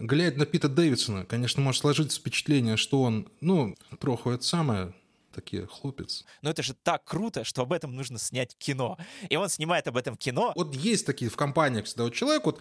глядя 0.00 0.38
на 0.38 0.46
Пита 0.46 0.68
Дэвидсона, 0.68 1.24
конечно, 1.24 1.62
может 1.62 1.80
сложиться 1.80 2.18
впечатление, 2.18 2.76
что 2.76 3.02
он, 3.02 3.28
ну, 3.40 3.76
троху 3.98 4.30
это 4.30 4.42
самое, 4.42 4.94
такие 5.32 5.66
хлопец. 5.66 6.24
Но 6.42 6.50
это 6.50 6.62
же 6.62 6.74
так 6.74 7.04
круто, 7.04 7.44
что 7.44 7.62
об 7.62 7.72
этом 7.72 7.94
нужно 7.94 8.18
снять 8.18 8.56
кино. 8.58 8.98
И 9.28 9.36
он 9.36 9.48
снимает 9.48 9.86
об 9.86 9.96
этом 9.96 10.16
кино. 10.16 10.52
Вот 10.56 10.74
есть 10.74 11.06
такие 11.06 11.30
в 11.30 11.36
компаниях 11.36 11.84
всегда 11.86 12.04
вот 12.04 12.14
человек, 12.14 12.44
вот 12.46 12.60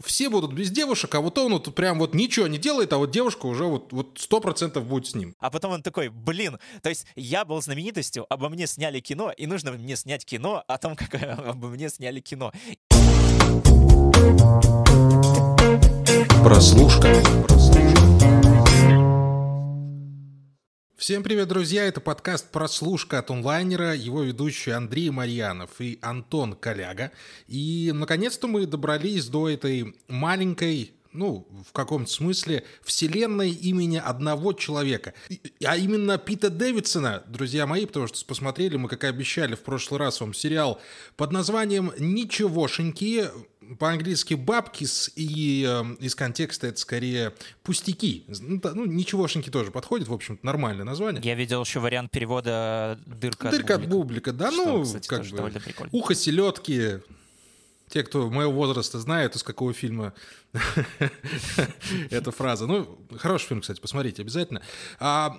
все 0.00 0.28
будут 0.30 0.52
без 0.52 0.70
девушек, 0.70 1.14
а 1.14 1.20
вот 1.20 1.38
он 1.38 1.52
вот 1.52 1.74
прям 1.74 1.98
вот 1.98 2.14
ничего 2.14 2.46
не 2.46 2.58
делает, 2.58 2.92
а 2.92 2.98
вот 2.98 3.10
девушка 3.10 3.46
уже 3.46 3.64
вот 3.64 3.92
вот 3.92 4.18
сто 4.18 4.40
процентов 4.40 4.86
будет 4.86 5.06
с 5.06 5.14
ним. 5.14 5.34
А 5.38 5.50
потом 5.50 5.72
он 5.72 5.82
такой, 5.82 6.08
блин, 6.08 6.58
то 6.82 6.88
есть 6.88 7.06
я 7.14 7.44
был 7.44 7.60
знаменитостью, 7.60 8.26
обо 8.28 8.48
мне 8.48 8.66
сняли 8.66 9.00
кино, 9.00 9.30
и 9.30 9.46
нужно 9.46 9.72
мне 9.72 9.96
снять 9.96 10.24
кино 10.24 10.64
о 10.66 10.78
том, 10.78 10.96
как 10.96 11.14
обо 11.22 11.68
мне 11.68 11.88
сняли 11.88 12.20
кино. 12.20 12.52
Прослушка. 16.42 17.22
Всем 20.96 21.22
привет, 21.22 21.46
друзья! 21.46 21.84
Это 21.84 22.00
подкаст 22.00 22.50
«Прослушка» 22.50 23.20
от 23.20 23.30
онлайнера, 23.30 23.94
его 23.94 24.22
ведущий 24.22 24.72
Андрей 24.72 25.10
Марьянов 25.10 25.80
и 25.80 26.00
Антон 26.02 26.54
Коляга. 26.54 27.12
И, 27.46 27.92
наконец-то, 27.94 28.48
мы 28.48 28.66
добрались 28.66 29.26
до 29.26 29.48
этой 29.48 29.94
маленькой, 30.08 30.90
ну, 31.12 31.46
в 31.64 31.72
каком-то 31.72 32.10
смысле, 32.10 32.64
вселенной 32.82 33.50
имени 33.50 33.98
одного 34.04 34.52
человека. 34.52 35.14
А 35.64 35.76
именно 35.76 36.18
Пита 36.18 36.50
Дэвидсона, 36.50 37.22
друзья 37.28 37.68
мои, 37.68 37.86
потому 37.86 38.08
что 38.08 38.24
посмотрели 38.24 38.76
мы, 38.76 38.88
как 38.88 39.04
и 39.04 39.06
обещали 39.06 39.54
в 39.54 39.62
прошлый 39.62 40.00
раз 40.00 40.20
вам 40.20 40.34
сериал 40.34 40.80
под 41.16 41.30
названием 41.30 41.92
«Ничегошеньки», 41.98 43.28
по-английски 43.78 44.34
бабкис, 44.34 45.10
и 45.16 45.66
э, 45.68 46.04
из 46.04 46.14
контекста 46.14 46.66
это 46.66 46.78
скорее 46.78 47.32
пустяки. 47.62 48.24
Ну, 48.40 48.60
ну, 48.74 48.84
ничегошеньки 48.84 49.50
тоже 49.50 49.70
подходит, 49.70 50.08
в 50.08 50.12
общем-то, 50.12 50.44
нормальное 50.44 50.84
название. 50.84 51.22
Я 51.24 51.34
видел 51.34 51.62
еще 51.62 51.80
вариант 51.80 52.10
перевода 52.10 52.98
«Дырка, 53.06 53.50
Дырка 53.50 53.74
от 53.76 53.80
бублика». 53.80 53.84
от 53.84 53.88
бублика, 53.88 54.32
да, 54.32 54.52
Что, 54.52 54.78
ну, 54.78 54.82
кстати, 54.84 55.08
как 55.08 55.22
бы, 55.22 55.36
довольно 55.36 55.60
прикольно. 55.60 55.90
ухо 55.92 56.14
селедки, 56.14 56.98
те, 57.88 58.02
кто 58.02 58.30
моего 58.30 58.52
возраста 58.52 58.98
знают, 58.98 59.36
из 59.36 59.42
какого 59.42 59.72
фильма 59.72 60.14
эта 62.10 62.30
фраза. 62.30 62.66
Ну, 62.66 62.98
хороший 63.18 63.48
фильм, 63.48 63.60
кстати, 63.60 63.80
посмотрите 63.80 64.22
обязательно. 64.22 64.62
А, 64.98 65.38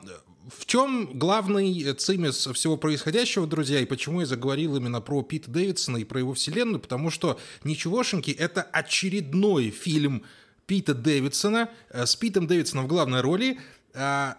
в 0.50 0.66
чем 0.66 1.18
главный 1.18 1.94
цимис 1.94 2.48
всего 2.48 2.78
происходящего, 2.78 3.48
друзья, 3.48 3.80
и 3.80 3.86
почему 3.86 4.22
я 4.22 4.26
заговорил 4.26 4.76
именно 4.76 5.00
про 5.00 5.22
Пита 5.22 5.50
Дэвидсона 5.50 5.98
и 5.98 6.04
про 6.04 6.20
его 6.20 6.34
вселенную? 6.34 6.80
Потому 6.80 7.10
что 7.10 7.40
«Ничегошеньки»— 7.64 8.32
это 8.40 8.62
очередной 8.62 9.70
фильм 9.70 10.24
Пита 10.66 10.94
Дэвидсона 10.94 11.70
э, 11.90 12.06
с 12.06 12.16
Питом 12.16 12.48
Дэвидсоном 12.48 12.86
в 12.86 12.90
главной 12.90 13.22
роли, 13.22 13.60
а, 13.94 14.38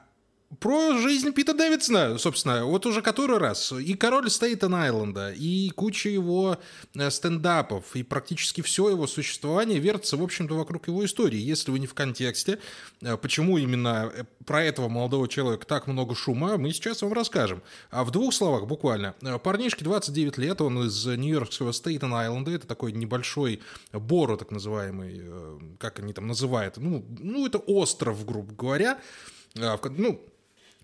про 0.60 0.98
жизнь 0.98 1.33
Пита 1.33 1.55
Дэвидсона, 1.55 2.19
собственно, 2.19 2.64
вот 2.64 2.86
уже 2.86 3.02
который 3.02 3.38
раз. 3.38 3.72
И 3.72 3.94
король 3.94 4.28
Стейтен-Айленда, 4.28 5.33
и 5.34 5.70
куча 5.70 6.08
его 6.08 6.58
э, 6.94 7.10
стендапов, 7.10 7.97
и 7.97 8.02
практически 8.02 8.60
все 8.60 8.91
его 8.91 9.06
существование 9.06 9.78
вертится, 9.78 10.16
в 10.16 10.22
общем-то, 10.22 10.55
вокруг 10.55 10.88
его 10.88 11.05
истории. 11.05 11.38
Если 11.38 11.70
вы 11.70 11.78
не 11.78 11.86
в 11.86 11.94
контексте, 11.94 12.58
э, 13.00 13.16
почему 13.16 13.58
именно 13.58 14.12
э, 14.14 14.25
про 14.44 14.62
этого 14.62 14.88
молодого 14.88 15.28
человека 15.28 15.66
так 15.66 15.86
много 15.86 16.14
шума, 16.14 16.56
мы 16.56 16.72
сейчас 16.72 17.02
вам 17.02 17.12
расскажем. 17.12 17.62
А 17.91 18.05
в 18.05 18.10
двух 18.10 18.34
словах, 18.34 18.66
буквально. 18.66 19.14
Парнишке 19.42 19.84
29 19.84 20.38
лет, 20.38 20.60
он 20.60 20.86
из 20.86 21.06
нью-йоркского 21.06 21.72
Стейтен-Айленда, 21.72 22.55
это 22.55 22.66
такой 22.66 22.92
небольшой 22.92 23.60
Боро, 23.92 24.36
так 24.36 24.50
называемый, 24.50 25.22
как 25.78 25.98
они 26.00 26.12
там 26.12 26.27
называют, 26.27 26.77
ну, 26.77 27.05
ну 27.19 27.47
это 27.47 27.58
остров, 27.58 28.25
грубо 28.25 28.52
говоря, 28.55 28.98
ну, 29.55 30.20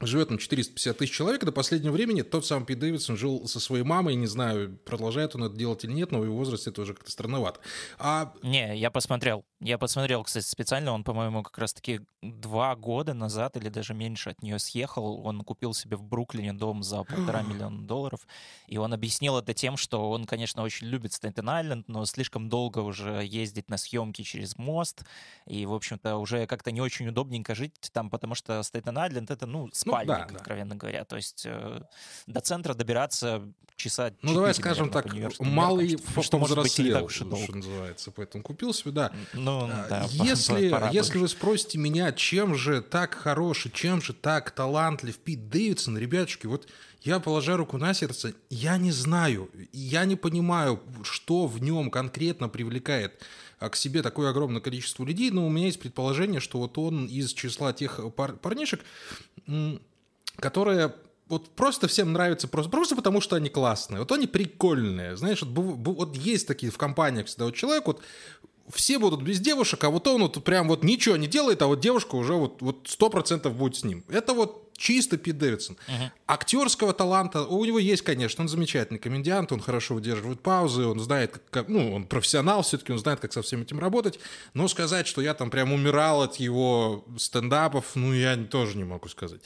живет 0.00 0.28
там 0.28 0.38
450 0.38 0.96
тысяч 0.96 1.12
человек, 1.12 1.44
до 1.44 1.52
последнего 1.52 1.92
времени 1.92 2.22
тот 2.22 2.46
самый 2.46 2.66
Пит 2.66 2.78
Дэвидсон 2.78 3.16
жил 3.16 3.46
со 3.46 3.60
своей 3.60 3.84
мамой, 3.84 4.14
не 4.14 4.26
знаю, 4.26 4.78
продолжает 4.84 5.34
он 5.34 5.44
это 5.44 5.56
делать 5.56 5.84
или 5.84 5.92
нет, 5.92 6.12
но 6.12 6.20
в 6.20 6.24
его 6.24 6.36
возрасте 6.36 6.70
это 6.70 6.82
уже 6.82 6.94
как-то 6.94 7.10
странновато. 7.10 7.60
А... 7.98 8.32
Не, 8.42 8.78
я 8.78 8.90
посмотрел. 8.90 9.44
Я 9.62 9.76
посмотрел, 9.76 10.24
кстати, 10.24 10.46
специально. 10.46 10.90
Он, 10.92 11.04
по-моему, 11.04 11.42
как 11.42 11.58
раз-таки 11.58 12.00
два 12.22 12.74
года 12.76 13.12
назад 13.12 13.58
или 13.58 13.68
даже 13.68 13.92
меньше 13.92 14.30
от 14.30 14.42
нее 14.42 14.58
съехал. 14.58 15.20
Он 15.26 15.42
купил 15.42 15.74
себе 15.74 15.98
в 15.98 16.02
Бруклине 16.02 16.54
дом 16.54 16.82
за 16.82 17.04
полтора 17.04 17.42
миллиона 17.48 17.82
долларов. 17.82 18.26
И 18.68 18.78
он 18.78 18.94
объяснил 18.94 19.36
это 19.36 19.52
тем, 19.52 19.76
что 19.76 20.10
он, 20.10 20.24
конечно, 20.24 20.62
очень 20.62 20.86
любит 20.86 21.12
Стейтен-Айленд, 21.12 21.84
но 21.88 22.06
слишком 22.06 22.48
долго 22.48 22.78
уже 22.78 23.22
ездить 23.22 23.68
на 23.68 23.76
съемки 23.76 24.22
через 24.22 24.56
мост. 24.56 25.04
И, 25.46 25.66
в 25.66 25.74
общем-то, 25.74 26.16
уже 26.16 26.46
как-то 26.46 26.72
не 26.72 26.80
очень 26.80 27.08
удобненько 27.08 27.54
жить 27.54 27.74
там, 27.92 28.08
потому 28.08 28.34
что 28.34 28.60
Стейтен-Айленд— 28.60 29.26
это, 29.30 29.46
ну, 29.46 29.68
спальник, 29.74 30.08
да, 30.08 30.26
да. 30.26 30.36
откровенно 30.36 30.74
говоря. 30.74 31.04
То 31.04 31.16
есть 31.16 31.42
э, 31.44 31.82
до 32.26 32.40
центра 32.40 32.72
добираться 32.72 33.42
часа 33.80 34.12
Ну, 34.22 34.34
давай 34.34 34.54
скажем 34.54 34.88
наверное, 34.88 35.30
так, 35.30 35.40
малый 35.40 35.88
меркам, 35.88 36.22
что, 36.22 36.38
может 36.38 36.58
быть, 36.58 36.78
не 36.78 36.92
так 36.92 37.04
уж 37.04 37.20
и 37.20 37.24
долго. 37.24 37.44
что 37.44 37.56
называется, 37.56 38.10
поэтому 38.10 38.44
купил 38.44 38.72
себе, 38.72 38.92
да. 38.92 39.12
Ну, 39.50 39.70
А, 39.72 39.86
да, 39.88 40.06
если, 40.10 40.70
пора 40.70 40.90
если 40.90 41.18
вы 41.18 41.28
спросите 41.28 41.78
меня, 41.78 42.12
чем 42.12 42.54
же 42.54 42.80
так 42.82 43.14
хороший, 43.14 43.70
чем 43.70 44.00
же 44.02 44.12
так 44.12 44.50
талантлив 44.50 45.16
Пит 45.18 45.48
Дэвидсон, 45.50 45.98
ребятушки, 45.98 46.46
вот 46.46 46.68
я, 47.02 47.18
положа 47.18 47.56
руку 47.56 47.78
на 47.78 47.94
сердце, 47.94 48.34
я 48.50 48.76
не 48.76 48.92
знаю, 48.92 49.50
я 49.72 50.04
не 50.04 50.16
понимаю, 50.16 50.80
что 51.02 51.46
в 51.46 51.60
нем 51.60 51.90
конкретно 51.90 52.48
привлекает 52.48 53.22
а, 53.58 53.70
к 53.70 53.76
себе 53.76 54.02
такое 54.02 54.30
огромное 54.30 54.60
количество 54.60 55.04
людей, 55.04 55.30
но 55.30 55.46
у 55.46 55.50
меня 55.50 55.66
есть 55.66 55.80
предположение, 55.80 56.40
что 56.40 56.58
вот 56.58 56.76
он 56.76 57.06
из 57.06 57.32
числа 57.32 57.72
тех 57.72 58.00
пар- 58.14 58.36
парнишек, 58.36 58.84
которые 60.36 60.94
вот 61.30 61.48
просто 61.50 61.86
всем 61.86 62.12
нравятся 62.12 62.48
просто, 62.48 62.70
просто 62.70 62.96
потому, 62.96 63.20
что 63.20 63.36
они 63.36 63.48
классные. 63.48 64.00
Вот 64.00 64.10
они 64.10 64.26
прикольные. 64.26 65.16
Знаешь, 65.16 65.42
вот, 65.42 65.50
вот 65.78 66.16
есть 66.16 66.48
такие 66.48 66.72
в 66.72 66.76
компаниях 66.76 67.28
всегда 67.28 67.44
вот 67.44 67.54
человек, 67.54 67.86
вот 67.86 68.02
все 68.72 68.98
будут 68.98 69.22
без 69.22 69.40
девушек, 69.40 69.82
а 69.84 69.90
вот 69.90 70.06
он 70.06 70.22
вот 70.22 70.42
прям 70.44 70.68
вот 70.68 70.84
ничего 70.84 71.16
не 71.16 71.26
делает, 71.26 71.62
а 71.62 71.66
вот 71.66 71.80
девушка 71.80 72.16
уже 72.16 72.34
вот 72.34 72.62
вот 72.62 72.86
сто 72.88 73.10
процентов 73.10 73.54
будет 73.54 73.76
с 73.76 73.84
ним. 73.84 74.04
Это 74.08 74.32
вот 74.34 74.70
чисто 74.80 75.18
Пит 75.18 75.36
Дэвидсон. 75.38 75.76
Актерского 76.26 76.94
таланта 76.94 77.44
у 77.44 77.64
него 77.64 77.78
есть, 77.78 78.02
конечно, 78.02 78.42
он 78.42 78.48
замечательный 78.48 78.98
комедиант, 78.98 79.52
он 79.52 79.60
хорошо 79.60 79.94
выдерживает 79.94 80.40
паузы, 80.40 80.86
он 80.86 80.98
знает, 81.00 81.40
как, 81.50 81.68
ну, 81.68 81.94
он 81.94 82.06
профессионал 82.06 82.62
все-таки, 82.62 82.92
он 82.92 82.98
знает, 82.98 83.20
как 83.20 83.32
со 83.32 83.42
всем 83.42 83.62
этим 83.62 83.78
работать, 83.78 84.18
но 84.54 84.68
сказать, 84.68 85.06
что 85.06 85.20
я 85.20 85.34
там 85.34 85.50
прям 85.50 85.72
умирал 85.72 86.22
от 86.22 86.36
его 86.36 87.04
стендапов, 87.18 87.94
ну, 87.94 88.14
я 88.14 88.36
тоже 88.36 88.78
не 88.78 88.84
могу 88.84 89.08
сказать. 89.08 89.42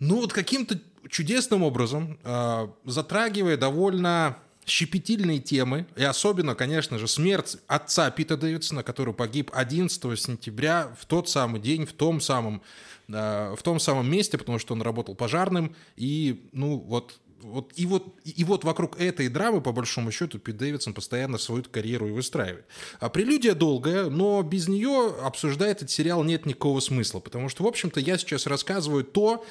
Ну 0.00 0.16
вот 0.16 0.32
каким-то 0.32 0.80
чудесным 1.08 1.62
образом, 1.62 2.18
э, 2.24 2.68
затрагивая 2.84 3.56
довольно 3.56 4.38
щепетильные 4.68 5.38
темы, 5.38 5.86
и 5.96 6.04
особенно, 6.04 6.54
конечно 6.54 6.98
же, 6.98 7.08
смерть 7.08 7.56
отца 7.66 8.10
Пита 8.10 8.36
Дэвидсона, 8.36 8.82
который 8.82 9.14
погиб 9.14 9.50
11 9.52 10.18
сентября 10.18 10.94
в 10.98 11.06
тот 11.06 11.28
самый 11.28 11.60
день, 11.60 11.86
в 11.86 11.92
том 11.92 12.20
самом, 12.20 12.62
э, 13.08 13.54
в 13.56 13.62
том 13.62 13.80
самом 13.80 14.10
месте, 14.10 14.38
потому 14.38 14.58
что 14.58 14.74
он 14.74 14.82
работал 14.82 15.14
пожарным, 15.14 15.74
и, 15.96 16.48
ну, 16.52 16.76
вот 16.78 17.18
вот, 17.42 17.72
и, 17.76 17.86
вот, 17.86 18.16
и 18.24 18.44
вот 18.44 18.64
вокруг 18.64 18.98
этой 19.00 19.28
драмы, 19.28 19.60
по 19.60 19.72
большому 19.72 20.10
счету, 20.10 20.38
Пит 20.38 20.56
Дэвидсон 20.56 20.92
постоянно 20.92 21.38
свою 21.38 21.62
карьеру 21.62 22.08
и 22.08 22.10
выстраивает. 22.10 22.66
А 23.00 23.08
прелюдия 23.08 23.54
долгая, 23.54 24.10
но 24.10 24.42
без 24.42 24.68
нее 24.68 25.14
обсуждать 25.22 25.76
этот 25.76 25.90
сериал 25.90 26.24
нет 26.24 26.46
никакого 26.46 26.80
смысла, 26.80 27.20
потому 27.20 27.48
что, 27.48 27.62
в 27.62 27.66
общем-то, 27.66 28.00
я 28.00 28.18
сейчас 28.18 28.46
рассказываю 28.46 29.04
то, 29.04 29.44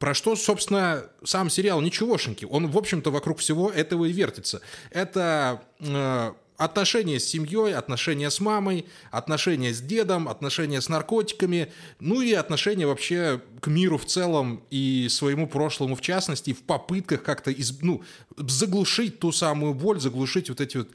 про 0.00 0.14
что, 0.14 0.34
собственно, 0.34 1.04
сам 1.22 1.50
сериал 1.50 1.82
«Ничегошеньки». 1.82 2.46
Он, 2.46 2.68
в 2.68 2.78
общем-то, 2.78 3.10
вокруг 3.10 3.38
всего 3.38 3.70
этого 3.70 4.06
и 4.06 4.12
вертится. 4.12 4.62
Это 4.90 5.62
э, 5.78 6.32
отношения 6.56 7.20
с 7.20 7.26
семьей, 7.26 7.74
отношения 7.74 8.30
с 8.30 8.40
мамой, 8.40 8.86
отношения 9.10 9.74
с 9.74 9.80
дедом, 9.82 10.26
отношения 10.26 10.80
с 10.80 10.88
наркотиками, 10.88 11.70
ну 12.00 12.22
и 12.22 12.32
отношения 12.32 12.86
вообще 12.86 13.42
к 13.60 13.66
миру 13.66 13.98
в 13.98 14.06
целом 14.06 14.64
и 14.70 15.06
своему 15.10 15.46
прошлому 15.46 15.96
в 15.96 16.00
частности, 16.00 16.54
в 16.54 16.62
попытках 16.62 17.22
как-то 17.22 17.50
из, 17.50 17.82
ну, 17.82 18.02
заглушить 18.38 19.18
ту 19.18 19.32
самую 19.32 19.74
боль, 19.74 20.00
заглушить 20.00 20.48
вот 20.48 20.62
эти 20.62 20.78
вот 20.78 20.88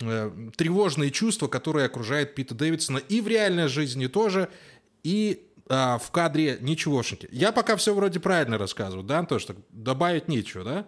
э, 0.00 0.30
тревожные 0.56 1.10
чувства, 1.10 1.48
которые 1.48 1.84
окружают 1.84 2.34
Пита 2.34 2.54
Дэвидсона 2.54 2.98
и 2.98 3.20
в 3.20 3.28
реальной 3.28 3.68
жизни 3.68 4.06
тоже, 4.06 4.48
и 5.02 5.42
а, 5.68 5.98
в 5.98 6.10
кадре 6.10 6.58
ничегошеньки. 6.60 7.28
Я 7.32 7.52
пока 7.52 7.76
все 7.76 7.94
вроде 7.94 8.20
правильно 8.20 8.58
рассказываю, 8.58 9.04
да, 9.04 9.18
Антош? 9.18 9.44
Так 9.44 9.56
добавить 9.70 10.28
нечего, 10.28 10.64
да? 10.64 10.86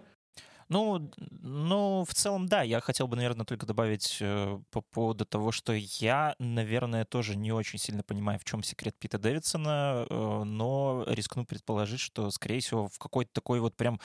Ну, 0.69 1.11
ну, 1.41 2.05
в 2.07 2.13
целом, 2.13 2.47
да. 2.47 2.61
Я 2.61 2.79
хотел 2.79 3.07
бы, 3.07 3.15
наверное, 3.15 3.45
только 3.45 3.65
добавить 3.65 4.17
э, 4.21 4.59
по 4.69 4.81
поводу 4.81 5.25
того, 5.25 5.51
что 5.51 5.73
я, 5.73 6.35
наверное, 6.37 7.05
тоже 7.05 7.35
не 7.35 7.51
очень 7.51 7.79
сильно 7.79 8.03
понимаю, 8.03 8.37
в 8.37 8.45
чем 8.45 8.61
секрет 8.61 8.95
Пита 8.99 9.17
Дэвидсона, 9.17 10.05
э, 10.07 10.43
но 10.45 11.05
рискну 11.07 11.43
предположить, 11.43 11.99
что, 11.99 12.29
скорее 12.29 12.59
всего, 12.59 12.87
в 12.87 12.99
какой-то 12.99 13.31
такой 13.33 13.59
вот 13.59 13.75
прям 13.75 13.99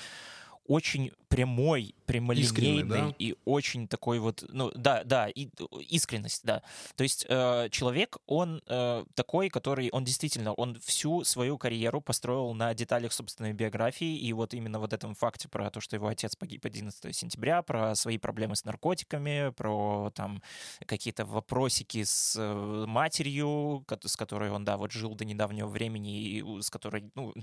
очень 0.66 1.12
прямой, 1.34 1.96
прямолинейный 2.06 2.84
да? 2.84 3.14
и 3.18 3.34
очень 3.44 3.88
такой 3.88 4.20
вот, 4.20 4.44
ну 4.50 4.70
да, 4.76 5.02
да, 5.04 5.28
и, 5.28 5.48
искренность, 5.88 6.44
да. 6.44 6.62
То 6.94 7.02
есть 7.02 7.26
э, 7.28 7.68
человек, 7.70 8.18
он 8.26 8.62
э, 8.68 9.04
такой, 9.14 9.48
который, 9.48 9.90
он 9.90 10.04
действительно, 10.04 10.52
он 10.52 10.78
всю 10.78 11.24
свою 11.24 11.58
карьеру 11.58 12.00
построил 12.00 12.54
на 12.54 12.72
деталях 12.72 13.12
собственной 13.12 13.52
биографии, 13.52 14.16
и 14.16 14.32
вот 14.32 14.54
именно 14.54 14.78
вот 14.78 14.92
этом 14.92 15.16
факте 15.16 15.48
про 15.48 15.70
то, 15.70 15.80
что 15.80 15.96
его 15.96 16.06
отец 16.06 16.36
погиб 16.36 16.64
11 16.64 17.16
сентября, 17.16 17.62
про 17.62 17.96
свои 17.96 18.16
проблемы 18.16 18.54
с 18.54 18.64
наркотиками, 18.64 19.50
про 19.56 20.12
там 20.14 20.40
какие-то 20.86 21.24
вопросики 21.24 22.04
с 22.04 22.36
э, 22.38 22.84
матерью, 22.86 23.84
с 24.04 24.16
которой 24.16 24.50
он, 24.50 24.64
да, 24.64 24.76
вот 24.76 24.92
жил 24.92 25.16
до 25.16 25.24
недавнего 25.24 25.66
времени, 25.66 26.22
и 26.22 26.62
с 26.62 26.70
которой, 26.70 27.10
ну, 27.16 27.34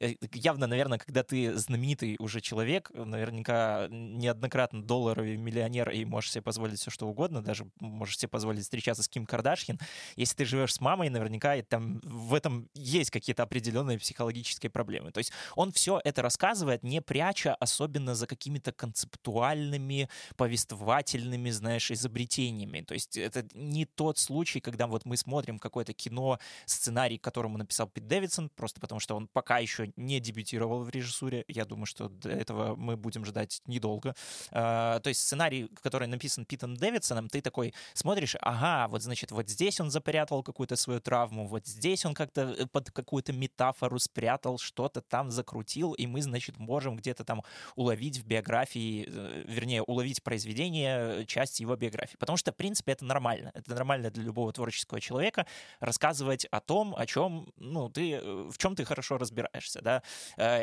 э, 0.00 0.14
явно, 0.32 0.66
наверное, 0.66 0.98
когда 0.98 1.22
ты 1.22 1.54
знаменитый 1.58 2.16
уже 2.18 2.40
человек, 2.40 2.63
наверняка 2.94 3.88
неоднократно 3.90 4.82
долларовый 4.82 5.36
миллионер 5.36 5.90
и 5.90 6.04
можешь 6.04 6.32
себе 6.32 6.42
позволить 6.42 6.78
все 6.78 6.90
что 6.90 7.06
угодно, 7.06 7.42
даже 7.42 7.66
можешь 7.80 8.18
себе 8.18 8.28
позволить 8.28 8.62
встречаться 8.62 9.02
с 9.02 9.08
Ким 9.08 9.26
Кардашьян. 9.26 9.78
Если 10.16 10.36
ты 10.36 10.44
живешь 10.44 10.74
с 10.74 10.80
мамой, 10.80 11.08
наверняка 11.10 11.60
там 11.62 12.00
в 12.02 12.34
этом 12.34 12.68
есть 12.74 13.10
какие-то 13.10 13.42
определенные 13.42 13.98
психологические 13.98 14.70
проблемы. 14.70 15.10
То 15.12 15.18
есть 15.18 15.32
он 15.56 15.72
все 15.72 16.00
это 16.04 16.22
рассказывает, 16.22 16.82
не 16.82 17.00
пряча 17.00 17.54
особенно 17.54 18.14
за 18.14 18.26
какими-то 18.26 18.72
концептуальными, 18.72 20.08
повествовательными, 20.36 21.50
знаешь, 21.50 21.90
изобретениями. 21.90 22.82
То 22.82 22.94
есть 22.94 23.16
это 23.16 23.46
не 23.54 23.84
тот 23.84 24.18
случай, 24.18 24.60
когда 24.60 24.86
вот 24.86 25.04
мы 25.04 25.16
смотрим 25.16 25.58
какое-то 25.58 25.92
кино, 25.92 26.38
сценарий, 26.66 27.18
которому 27.18 27.58
написал 27.58 27.88
Пит 27.88 28.06
Дэвидсон, 28.06 28.50
просто 28.50 28.80
потому 28.80 29.00
что 29.00 29.16
он 29.16 29.28
пока 29.28 29.58
еще 29.58 29.92
не 29.96 30.20
дебютировал 30.20 30.82
в 30.84 30.90
режиссуре. 30.90 31.44
Я 31.48 31.64
думаю, 31.64 31.86
что 31.86 32.08
до 32.08 32.30
этого 32.30 32.53
мы 32.76 32.96
будем 32.96 33.24
ждать 33.24 33.60
недолго. 33.66 34.14
А, 34.50 35.00
то 35.00 35.08
есть 35.08 35.20
сценарий, 35.20 35.70
который 35.82 36.08
написан 36.08 36.44
Питом 36.44 36.76
Дэвидсоном, 36.76 37.28
ты 37.28 37.40
такой 37.40 37.74
смотришь, 37.94 38.36
ага, 38.40 38.88
вот 38.88 39.02
значит, 39.02 39.32
вот 39.32 39.48
здесь 39.48 39.80
он 39.80 39.90
запрятал 39.90 40.42
какую-то 40.42 40.76
свою 40.76 41.00
травму, 41.00 41.46
вот 41.46 41.66
здесь 41.66 42.04
он 42.04 42.14
как-то 42.14 42.54
э, 42.58 42.66
под 42.66 42.90
какую-то 42.90 43.32
метафору 43.32 43.98
спрятал, 43.98 44.58
что-то 44.58 45.00
там 45.00 45.30
закрутил, 45.30 45.92
и 45.92 46.06
мы, 46.06 46.22
значит, 46.22 46.58
можем 46.58 46.96
где-то 46.96 47.24
там 47.24 47.42
уловить 47.76 48.18
в 48.18 48.24
биографии, 48.24 49.06
э, 49.08 49.44
вернее, 49.46 49.82
уловить 49.82 50.22
произведение, 50.22 51.22
э, 51.22 51.24
часть 51.24 51.60
его 51.60 51.76
биографии. 51.76 52.16
Потому 52.16 52.36
что, 52.36 52.52
в 52.52 52.56
принципе, 52.56 52.92
это 52.92 53.04
нормально. 53.04 53.50
Это 53.54 53.74
нормально 53.74 54.10
для 54.10 54.22
любого 54.22 54.52
творческого 54.52 55.00
человека 55.00 55.46
рассказывать 55.80 56.44
о 56.46 56.60
том, 56.60 56.94
о 56.96 57.06
чем, 57.06 57.52
ну, 57.56 57.88
ты, 57.88 58.20
в 58.22 58.56
чем 58.58 58.76
ты 58.76 58.84
хорошо 58.84 59.18
разбираешься, 59.18 59.80
да. 59.82 60.02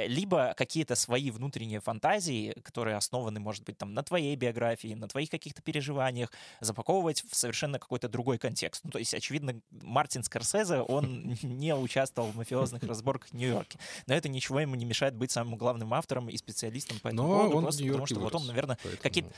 Либо 0.08 0.54
какие-то 0.58 0.96
свои 0.96 1.32
внутренние 1.32 1.81
фантазии, 1.82 2.54
которые 2.64 2.96
основаны, 2.96 3.40
может 3.40 3.64
быть, 3.64 3.78
там, 3.78 3.94
на 3.94 4.04
твоей 4.04 4.36
биографии, 4.36 4.94
на 4.94 5.08
твоих 5.08 5.30
каких-то 5.30 5.62
переживаниях, 5.62 6.32
запаковывать 6.60 7.24
в 7.30 7.36
совершенно 7.36 7.80
какой-то 7.80 8.08
другой 8.10 8.38
контекст. 8.38 8.84
Ну, 8.84 8.92
то 8.92 9.00
есть, 9.00 9.14
очевидно, 9.14 9.60
Мартин 9.72 10.24
Скорсезе, 10.24 10.80
он 10.80 11.38
не 11.42 11.76
участвовал 11.76 12.30
в 12.32 12.36
мафиозных 12.36 12.84
разборках 12.84 13.30
в 13.30 13.34
Нью-Йорке. 13.34 13.80
Но 14.08 14.14
это 14.14 14.30
ничего 14.30 14.60
ему 14.60 14.76
не 14.76 14.86
мешает 14.86 15.16
быть 15.16 15.32
самым 15.32 15.58
главным 15.58 15.94
автором 15.94 16.30
и 16.30 16.38
специалистом 16.38 17.00
по 17.00 17.10
этому 17.10 17.24
Но 17.24 17.38
поводу, 17.38 17.58
он 17.58 17.64
просто 17.64 17.84
потому 17.84 18.06
что 18.06 18.16
вырос, 18.16 18.32
вот 18.34 18.42
он, 18.42 18.48
наверное, 18.48 18.78
поэтому... 18.82 19.02
какие-то 19.02 19.32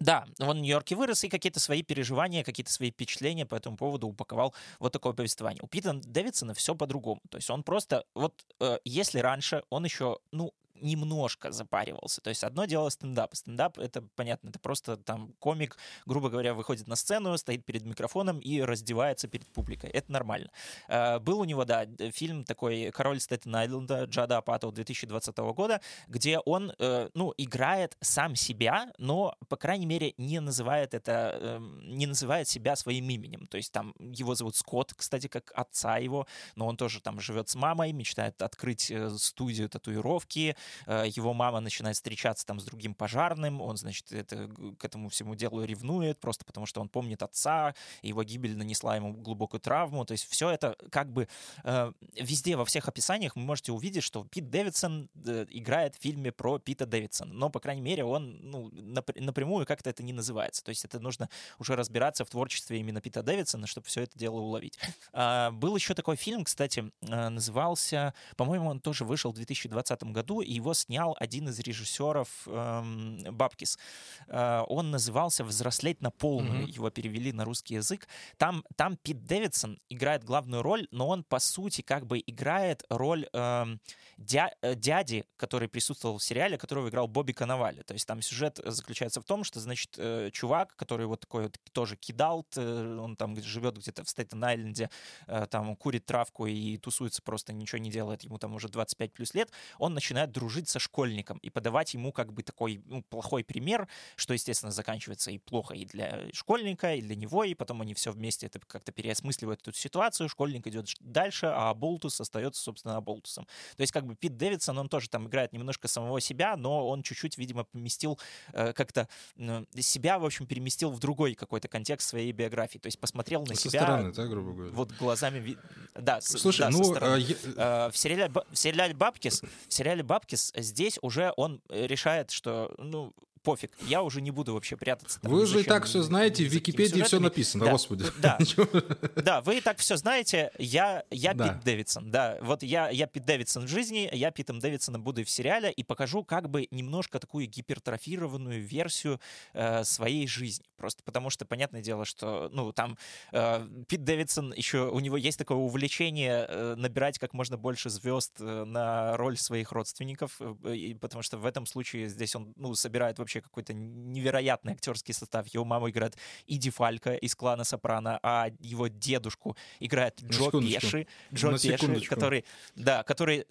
да, 0.00 0.26
он 0.38 0.58
в 0.58 0.60
Нью-Йорке 0.60 0.94
вырос 0.94 1.24
и 1.24 1.28
какие-то 1.28 1.58
свои 1.58 1.82
переживания, 1.82 2.44
какие-то 2.44 2.72
свои 2.72 2.90
впечатления 2.90 3.46
по 3.46 3.56
этому 3.56 3.76
поводу 3.76 4.06
упаковал 4.06 4.54
вот 4.78 4.92
такое 4.92 5.12
повествование. 5.12 5.60
У 5.62 5.66
Пита 5.66 5.94
Дэвидсона 5.94 6.54
все 6.54 6.74
по-другому. 6.74 7.20
То 7.30 7.38
есть 7.38 7.50
он 7.50 7.64
просто, 7.64 8.04
вот 8.14 8.44
э, 8.60 8.78
если 8.84 9.18
раньше 9.18 9.64
он 9.70 9.84
еще, 9.84 10.18
ну, 10.30 10.52
немножко 10.80 11.52
запаривался. 11.52 12.20
То 12.20 12.30
есть 12.30 12.44
одно 12.44 12.64
дело 12.64 12.88
стендап. 12.88 13.34
Стендап— 13.34 13.78
это, 13.80 14.02
понятно, 14.16 14.48
это 14.48 14.58
просто 14.58 14.96
там 14.96 15.34
комик, 15.38 15.76
грубо 16.06 16.28
говоря, 16.28 16.54
выходит 16.54 16.86
на 16.86 16.96
сцену, 16.96 17.36
стоит 17.38 17.64
перед 17.64 17.84
микрофоном 17.84 18.38
и 18.38 18.60
раздевается 18.60 19.28
перед 19.28 19.46
публикой. 19.48 19.90
Это 19.90 20.12
нормально. 20.12 20.50
Э, 20.88 21.18
был 21.18 21.40
у 21.40 21.44
него, 21.44 21.64
да, 21.64 21.86
фильм 22.12 22.44
такой 22.44 22.90
«Король 22.92 23.20
Стэттен 23.20 23.54
Айленда» 23.54 24.04
Джада 24.04 24.38
Апатова 24.38 24.72
2020 24.72 25.36
года, 25.54 25.80
где 26.08 26.38
он, 26.40 26.72
э, 26.78 27.10
ну, 27.14 27.34
играет 27.36 27.96
сам 28.00 28.36
себя, 28.36 28.92
но, 28.98 29.36
по 29.48 29.56
крайней 29.56 29.86
мере, 29.86 30.14
не 30.18 30.40
называет 30.40 30.94
это, 30.94 31.38
эм, 31.40 31.80
не 31.96 32.06
называет 32.06 32.48
себя 32.48 32.76
своим 32.76 33.08
именем. 33.08 33.46
То 33.46 33.56
есть 33.56 33.72
там 33.72 33.94
его 33.98 34.34
зовут 34.34 34.56
Скотт, 34.56 34.94
кстати, 34.94 35.28
как 35.28 35.52
отца 35.54 35.98
его, 35.98 36.26
но 36.56 36.66
он 36.66 36.76
тоже 36.76 37.00
там 37.00 37.20
живет 37.20 37.48
с 37.48 37.54
мамой, 37.54 37.92
мечтает 37.92 38.40
открыть 38.42 38.90
э, 38.90 39.10
студию 39.18 39.68
татуировки, 39.68 40.56
его 40.86 41.34
мама 41.34 41.60
начинает 41.60 41.96
встречаться 41.96 42.46
там 42.46 42.60
с 42.60 42.64
другим 42.64 42.94
пожарным, 42.94 43.60
он, 43.60 43.76
значит, 43.76 44.12
это, 44.12 44.48
к 44.78 44.84
этому 44.84 45.08
всему 45.08 45.34
делу 45.34 45.64
ревнует, 45.64 46.18
просто 46.18 46.44
потому 46.44 46.66
что 46.66 46.80
он 46.80 46.88
помнит 46.88 47.22
отца, 47.22 47.74
его 48.02 48.22
гибель 48.24 48.56
нанесла 48.56 48.96
ему 48.96 49.12
глубокую 49.12 49.60
травму, 49.60 50.04
то 50.04 50.12
есть 50.12 50.28
все 50.28 50.50
это 50.50 50.76
как 50.90 51.12
бы 51.12 51.28
э, 51.64 51.92
везде, 52.14 52.56
во 52.56 52.64
всех 52.64 52.88
описаниях 52.88 53.36
вы 53.36 53.42
можете 53.42 53.72
увидеть, 53.72 54.02
что 54.02 54.24
Пит 54.24 54.50
Дэвидсон 54.50 55.08
э, 55.26 55.46
играет 55.50 55.96
в 55.96 56.02
фильме 56.02 56.32
про 56.32 56.58
Пита 56.58 56.86
Дэвидсона, 56.86 57.32
но, 57.32 57.50
по 57.50 57.60
крайней 57.60 57.82
мере, 57.82 58.04
он 58.04 58.38
ну, 58.42 58.70
напрямую 58.72 59.66
как-то 59.66 59.90
это 59.90 60.02
не 60.02 60.12
называется, 60.12 60.64
то 60.64 60.70
есть 60.70 60.84
это 60.84 61.00
нужно 61.00 61.28
уже 61.58 61.76
разбираться 61.76 62.24
в 62.24 62.30
творчестве 62.30 62.78
именно 62.78 63.00
Пита 63.00 63.22
Дэвидсона, 63.22 63.66
чтобы 63.66 63.86
все 63.86 64.02
это 64.02 64.18
дело 64.18 64.36
уловить. 64.36 64.78
А, 65.12 65.50
был 65.50 65.76
еще 65.76 65.94
такой 65.94 66.16
фильм, 66.16 66.44
кстати, 66.44 66.90
назывался, 67.00 68.14
по-моему, 68.36 68.68
он 68.70 68.80
тоже 68.80 69.04
вышел 69.04 69.32
в 69.32 69.34
2020 69.34 70.02
году, 70.04 70.40
и 70.40 70.57
его 70.58 70.74
снял 70.74 71.16
один 71.18 71.48
из 71.48 71.58
режиссеров 71.58 72.28
эм, 72.46 73.18
Бабкис. 73.30 73.78
Э, 74.26 74.62
он 74.68 74.90
назывался 74.90 75.44
«Взрослеть 75.44 76.00
на 76.02 76.10
полную». 76.10 76.66
Mm-hmm. 76.66 76.78
Его 76.78 76.90
перевели 76.90 77.32
на 77.32 77.44
русский 77.44 77.74
язык. 77.74 78.08
Там, 78.36 78.64
там 78.76 78.96
Пит 78.96 79.24
Дэвидсон 79.24 79.78
играет 79.88 80.24
главную 80.24 80.62
роль, 80.62 80.86
но 80.90 81.08
он, 81.08 81.24
по 81.24 81.38
сути, 81.38 81.82
как 81.82 82.06
бы 82.06 82.22
играет 82.26 82.84
роль 82.90 83.26
эм, 83.32 83.80
дя- 84.18 84.52
э, 84.62 84.74
дяди, 84.74 85.24
который 85.36 85.68
присутствовал 85.68 86.18
в 86.18 86.22
сериале, 86.22 86.58
которого 86.58 86.88
играл 86.88 87.08
Бобби 87.08 87.32
Коновали. 87.32 87.82
То 87.82 87.94
есть 87.94 88.06
там 88.06 88.22
сюжет 88.22 88.60
заключается 88.64 89.20
в 89.20 89.24
том, 89.24 89.44
что, 89.44 89.60
значит, 89.60 89.94
э, 89.98 90.30
чувак, 90.32 90.74
который 90.76 91.06
вот 91.06 91.20
такой 91.20 91.44
вот 91.44 91.56
тоже 91.72 91.96
кидал, 91.96 92.46
он 92.56 93.16
там 93.16 93.36
живет 93.42 93.78
где-то 93.78 94.02
в 94.04 94.08
Стейтен-Айленде, 94.08 94.90
э, 95.26 95.46
там 95.50 95.76
курит 95.76 96.04
травку 96.06 96.46
и 96.46 96.76
тусуется 96.78 97.22
просто, 97.22 97.52
ничего 97.52 97.78
не 97.78 97.90
делает, 97.90 98.24
ему 98.24 98.38
там 98.38 98.54
уже 98.54 98.68
25 98.68 99.12
плюс 99.12 99.34
лет, 99.34 99.50
он 99.78 99.94
начинает 99.94 100.32
дружить 100.32 100.47
со 100.48 100.78
школьником 100.78 101.38
и 101.38 101.50
подавать 101.50 101.94
ему 101.94 102.12
как 102.12 102.32
бы 102.32 102.42
такой 102.42 102.82
ну, 102.86 103.02
плохой 103.02 103.44
пример, 103.44 103.88
что, 104.16 104.34
естественно, 104.34 104.72
заканчивается 104.72 105.30
и 105.30 105.38
плохо 105.38 105.74
и 105.74 105.84
для 105.84 106.32
школьника, 106.32 106.94
и 106.94 107.02
для 107.02 107.16
него, 107.16 107.44
и 107.44 107.54
потом 107.54 107.82
они 107.82 107.94
все 107.94 108.12
вместе 108.12 108.46
это 108.46 108.60
как-то 108.66 108.92
переосмысливают 108.92 109.60
эту 109.62 109.72
ситуацию, 109.72 110.28
школьник 110.28 110.66
идет 110.66 110.88
дальше, 111.00 111.46
а 111.46 111.72
Болтус 111.74 112.20
остается, 112.20 112.62
собственно, 112.62 113.00
Болтусом. 113.00 113.46
То 113.76 113.82
есть 113.82 113.92
как 113.92 114.06
бы 114.06 114.14
Пит 114.14 114.36
Дэвидсон, 114.36 114.78
он 114.78 114.88
тоже 114.88 115.08
там 115.08 115.28
играет 115.28 115.52
немножко 115.52 115.88
самого 115.88 116.20
себя, 116.20 116.56
но 116.56 116.88
он 116.88 117.02
чуть-чуть, 117.02 117.38
видимо, 117.38 117.64
поместил 117.64 118.18
э, 118.52 118.72
как-то 118.72 119.08
э, 119.36 119.64
себя, 119.78 120.18
в 120.18 120.24
общем, 120.24 120.46
переместил 120.46 120.90
в 120.90 120.98
другой 120.98 121.34
какой-то 121.34 121.68
контекст 121.68 122.08
своей 122.08 122.32
биографии. 122.32 122.78
То 122.78 122.86
есть 122.86 122.98
посмотрел 122.98 123.44
на 123.44 123.54
со 123.54 123.68
себя... 123.68 123.82
стороны, 123.82 124.12
да, 124.12 124.26
грубо 124.26 124.52
говоря? 124.52 124.72
Вот 124.72 124.92
глазами... 124.92 125.56
Да, 125.94 126.20
Слушай, 126.20 126.60
да, 126.60 126.70
ну... 126.70 126.94
А, 127.00 127.16
я... 127.16 127.36
э, 127.56 127.90
в, 127.90 127.96
сериале, 127.96 128.32
в 128.32 128.56
сериале 128.56 128.94
«Бабкис», 128.94 129.42
в 129.68 129.72
сериале 129.72 130.02
«Бабкис» 130.02 130.37
здесь 130.56 130.98
уже 131.02 131.32
он 131.36 131.62
решает, 131.68 132.30
что, 132.30 132.74
ну, 132.78 133.12
пофиг, 133.38 133.70
я 133.82 134.02
уже 134.02 134.20
не 134.20 134.30
буду 134.30 134.54
вообще 134.54 134.76
прятаться. 134.76 135.20
Там, 135.20 135.32
вы 135.32 135.46
же 135.46 135.60
и 135.60 135.64
так 135.64 135.84
все 135.84 136.02
знаете, 136.02 136.44
в 136.44 136.52
Википедии 136.52 137.02
все 137.02 137.20
написано, 137.20 137.66
да, 137.66 137.70
господи. 137.72 138.04
Да, 138.18 138.38
да, 139.16 139.40
вы 139.40 139.58
и 139.58 139.60
так 139.60 139.78
все 139.78 139.96
знаете, 139.96 140.50
я, 140.58 141.04
я 141.10 141.34
да. 141.34 141.48
Пит 141.48 141.64
Дэвидсон, 141.64 142.10
да, 142.10 142.38
вот 142.40 142.62
я, 142.62 142.88
я 142.90 143.06
Пит 143.06 143.24
Дэвидсон 143.24 143.66
в 143.66 143.68
жизни, 143.68 144.08
я 144.12 144.30
Питом 144.30 144.58
Дэвидсоном 144.58 145.02
буду 145.02 145.20
и 145.20 145.24
в 145.24 145.30
сериале, 145.30 145.70
и 145.70 145.82
покажу 145.82 146.24
как 146.24 146.48
бы 146.48 146.66
немножко 146.70 147.18
такую 147.18 147.46
гипертрофированную 147.46 148.62
версию 148.62 149.20
э, 149.52 149.84
своей 149.84 150.26
жизни, 150.26 150.66
просто 150.76 151.02
потому 151.02 151.30
что, 151.30 151.44
понятное 151.44 151.82
дело, 151.82 152.04
что, 152.04 152.48
ну, 152.52 152.72
там 152.72 152.96
э, 153.32 153.66
Пит 153.88 154.04
Дэвидсон 154.04 154.52
еще, 154.54 154.88
у 154.90 155.00
него 155.00 155.16
есть 155.16 155.38
такое 155.38 155.58
увлечение 155.58 156.46
э, 156.48 156.74
набирать 156.76 157.18
как 157.18 157.34
можно 157.34 157.56
больше 157.56 157.90
звезд 157.90 158.34
э, 158.40 158.64
на 158.64 159.16
роль 159.16 159.36
своих 159.36 159.72
родственников, 159.72 160.40
э, 160.40 160.74
и, 160.74 160.94
потому 160.94 161.22
что 161.22 161.38
в 161.38 161.46
этом 161.46 161.66
случае 161.66 162.08
здесь 162.08 162.34
он, 162.34 162.52
ну, 162.56 162.74
собирает 162.74 163.18
вообще 163.18 163.27
какой-то 163.28 163.74
невероятный 163.74 164.72
актерский 164.72 165.14
состав. 165.14 165.46
Его 165.48 165.64
мама 165.64 165.90
играет 165.90 166.16
Иди 166.46 166.70
Фалька 166.70 167.14
из 167.14 167.34
клана 167.34 167.64
Сопрано, 167.64 168.18
а 168.22 168.50
его 168.60 168.88
дедушку 168.88 169.56
играет 169.80 170.20
Джо 170.22 170.50
Пеши, 170.50 171.06
Джо 171.32 171.52
Пеши, 171.58 172.00
который, 172.06 172.44
да, 172.74 173.02
который 173.02 173.46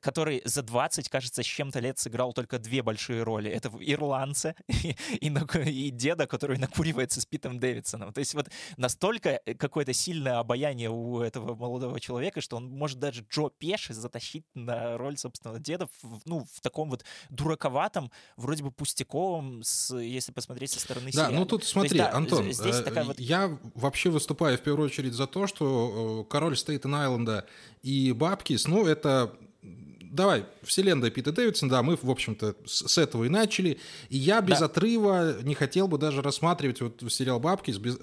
который 0.00 0.42
за 0.44 0.62
20, 0.62 1.08
кажется, 1.08 1.42
с 1.42 1.46
чем-то 1.46 1.80
лет 1.80 1.98
сыграл 1.98 2.32
только 2.32 2.58
две 2.58 2.82
большие 2.82 3.22
роли. 3.22 3.50
Это 3.50 3.70
в 3.70 3.82
«Ирландце» 3.82 4.54
и, 4.68 4.96
и, 5.20 5.28
и 5.28 5.90
деда, 5.90 6.26
который 6.26 6.58
накуривается 6.58 7.20
с 7.20 7.26
Питом 7.26 7.58
Дэвидсоном. 7.58 8.12
То 8.12 8.20
есть 8.20 8.34
вот 8.34 8.48
настолько 8.76 9.40
э, 9.44 9.54
какое-то 9.54 9.92
сильное 9.92 10.38
обаяние 10.38 10.90
у 10.90 11.20
этого 11.20 11.54
молодого 11.54 12.00
человека, 12.00 12.40
что 12.40 12.56
он 12.56 12.68
может 12.68 12.98
даже 12.98 13.24
Джо 13.30 13.50
Пеши 13.50 13.94
затащить 13.94 14.44
на 14.54 14.96
роль, 14.96 15.16
собственно, 15.18 15.58
деда 15.58 15.88
в, 16.02 16.20
ну, 16.24 16.46
в 16.52 16.60
таком 16.60 16.90
вот 16.90 17.04
дураковатом, 17.30 18.10
вроде 18.36 18.62
бы 18.62 18.70
пустяковом, 18.70 19.62
с, 19.62 19.96
если 19.96 20.32
посмотреть 20.32 20.70
со 20.70 20.80
стороны 20.80 21.06
Да, 21.06 21.26
сериала. 21.26 21.32
ну 21.32 21.46
тут 21.46 21.64
смотри, 21.64 21.98
есть, 21.98 22.10
да, 22.10 22.16
Антон, 22.16 22.52
здесь 22.52 22.76
э, 22.76 22.82
такая 22.82 23.04
вот... 23.04 23.18
я 23.18 23.58
вообще 23.74 24.10
выступаю 24.10 24.58
в 24.58 24.62
первую 24.62 24.86
очередь 24.86 25.14
за 25.14 25.26
то, 25.26 25.46
что 25.46 26.24
э, 26.26 26.30
король 26.30 26.56
Стейтен-Айленда 26.56 27.46
и 27.82 28.12
Бабкис, 28.12 28.66
ну, 28.66 28.86
это 28.86 29.36
давай, 30.10 30.44
вселенная 30.62 31.10
Пита 31.10 31.32
Дэвидсона, 31.32 31.70
да, 31.70 31.82
мы, 31.82 31.98
в 32.00 32.10
общем-то, 32.10 32.54
с, 32.64 32.88
с 32.88 32.98
этого 32.98 33.24
и 33.24 33.28
начали. 33.28 33.78
И 34.08 34.16
я 34.16 34.40
без 34.40 34.60
да. 34.60 34.66
отрыва 34.66 35.42
не 35.42 35.54
хотел 35.54 35.88
бы 35.88 35.98
даже 35.98 36.22
рассматривать 36.22 36.80
вот 36.80 37.02
сериал 37.08 37.40
«Бабки» 37.40 37.70
без, 37.72 37.96
э, 37.96 37.98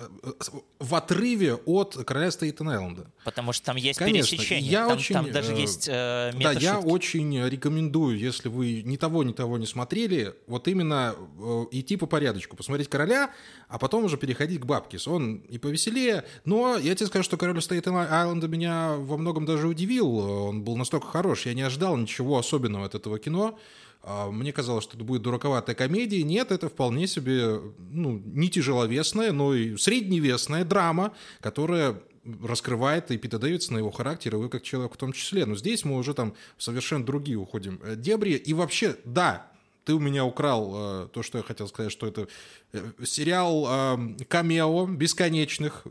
в 0.80 0.96
отрыве 0.96 1.56
от 1.56 1.96
«Короля 2.06 2.30
Стейтен-Айленда». 2.30 3.08
Потому 3.24 3.54
что 3.54 3.66
там 3.66 3.76
есть 3.78 4.00
Конечно, 4.00 4.38
пересечение. 4.38 4.72
Я 4.72 4.88
там, 4.88 4.98
очень, 4.98 5.16
там 5.16 5.32
даже 5.32 5.54
э, 5.54 5.60
есть 5.60 5.88
э, 5.92 6.32
Да, 6.40 6.52
я 6.52 6.80
очень 6.80 7.44
рекомендую, 7.48 8.18
если 8.18 8.50
вы 8.50 8.84
ни 8.84 8.98
того, 8.98 9.24
ни 9.24 9.34
того 9.34 9.58
не 9.58 9.66
смотрели, 9.66 10.36
вот 10.48 10.68
именно 10.68 11.16
э, 11.18 11.66
идти 11.72 11.98
по 11.98 12.06
порядочку, 12.06 12.56
посмотреть 12.56 12.90
«Короля», 12.90 13.32
а 13.68 13.80
потом 13.80 14.06
уже 14.06 14.18
переходить 14.18 14.62
к 14.62 14.66
«Бабкис». 14.66 15.08
Он 15.08 15.38
и 15.38 15.58
повеселее, 15.58 16.26
но 16.46 16.78
я 16.78 16.96
тебе 16.96 17.08
скажу, 17.08 17.24
что 17.24 17.38
«Король 17.38 17.58
Стейтен-Айленда» 17.58 18.48
меня 18.48 18.94
во 18.98 19.18
многом 19.18 19.46
даже 19.46 19.68
удивил. 19.68 20.18
Он 20.18 20.64
был 20.64 20.76
настолько 20.78 21.08
хорош, 21.08 21.46
я 21.46 21.54
не 21.54 21.62
ожидал 21.62 21.95
ничего 21.98 22.38
особенного 22.38 22.86
от 22.86 22.96
этого 22.96 23.20
кино. 23.20 23.58
А, 24.02 24.30
мне 24.30 24.54
казалось, 24.54 24.84
что 24.84 24.96
это 24.96 25.04
будет 25.04 25.24
дураковатая 25.24 25.75
комедия. 25.75 26.24
Нет, 26.24 26.52
это 26.52 26.70
вполне 26.70 27.08
себе 27.08 27.60
ну, 27.92 28.22
не 28.24 28.50
тяжеловесная, 28.50 29.32
но 29.32 29.54
и 29.54 29.78
средневесная 29.78 30.64
драма, 30.64 31.14
которая 31.42 32.02
раскрывает 32.44 33.12
и 33.12 33.18
Пита 33.18 33.40
Дэвидсона, 33.40 33.78
его 33.78 33.92
характер, 33.92 34.36
и 34.36 34.38
вы 34.38 34.50
как 34.50 34.64
человек 34.64 34.94
в 34.94 34.98
том 34.98 35.14
числе. 35.14 35.46
Но 35.46 35.56
здесь 35.56 35.86
мы 35.86 35.98
уже 35.98 36.14
там 36.14 36.34
совершенно 36.58 37.06
другие 37.06 37.38
уходим 37.38 37.80
э, 37.84 37.96
дебри. 37.96 38.32
И 38.32 38.54
вообще, 38.54 38.96
да, 39.06 39.52
ты 39.86 39.94
у 39.94 40.00
меня 40.00 40.25
украл 40.25 40.74
э, 40.75 41.08
то, 41.13 41.24
что 41.24 41.38
я 41.38 41.44
хотел 41.44 41.68
сказать, 41.68 41.92
что 41.92 42.08
это 42.08 42.27
э, 42.74 42.92
сериал 43.06 43.68
э, 43.70 43.98
камео 44.27 44.88
бесконечных, 44.88 45.84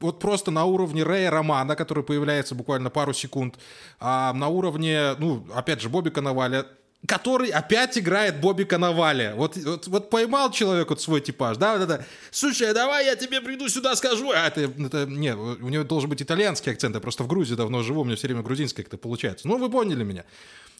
вот 0.00 0.20
просто 0.20 0.50
на 0.50 0.64
уровне 0.64 1.02
Рэя 1.02 1.30
Романа, 1.30 1.74
который 1.76 2.04
появляется 2.04 2.54
буквально 2.54 2.90
пару 2.90 3.12
секунд, 3.12 3.58
а 3.98 4.32
на 4.32 4.48
уровне, 4.48 5.14
ну, 5.18 5.46
опять 5.54 5.80
же, 5.80 5.88
Бобби 5.88 6.10
Коноваля, 6.10 6.66
который 7.06 7.50
опять 7.50 7.98
играет 7.98 8.40
Бобби 8.40 8.64
Коноваля. 8.64 9.34
Вот, 9.34 9.56
вот, 9.56 9.88
вот 9.88 10.10
поймал 10.10 10.52
человек 10.52 10.88
вот 10.88 11.02
свой 11.02 11.20
типаж, 11.20 11.56
да, 11.56 11.76
вот 11.76 11.82
это, 11.82 12.06
слушай, 12.30 12.72
давай 12.72 13.06
я 13.06 13.16
тебе 13.16 13.40
приду 13.40 13.68
сюда 13.68 13.96
скажу. 13.96 14.30
А 14.30 14.46
это, 14.46 14.62
это, 14.62 15.04
не, 15.06 15.34
у 15.34 15.68
него 15.68 15.84
должен 15.84 16.08
быть 16.08 16.22
итальянский 16.22 16.72
акцент, 16.72 16.94
я 16.94 17.00
просто 17.00 17.24
в 17.24 17.26
Грузии 17.26 17.56
давно 17.56 17.82
живу, 17.82 18.02
у 18.02 18.04
меня 18.04 18.16
все 18.16 18.28
время 18.28 18.42
грузинский 18.42 18.82
как-то 18.82 18.96
получается. 18.98 19.48
Ну, 19.48 19.58
вы 19.58 19.68
поняли 19.68 20.04
меня. 20.04 20.24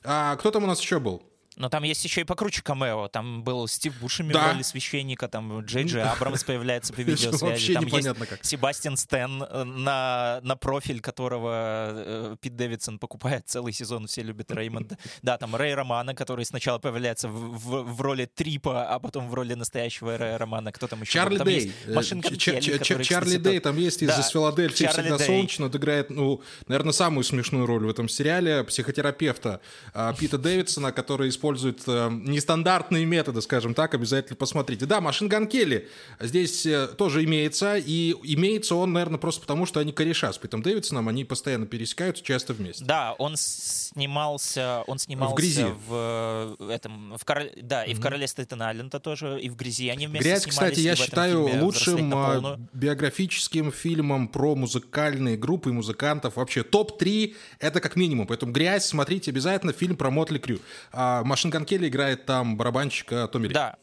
А 0.04 0.36
кто 0.36 0.50
там 0.50 0.64
у 0.64 0.66
нас 0.66 0.80
еще 0.80 1.00
был? 1.00 1.22
Но 1.56 1.68
там 1.68 1.84
есть 1.84 2.04
еще 2.04 2.22
и 2.22 2.24
покруче 2.24 2.62
камео. 2.62 3.08
Там 3.08 3.44
был 3.44 3.68
Стив 3.68 3.98
Бушеми 4.00 4.32
да. 4.32 4.48
в 4.48 4.52
роли 4.52 4.62
священника, 4.62 5.28
там 5.28 5.60
Джей 5.60 5.84
Джей 5.84 6.02
Абрамс 6.02 6.42
появляется 6.44 6.92
по 6.92 7.00
видеосвязи. 7.02 7.74
Там 7.74 7.86
есть 7.86 8.08
как. 8.28 8.44
Себастьян 8.44 8.96
Стэн, 8.96 9.42
э, 9.42 9.64
на, 9.64 10.40
на 10.42 10.56
профиль 10.56 11.00
которого 11.00 11.92
э, 11.94 12.36
Пит 12.40 12.56
Дэвидсон 12.56 12.98
покупает 12.98 13.44
целый 13.46 13.72
сезон, 13.72 14.06
все 14.06 14.22
любят 14.22 14.50
Реймонда. 14.50 14.98
Да, 15.22 15.38
там 15.38 15.54
Рэй 15.54 15.74
Романа, 15.74 16.14
который 16.14 16.44
сначала 16.44 16.78
появляется 16.78 17.28
в, 17.28 17.58
в, 17.58 17.82
в 17.94 18.00
роли 18.00 18.26
Трипа, 18.26 18.88
а 18.88 18.98
потом 18.98 19.28
в 19.28 19.34
роли 19.34 19.54
настоящего 19.54 20.18
Рэя 20.18 20.38
Романа. 20.38 20.72
Кто 20.72 20.88
там 20.88 21.02
еще? 21.02 21.12
Чарли 21.12 21.38
там 21.38 21.46
Дэй. 21.46 21.72
Машинка 21.88 22.36
Чарли 22.36 23.36
Дэй, 23.36 23.60
там 23.60 23.76
есть 23.76 24.02
из 24.02 24.18
из 24.18 24.28
Филадельфии 24.28 24.86
всегда 24.86 25.18
солнечно. 25.18 25.66
Он 25.66 25.70
играет, 25.70 26.10
ну, 26.10 26.42
наверное, 26.66 26.92
самую 26.92 27.24
смешную 27.24 27.66
роль 27.66 27.84
в 27.86 27.90
этом 27.90 28.08
сериале. 28.08 28.64
Психотерапевта 28.64 29.60
а, 29.92 30.12
Пита 30.14 30.38
Дэвидсона, 30.38 30.92
который 30.92 31.28
использует 31.28 31.43
использует 31.44 31.82
э, 31.86 32.08
нестандартные 32.10 33.04
методы, 33.04 33.42
скажем 33.42 33.74
так, 33.74 33.94
обязательно 33.94 34.36
посмотрите. 34.36 34.86
Да, 34.86 35.00
Машинган 35.02 35.46
Келли 35.46 35.88
здесь 36.20 36.64
э, 36.64 36.88
тоже 36.96 37.22
имеется, 37.24 37.76
и 37.76 38.14
имеется 38.22 38.74
он, 38.74 38.94
наверное, 38.94 39.18
просто 39.18 39.42
потому, 39.42 39.66
что 39.66 39.80
они 39.80 39.92
кореша 39.92 40.32
с 40.32 40.38
Питом 40.38 40.62
Дэвидсоном, 40.62 41.08
они 41.08 41.24
постоянно 41.24 41.66
пересекаются, 41.66 42.24
часто 42.24 42.54
вместе. 42.54 42.84
Да, 42.84 43.14
он 43.18 43.34
снимался, 43.36 44.84
он 44.86 44.98
снимался 44.98 45.34
в 45.34 45.36
грязи. 45.36 45.66
В, 45.86 46.56
э, 46.58 46.70
этом, 46.70 47.16
в 47.18 47.24
король, 47.24 47.50
да, 47.60 47.84
и 47.84 47.92
mm-hmm. 47.92 47.96
в 47.96 48.00
Короле 48.00 48.26
Стейтен-Айленда 48.26 49.00
тоже, 49.00 49.38
и 49.38 49.50
в 49.50 49.56
грязи 49.56 49.90
они 49.90 50.06
вместе 50.06 50.28
Грязь, 50.28 50.42
снимались. 50.44 50.72
кстати, 50.72 50.80
я 50.80 50.96
считаю 50.96 51.62
лучшим 51.62 52.10
а, 52.14 52.58
биографическим 52.72 53.70
фильмом 53.70 54.28
про 54.28 54.54
музыкальные 54.54 55.36
группы 55.36 55.70
и 55.70 55.72
музыкантов. 55.72 56.36
Вообще 56.36 56.62
топ-3 56.62 57.34
это 57.58 57.80
как 57.80 57.96
минимум. 57.96 58.26
Поэтому 58.26 58.52
«Грязь» 58.52 58.86
смотрите 58.86 59.30
обязательно, 59.30 59.72
фильм 59.72 59.96
про 59.96 60.10
Mötley 60.10 60.38
Crüe. 60.38 60.60
А, 60.92 61.22
Machine 61.34 61.50
Kelly 61.64 61.88
играет 61.88 62.26
там 62.26 62.56
барабанщика 62.56 63.26
Томми 63.26 63.48
Ли. 63.48 63.54
Да, 63.54 63.74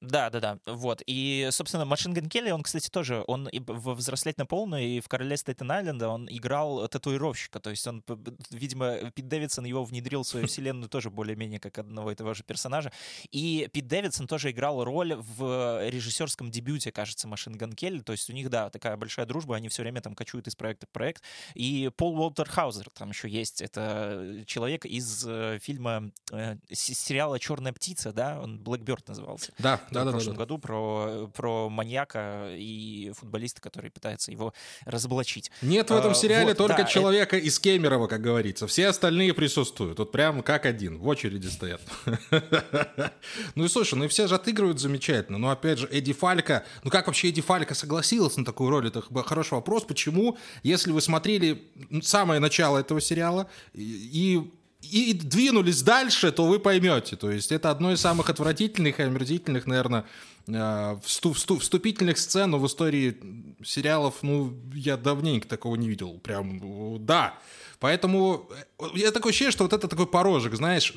да, 0.00 0.30
да, 0.30 0.40
да, 0.40 0.58
вот. 0.66 1.02
И, 1.06 1.48
собственно, 1.50 1.84
Machine 1.84 2.12
Gun 2.12 2.28
Kelly, 2.28 2.50
он, 2.50 2.62
кстати, 2.62 2.88
тоже, 2.88 3.24
он 3.26 3.48
и 3.48 3.58
в 3.58 3.94
«Взрослеть 3.94 4.38
на 4.38 4.46
полную» 4.46 4.84
и 4.84 5.00
в 5.00 5.08
«Короле 5.08 5.36
Стейтен 5.36 5.70
Айленда» 5.70 6.08
он 6.08 6.28
играл 6.30 6.86
татуировщика, 6.86 7.58
то 7.58 7.70
есть 7.70 7.84
он, 7.86 8.04
видимо, 8.50 9.10
Пит 9.10 9.26
Дэвидсон 9.26 9.64
его 9.64 9.84
внедрил 9.84 10.22
в 10.22 10.28
свою 10.28 10.46
вселенную 10.46 10.88
тоже 10.88 11.10
более-менее 11.10 11.58
как 11.58 11.78
одного 11.78 12.12
и 12.12 12.14
того 12.14 12.34
же 12.34 12.44
персонажа. 12.44 12.92
И 13.32 13.68
Пит 13.72 13.88
Дэвидсон 13.88 14.28
тоже 14.28 14.52
играл 14.52 14.84
роль 14.84 15.14
в 15.14 15.88
режиссерском 15.88 16.50
дебюте, 16.50 16.92
кажется, 16.92 17.26
Machine 17.26 17.54
Gun 17.54 17.72
Kelly, 17.72 18.00
то 18.00 18.12
есть 18.12 18.30
у 18.30 18.32
них, 18.32 18.50
да, 18.50 18.70
такая 18.70 18.96
большая 18.96 19.26
дружба, 19.26 19.56
они 19.56 19.68
все 19.68 19.82
время 19.82 20.00
там 20.00 20.14
кочуют 20.14 20.46
из 20.46 20.54
проекта 20.54 20.86
в 20.86 20.90
проект. 20.90 21.22
И 21.54 21.90
Пол 21.96 22.20
Уолтер 22.20 22.48
Хаузер 22.48 22.88
там 22.90 23.10
еще 23.10 23.28
есть, 23.28 23.60
это 23.60 24.44
человек 24.46 24.86
из 24.86 25.24
э, 25.26 25.58
фильма, 25.60 26.12
э, 26.30 26.56
сериала 26.70 27.40
«Черная 27.40 27.72
птица», 27.72 28.12
да, 28.12 28.40
он 28.40 28.60
«Блэкберт» 28.60 29.08
назывался. 29.08 29.52
Да, 29.58 29.80
да, 29.90 30.04
в 30.04 30.10
прошлом 30.10 30.34
да, 30.34 30.38
да. 30.38 30.44
году 30.44 30.58
про, 30.58 31.30
про 31.34 31.68
маньяка 31.68 32.48
и 32.50 33.12
футболиста, 33.16 33.60
который 33.60 33.90
пытается 33.90 34.30
его 34.30 34.52
разоблачить. 34.84 35.50
Нет 35.62 35.90
в 35.90 35.94
этом 35.94 36.12
а, 36.12 36.14
сериале 36.14 36.48
вот, 36.48 36.58
только 36.58 36.78
да, 36.78 36.84
человека 36.84 37.36
это... 37.36 37.46
из 37.46 37.58
Кемерово, 37.58 38.06
как 38.06 38.20
говорится. 38.20 38.66
Все 38.66 38.88
остальные 38.88 39.34
присутствуют. 39.34 39.98
Вот 39.98 40.12
прям 40.12 40.42
как 40.42 40.66
один, 40.66 40.98
в 40.98 41.06
очереди 41.06 41.46
стоят. 41.46 41.80
Ну 43.54 43.64
и 43.64 43.68
слушай, 43.68 43.94
ну 43.94 44.04
и 44.04 44.08
все 44.08 44.26
же 44.26 44.34
отыгрывают 44.34 44.80
замечательно. 44.80 45.38
Но 45.38 45.50
опять 45.50 45.78
же, 45.78 45.88
Эдди 45.90 46.12
Фалька, 46.12 46.64
ну 46.82 46.90
как 46.90 47.06
вообще 47.06 47.28
Эдди 47.28 47.40
Фалька 47.40 47.74
согласился 47.74 48.40
на 48.40 48.46
такую 48.46 48.70
роль? 48.70 48.88
Это 48.88 49.02
хороший 49.24 49.54
вопрос. 49.54 49.84
Почему, 49.84 50.38
если 50.62 50.92
вы 50.92 51.00
смотрели 51.00 51.62
самое 52.02 52.40
начало 52.40 52.78
этого 52.78 53.00
сериала 53.00 53.48
и 53.74 54.50
и 54.80 55.12
двинулись 55.12 55.82
дальше, 55.82 56.30
то 56.32 56.46
вы 56.46 56.60
поймете. 56.60 57.16
То 57.16 57.30
есть 57.30 57.52
это 57.52 57.70
одно 57.70 57.92
из 57.92 58.00
самых 58.00 58.30
отвратительных 58.30 59.00
и 59.00 59.02
омерзительных, 59.02 59.66
наверное, 59.66 60.04
э, 60.46 60.96
вступительных 61.04 62.18
сцен 62.18 62.54
в 62.54 62.66
истории 62.66 63.16
сериалов. 63.64 64.22
Ну, 64.22 64.56
я 64.72 64.96
давненько 64.96 65.48
такого 65.48 65.76
не 65.76 65.88
видел. 65.88 66.18
Прям, 66.18 67.04
да. 67.04 67.34
Поэтому 67.80 68.48
э, 68.78 68.84
я 68.94 69.10
такое 69.10 69.30
ощущение, 69.30 69.52
что 69.52 69.64
вот 69.64 69.72
это 69.72 69.88
такой 69.88 70.06
порожек, 70.06 70.54
знаешь, 70.54 70.94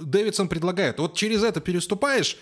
Дэвидсон 0.00 0.48
предлагает, 0.48 0.98
вот 0.98 1.14
через 1.14 1.42
это 1.42 1.60
переступаешь, 1.60 2.36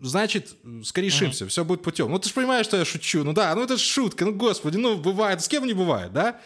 значит, 0.00 0.56
скорешимся, 0.84 1.44
uh-huh. 1.44 1.48
все 1.48 1.64
будет 1.64 1.82
путем. 1.82 2.10
Ну, 2.10 2.18
ты 2.18 2.28
же 2.28 2.34
понимаешь, 2.34 2.66
что 2.66 2.76
я 2.76 2.84
шучу. 2.84 3.22
Ну 3.22 3.32
да, 3.32 3.54
ну 3.54 3.62
это 3.62 3.76
же 3.76 3.84
шутка, 3.84 4.24
ну 4.24 4.32
господи, 4.32 4.76
ну 4.76 4.96
бывает, 4.96 5.40
с 5.40 5.48
кем 5.48 5.66
не 5.66 5.72
бывает, 5.72 6.12
да? 6.12 6.40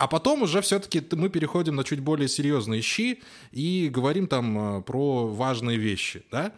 А 0.00 0.06
потом 0.06 0.40
уже 0.40 0.62
все-таки 0.62 1.02
мы 1.12 1.28
переходим 1.28 1.76
на 1.76 1.84
чуть 1.84 2.00
более 2.00 2.26
серьезные 2.26 2.80
щи 2.80 3.20
и 3.52 3.90
говорим 3.92 4.28
там 4.28 4.78
э, 4.78 4.82
про 4.82 5.26
важные 5.26 5.76
вещи, 5.76 6.22
да? 6.30 6.52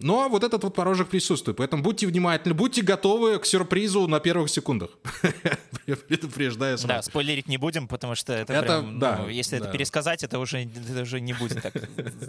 Но 0.00 0.28
вот 0.28 0.44
этот 0.44 0.62
вот 0.62 0.74
порожек 0.74 1.08
присутствует, 1.08 1.56
поэтому 1.56 1.82
будьте 1.82 2.06
внимательны, 2.06 2.54
будьте 2.54 2.82
готовы 2.82 3.38
к 3.38 3.46
сюрпризу 3.46 4.06
на 4.06 4.20
первых 4.20 4.48
секундах. 4.48 4.90
Предупреждаю 6.08 6.78
сразу. 6.78 6.88
Да, 6.88 7.02
спойлерить 7.02 7.48
не 7.48 7.56
будем, 7.56 7.88
потому 7.88 8.14
что 8.14 8.32
это, 8.32 8.52
это 8.52 8.62
прям, 8.62 8.94
ну, 8.94 9.00
да, 9.00 9.18
ну, 9.22 9.28
если 9.28 9.58
да. 9.58 9.64
это 9.64 9.72
пересказать, 9.72 10.22
это 10.22 10.38
уже, 10.38 10.64
это 10.64 11.02
уже 11.02 11.20
не 11.20 11.32
будет 11.32 11.62
так 11.62 11.74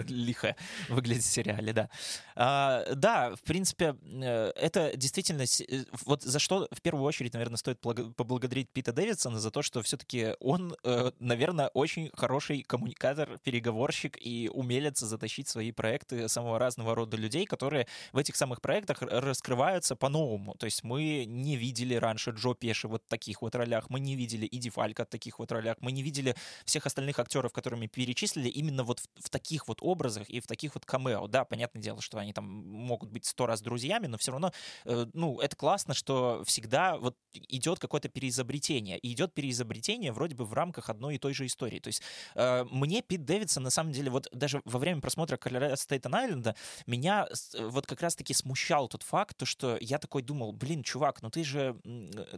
лихо 0.09 0.55
выглядеть 0.89 1.23
в 1.23 1.31
сериале, 1.31 1.73
да. 1.73 1.89
А, 2.35 2.85
да, 2.95 3.35
в 3.35 3.41
принципе, 3.41 3.95
э, 4.03 4.51
это 4.55 4.95
действительно... 4.95 5.43
Э, 5.43 5.83
вот 6.05 6.23
за 6.23 6.39
что 6.39 6.67
в 6.71 6.81
первую 6.81 7.03
очередь, 7.05 7.33
наверное, 7.33 7.57
стоит 7.57 7.79
поблагодарить 7.79 8.69
Пита 8.69 8.93
Дэвидсона 8.93 9.39
за 9.39 9.51
то, 9.51 9.61
что 9.61 9.81
все-таки 9.83 10.35
он, 10.39 10.75
э, 10.83 11.11
наверное, 11.19 11.67
очень 11.73 12.09
хороший 12.15 12.63
коммуникатор, 12.63 13.37
переговорщик 13.43 14.17
и 14.19 14.49
умелец 14.51 14.99
затащить 14.99 15.47
свои 15.47 15.71
проекты 15.71 16.27
самого 16.29 16.57
разного 16.59 16.95
рода 16.95 17.17
людей, 17.17 17.45
которые 17.59 17.87
в 18.13 18.17
этих 18.17 18.37
самых 18.37 18.61
проектах 18.61 19.01
раскрываются 19.01 19.95
по-новому. 19.95 20.55
То 20.55 20.65
есть 20.65 20.83
мы 20.85 21.25
не 21.27 21.57
видели 21.57 21.95
раньше 21.95 22.31
Джо 22.31 22.53
Пеши 22.53 22.87
вот 22.87 23.03
в 23.03 23.07
таких 23.09 23.41
вот 23.41 23.53
ролях, 23.55 23.89
мы 23.89 23.99
не 23.99 24.15
видели 24.15 24.47
Иди 24.49 24.69
Фалька 24.69 25.03
в 25.03 25.09
таких 25.09 25.39
вот 25.39 25.51
ролях, 25.51 25.75
мы 25.81 25.91
не 25.91 26.01
видели 26.01 26.35
всех 26.63 26.85
остальных 26.85 27.19
актеров, 27.19 27.51
которыми 27.51 27.87
перечислили, 27.87 28.47
именно 28.47 28.83
вот 28.83 28.99
в, 28.99 29.25
в 29.25 29.29
таких 29.29 29.67
вот 29.67 29.79
образах 29.81 30.29
и 30.29 30.39
в 30.39 30.47
таких 30.47 30.75
вот 30.75 30.85
камео. 30.85 31.27
Да, 31.27 31.43
понятное 31.43 31.81
дело, 31.81 32.01
что 32.01 32.17
они 32.17 32.31
там 32.31 32.45
могут 32.45 33.09
быть 33.09 33.25
сто 33.25 33.45
раз 33.45 33.61
друзьями, 33.61 34.07
но 34.07 34.17
все 34.17 34.31
равно, 34.31 34.53
э, 34.85 35.05
ну, 35.13 35.41
это 35.41 35.57
классно, 35.57 35.93
что 35.93 36.43
всегда 36.45 36.97
вот 36.97 37.17
идет 37.33 37.79
какое-то 37.79 38.07
переизобретение. 38.07 38.97
И 38.99 39.11
идет 39.11 39.33
переизобретение 39.33 40.13
вроде 40.13 40.35
бы 40.35 40.45
в 40.45 40.53
рамках 40.53 40.89
одной 40.89 41.15
и 41.15 41.17
той 41.17 41.33
же 41.33 41.45
истории. 41.45 41.79
То 41.79 41.89
есть 41.89 42.01
э, 42.35 42.63
мне 42.71 43.01
Пит 43.01 43.25
Дэвидсон, 43.25 43.63
на 43.63 43.69
самом 43.69 43.91
деле, 43.91 44.09
вот 44.09 44.29
даже 44.31 44.61
во 44.63 44.79
время 44.79 45.01
просмотра 45.01 45.35
Короля 45.35 45.75
Стейтен 45.75 46.15
Айленда, 46.15 46.55
меня 46.87 47.27
вот 47.57 47.85
как 47.85 48.01
раз-таки 48.01 48.33
смущал 48.33 48.87
тот 48.87 49.03
факт, 49.03 49.37
то, 49.37 49.45
что 49.45 49.77
я 49.81 49.97
такой 49.97 50.21
думал, 50.21 50.51
блин, 50.51 50.83
чувак, 50.83 51.21
ну 51.21 51.29
ты 51.29 51.43
же, 51.43 51.75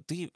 ты 0.07 0.31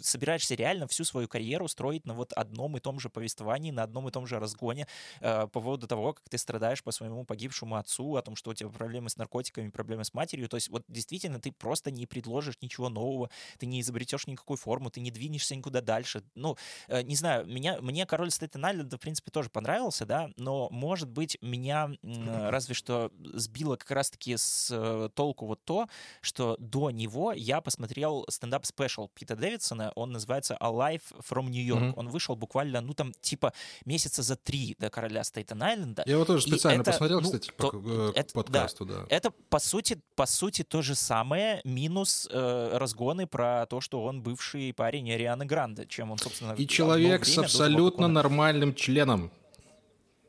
собираешься 0.00 0.54
реально 0.54 0.86
всю 0.86 1.04
свою 1.04 1.28
карьеру 1.28 1.68
строить 1.68 2.06
на 2.06 2.14
вот 2.14 2.32
одном 2.32 2.76
и 2.76 2.80
том 2.80 3.00
же 3.00 3.08
повествовании, 3.08 3.70
на 3.70 3.82
одном 3.82 4.08
и 4.08 4.10
том 4.10 4.26
же 4.26 4.38
разгоне 4.38 4.86
э, 5.20 5.42
по 5.42 5.60
поводу 5.60 5.86
того, 5.86 6.14
как 6.14 6.28
ты 6.28 6.38
страдаешь 6.38 6.82
по 6.82 6.90
своему 6.90 7.24
погибшему 7.24 7.76
отцу, 7.76 8.16
о 8.16 8.22
том, 8.22 8.36
что 8.36 8.50
у 8.50 8.54
тебя 8.54 8.70
проблемы 8.70 9.08
с 9.08 9.16
наркотиками, 9.16 9.68
проблемы 9.68 10.04
с 10.04 10.14
матерью. 10.14 10.48
То 10.48 10.56
есть 10.56 10.68
вот 10.68 10.84
действительно 10.88 11.40
ты 11.40 11.52
просто 11.52 11.90
не 11.90 12.06
предложишь 12.06 12.56
ничего 12.60 12.88
нового, 12.88 13.30
ты 13.58 13.66
не 13.66 13.80
изобретешь 13.80 14.26
никакую 14.26 14.56
форму, 14.56 14.90
ты 14.90 15.00
не 15.00 15.10
двинешься 15.10 15.54
никуда 15.54 15.80
дальше. 15.80 16.22
Ну, 16.34 16.56
э, 16.88 17.02
не 17.02 17.16
знаю, 17.16 17.46
меня, 17.46 17.80
мне 17.80 18.06
король 18.06 18.30
Стейтен 18.30 18.64
Айленда, 18.64 18.96
в 18.96 19.00
принципе, 19.00 19.30
тоже 19.30 19.50
понравился, 19.50 20.06
да, 20.06 20.30
но, 20.36 20.68
может 20.70 21.08
быть, 21.08 21.38
меня 21.40 21.90
разве 22.02 22.74
что 22.74 23.12
сбило 23.34 23.75
как 23.76 23.90
раз-таки 23.90 24.36
с 24.36 24.68
э, 24.70 25.08
толку 25.14 25.46
вот 25.46 25.64
то, 25.64 25.88
что 26.20 26.56
до 26.58 26.90
него 26.90 27.32
я 27.32 27.60
посмотрел 27.60 28.24
стендап-special 28.28 29.08
Пита 29.14 29.36
Дэвидсона, 29.36 29.92
он 29.94 30.12
называется 30.12 30.56
Alive 30.60 31.02
from 31.28 31.48
New 31.48 31.64
York. 31.64 31.82
Mm-hmm. 31.82 31.94
Он 31.96 32.08
вышел 32.08 32.36
буквально, 32.36 32.80
ну, 32.80 32.94
там, 32.94 33.12
типа, 33.20 33.52
месяца 33.84 34.22
за 34.22 34.36
три 34.36 34.76
до 34.78 34.90
короля 34.90 35.24
Стейтен 35.24 35.62
Айленда. 35.62 36.02
Я 36.06 36.14
его 36.14 36.24
тоже 36.24 36.46
специально 36.46 36.82
это, 36.82 36.90
посмотрел, 36.90 37.20
ну, 37.20 37.26
кстати, 37.26 37.50
то, 37.56 37.70
по, 37.70 38.12
это, 38.14 38.32
подкасту, 38.32 38.84
да. 38.84 38.94
да. 39.00 39.06
Это, 39.08 39.30
по 39.30 39.58
сути, 39.58 40.00
по 40.14 40.26
сути, 40.26 40.62
то 40.62 40.82
же 40.82 40.94
самое, 40.94 41.60
минус 41.64 42.28
э, 42.30 42.76
разгоны 42.76 43.26
про 43.26 43.66
то, 43.66 43.80
что 43.80 44.02
он 44.04 44.22
бывший 44.22 44.72
парень 44.72 45.10
Арианы 45.10 45.44
Гранде, 45.44 45.86
чем 45.86 46.10
он, 46.10 46.18
собственно... 46.18 46.52
И 46.52 46.66
человек 46.66 47.24
с 47.24 47.38
абсолютно 47.38 48.08
нормальным 48.08 48.74
членом. 48.74 49.30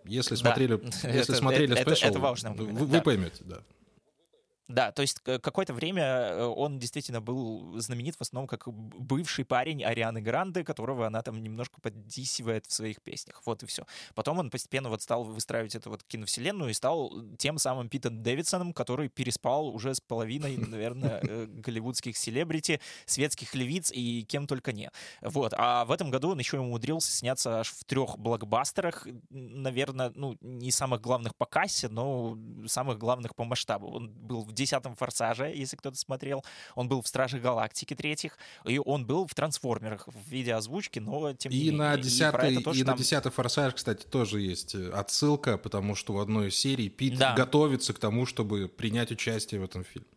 Если 0.08 0.36
смотрели, 0.36 0.76
да. 0.76 0.88
если 1.10 1.22
это, 1.22 1.36
смотрели 1.36 1.74
это, 1.78 1.90
спешл, 1.90 2.08
это, 2.08 2.08
это 2.08 2.20
важно 2.20 2.54
вы, 2.54 2.66
вы 2.66 3.02
поймете, 3.02 3.44
да. 3.46 3.60
Да, 4.68 4.92
то 4.92 5.02
есть 5.02 5.20
какое-то 5.22 5.74
время 5.74 6.04
э, 6.04 6.44
он 6.44 6.78
действительно 6.78 7.22
был 7.22 7.80
знаменит 7.80 8.16
в 8.18 8.22
основном 8.22 8.48
как 8.48 8.68
бывший 8.68 9.46
парень 9.46 9.82
Арианы 9.84 10.22
Гранды, 10.22 10.66
которого 10.66 11.08
она 11.08 11.22
там 11.22 11.42
немножко 11.42 11.80
поддисивает 11.80 12.66
в 12.66 12.74
своих 12.74 13.02
песнях. 13.02 13.42
Вот 13.46 13.64
и 13.64 13.66
все. 13.66 13.86
Потом 14.14 14.40
он 14.40 14.50
постепенно 14.50 14.90
вот 14.90 15.02
стал 15.02 15.24
выстраивать 15.24 15.76
эту 15.76 15.90
вот 15.90 16.04
киновселенную 16.04 16.72
и 16.72 16.74
стал 16.74 17.14
тем 17.38 17.60
самым 17.60 17.88
Питом 17.88 18.22
Дэвидсоном, 18.22 18.74
который 18.74 19.08
переспал 19.08 19.70
уже 19.70 19.96
с 19.96 20.02
половиной, 20.02 20.58
наверное, 20.68 21.22
э, 21.24 21.46
голливудских 21.48 22.18
селебрити, 22.18 22.82
светских 23.06 23.56
львиц 23.56 23.92
и 23.94 24.24
кем 24.24 24.48
только 24.48 24.74
не. 24.74 24.92
Вот. 25.22 25.54
А 25.56 25.86
в 25.86 25.92
этом 25.94 26.12
году 26.12 26.32
он 26.32 26.40
еще 26.40 26.60
умудрился 26.60 27.14
сняться 27.14 27.62
аж 27.62 27.70
в 27.70 27.86
трех 27.86 28.20
блокбастерах, 28.20 29.08
наверное, 29.30 30.12
ну, 30.14 30.38
не 30.42 30.72
самых 30.72 31.00
главных 31.00 31.38
по 31.38 31.46
кассе, 31.46 31.88
но 31.88 32.38
самых 32.66 32.98
главных 32.98 33.34
по 33.34 33.46
масштабу. 33.46 33.88
Он 33.88 34.10
был 34.10 34.44
в 34.44 34.57
десятом 34.58 34.96
«Форсаже», 34.96 35.52
если 35.56 35.78
кто-то 35.78 35.98
смотрел. 35.98 36.44
Он 36.76 36.90
был 36.90 37.02
в 37.02 37.08
«Страже 37.08 37.40
Галактики» 37.40 37.96
третьих. 37.96 38.38
И 38.66 38.80
он 38.80 39.06
был 39.06 39.26
в 39.26 39.34
«Трансформерах» 39.34 40.08
в 40.08 40.30
виде 40.30 40.54
озвучки, 40.54 41.00
но 41.00 41.34
тем 41.34 41.52
и 41.52 41.66
не 41.66 41.72
на 41.72 41.96
менее. 41.96 42.60
И, 42.60 42.64
то, 42.64 42.72
и 42.72 42.84
там... 42.84 42.96
на 42.96 42.98
десятый 42.98 43.32
«Форсаж», 43.32 43.74
кстати, 43.74 44.06
тоже 44.06 44.42
есть 44.42 44.76
э, 44.76 44.90
отсылка, 44.90 45.58
потому 45.58 45.96
что 45.96 46.14
в 46.14 46.20
одной 46.20 46.50
из 46.50 46.56
серий 46.58 46.90
Пит 46.90 47.18
да. 47.18 47.34
готовится 47.34 47.94
к 47.94 48.00
тому, 48.00 48.26
чтобы 48.26 48.68
принять 48.68 49.12
участие 49.12 49.62
в 49.62 49.64
этом 49.64 49.84
фильме. 49.84 50.17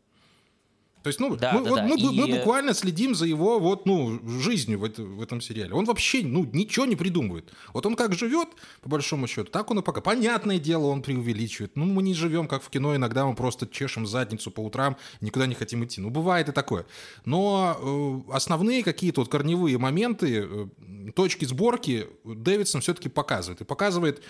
То 1.03 1.09
есть, 1.09 1.19
ну, 1.19 1.35
да, 1.37 1.53
мы, 1.53 1.65
да, 1.65 1.71
вот, 1.71 1.77
да. 1.77 1.83
Мы, 1.85 1.99
и... 1.99 2.21
мы 2.21 2.39
буквально 2.39 2.75
следим 2.75 3.15
за 3.15 3.25
его 3.27 3.59
вот, 3.59 3.87
ну, 3.87 4.21
жизнью 4.41 4.81
в, 4.81 4.85
это, 4.85 5.03
в 5.03 5.23
этом 5.23 5.41
сериале. 5.41 5.73
Он 5.73 5.85
вообще, 5.87 6.23
ну, 6.23 6.45
ничего 6.53 6.85
не 6.85 6.97
придумывает. 6.97 7.51
Вот 7.73 7.87
он 7.87 7.97
как 7.97 8.13
живет, 8.13 8.49
по 8.83 8.89
большому 8.91 9.27
счету, 9.27 9.51
так 9.51 9.71
он 9.71 9.79
и 9.79 9.83
пока. 9.83 10.01
Понятное 10.01 10.59
дело, 10.59 10.87
он 10.87 11.03
преувеличивает. 11.03 11.73
Ну, 11.75 11.87
мы 11.87 12.03
не 12.03 12.13
живем, 12.13 12.49
как 12.49 12.63
в 12.63 12.69
кино, 12.69 12.95
иногда 12.95 13.25
мы 13.25 13.35
просто 13.35 13.67
чешем 13.67 14.07
задницу 14.07 14.51
по 14.51 14.61
утрам, 14.61 14.97
никуда 15.21 15.47
не 15.47 15.55
хотим 15.55 15.85
идти. 15.85 16.01
Ну, 16.01 16.11
бывает 16.11 16.49
и 16.49 16.53
такое. 16.53 16.85
Но 17.25 18.25
э, 18.29 18.33
основные 18.33 18.83
какие-то 18.83 19.23
вот 19.23 19.31
корневые 19.31 19.79
моменты, 19.79 20.47
э, 20.49 20.67
точки 21.15 21.47
сборки 21.47 22.09
Дэвидсон 22.25 22.83
все-таки 22.83 23.09
показывает. 23.09 23.63
И 23.63 23.65
показывает, 23.65 24.23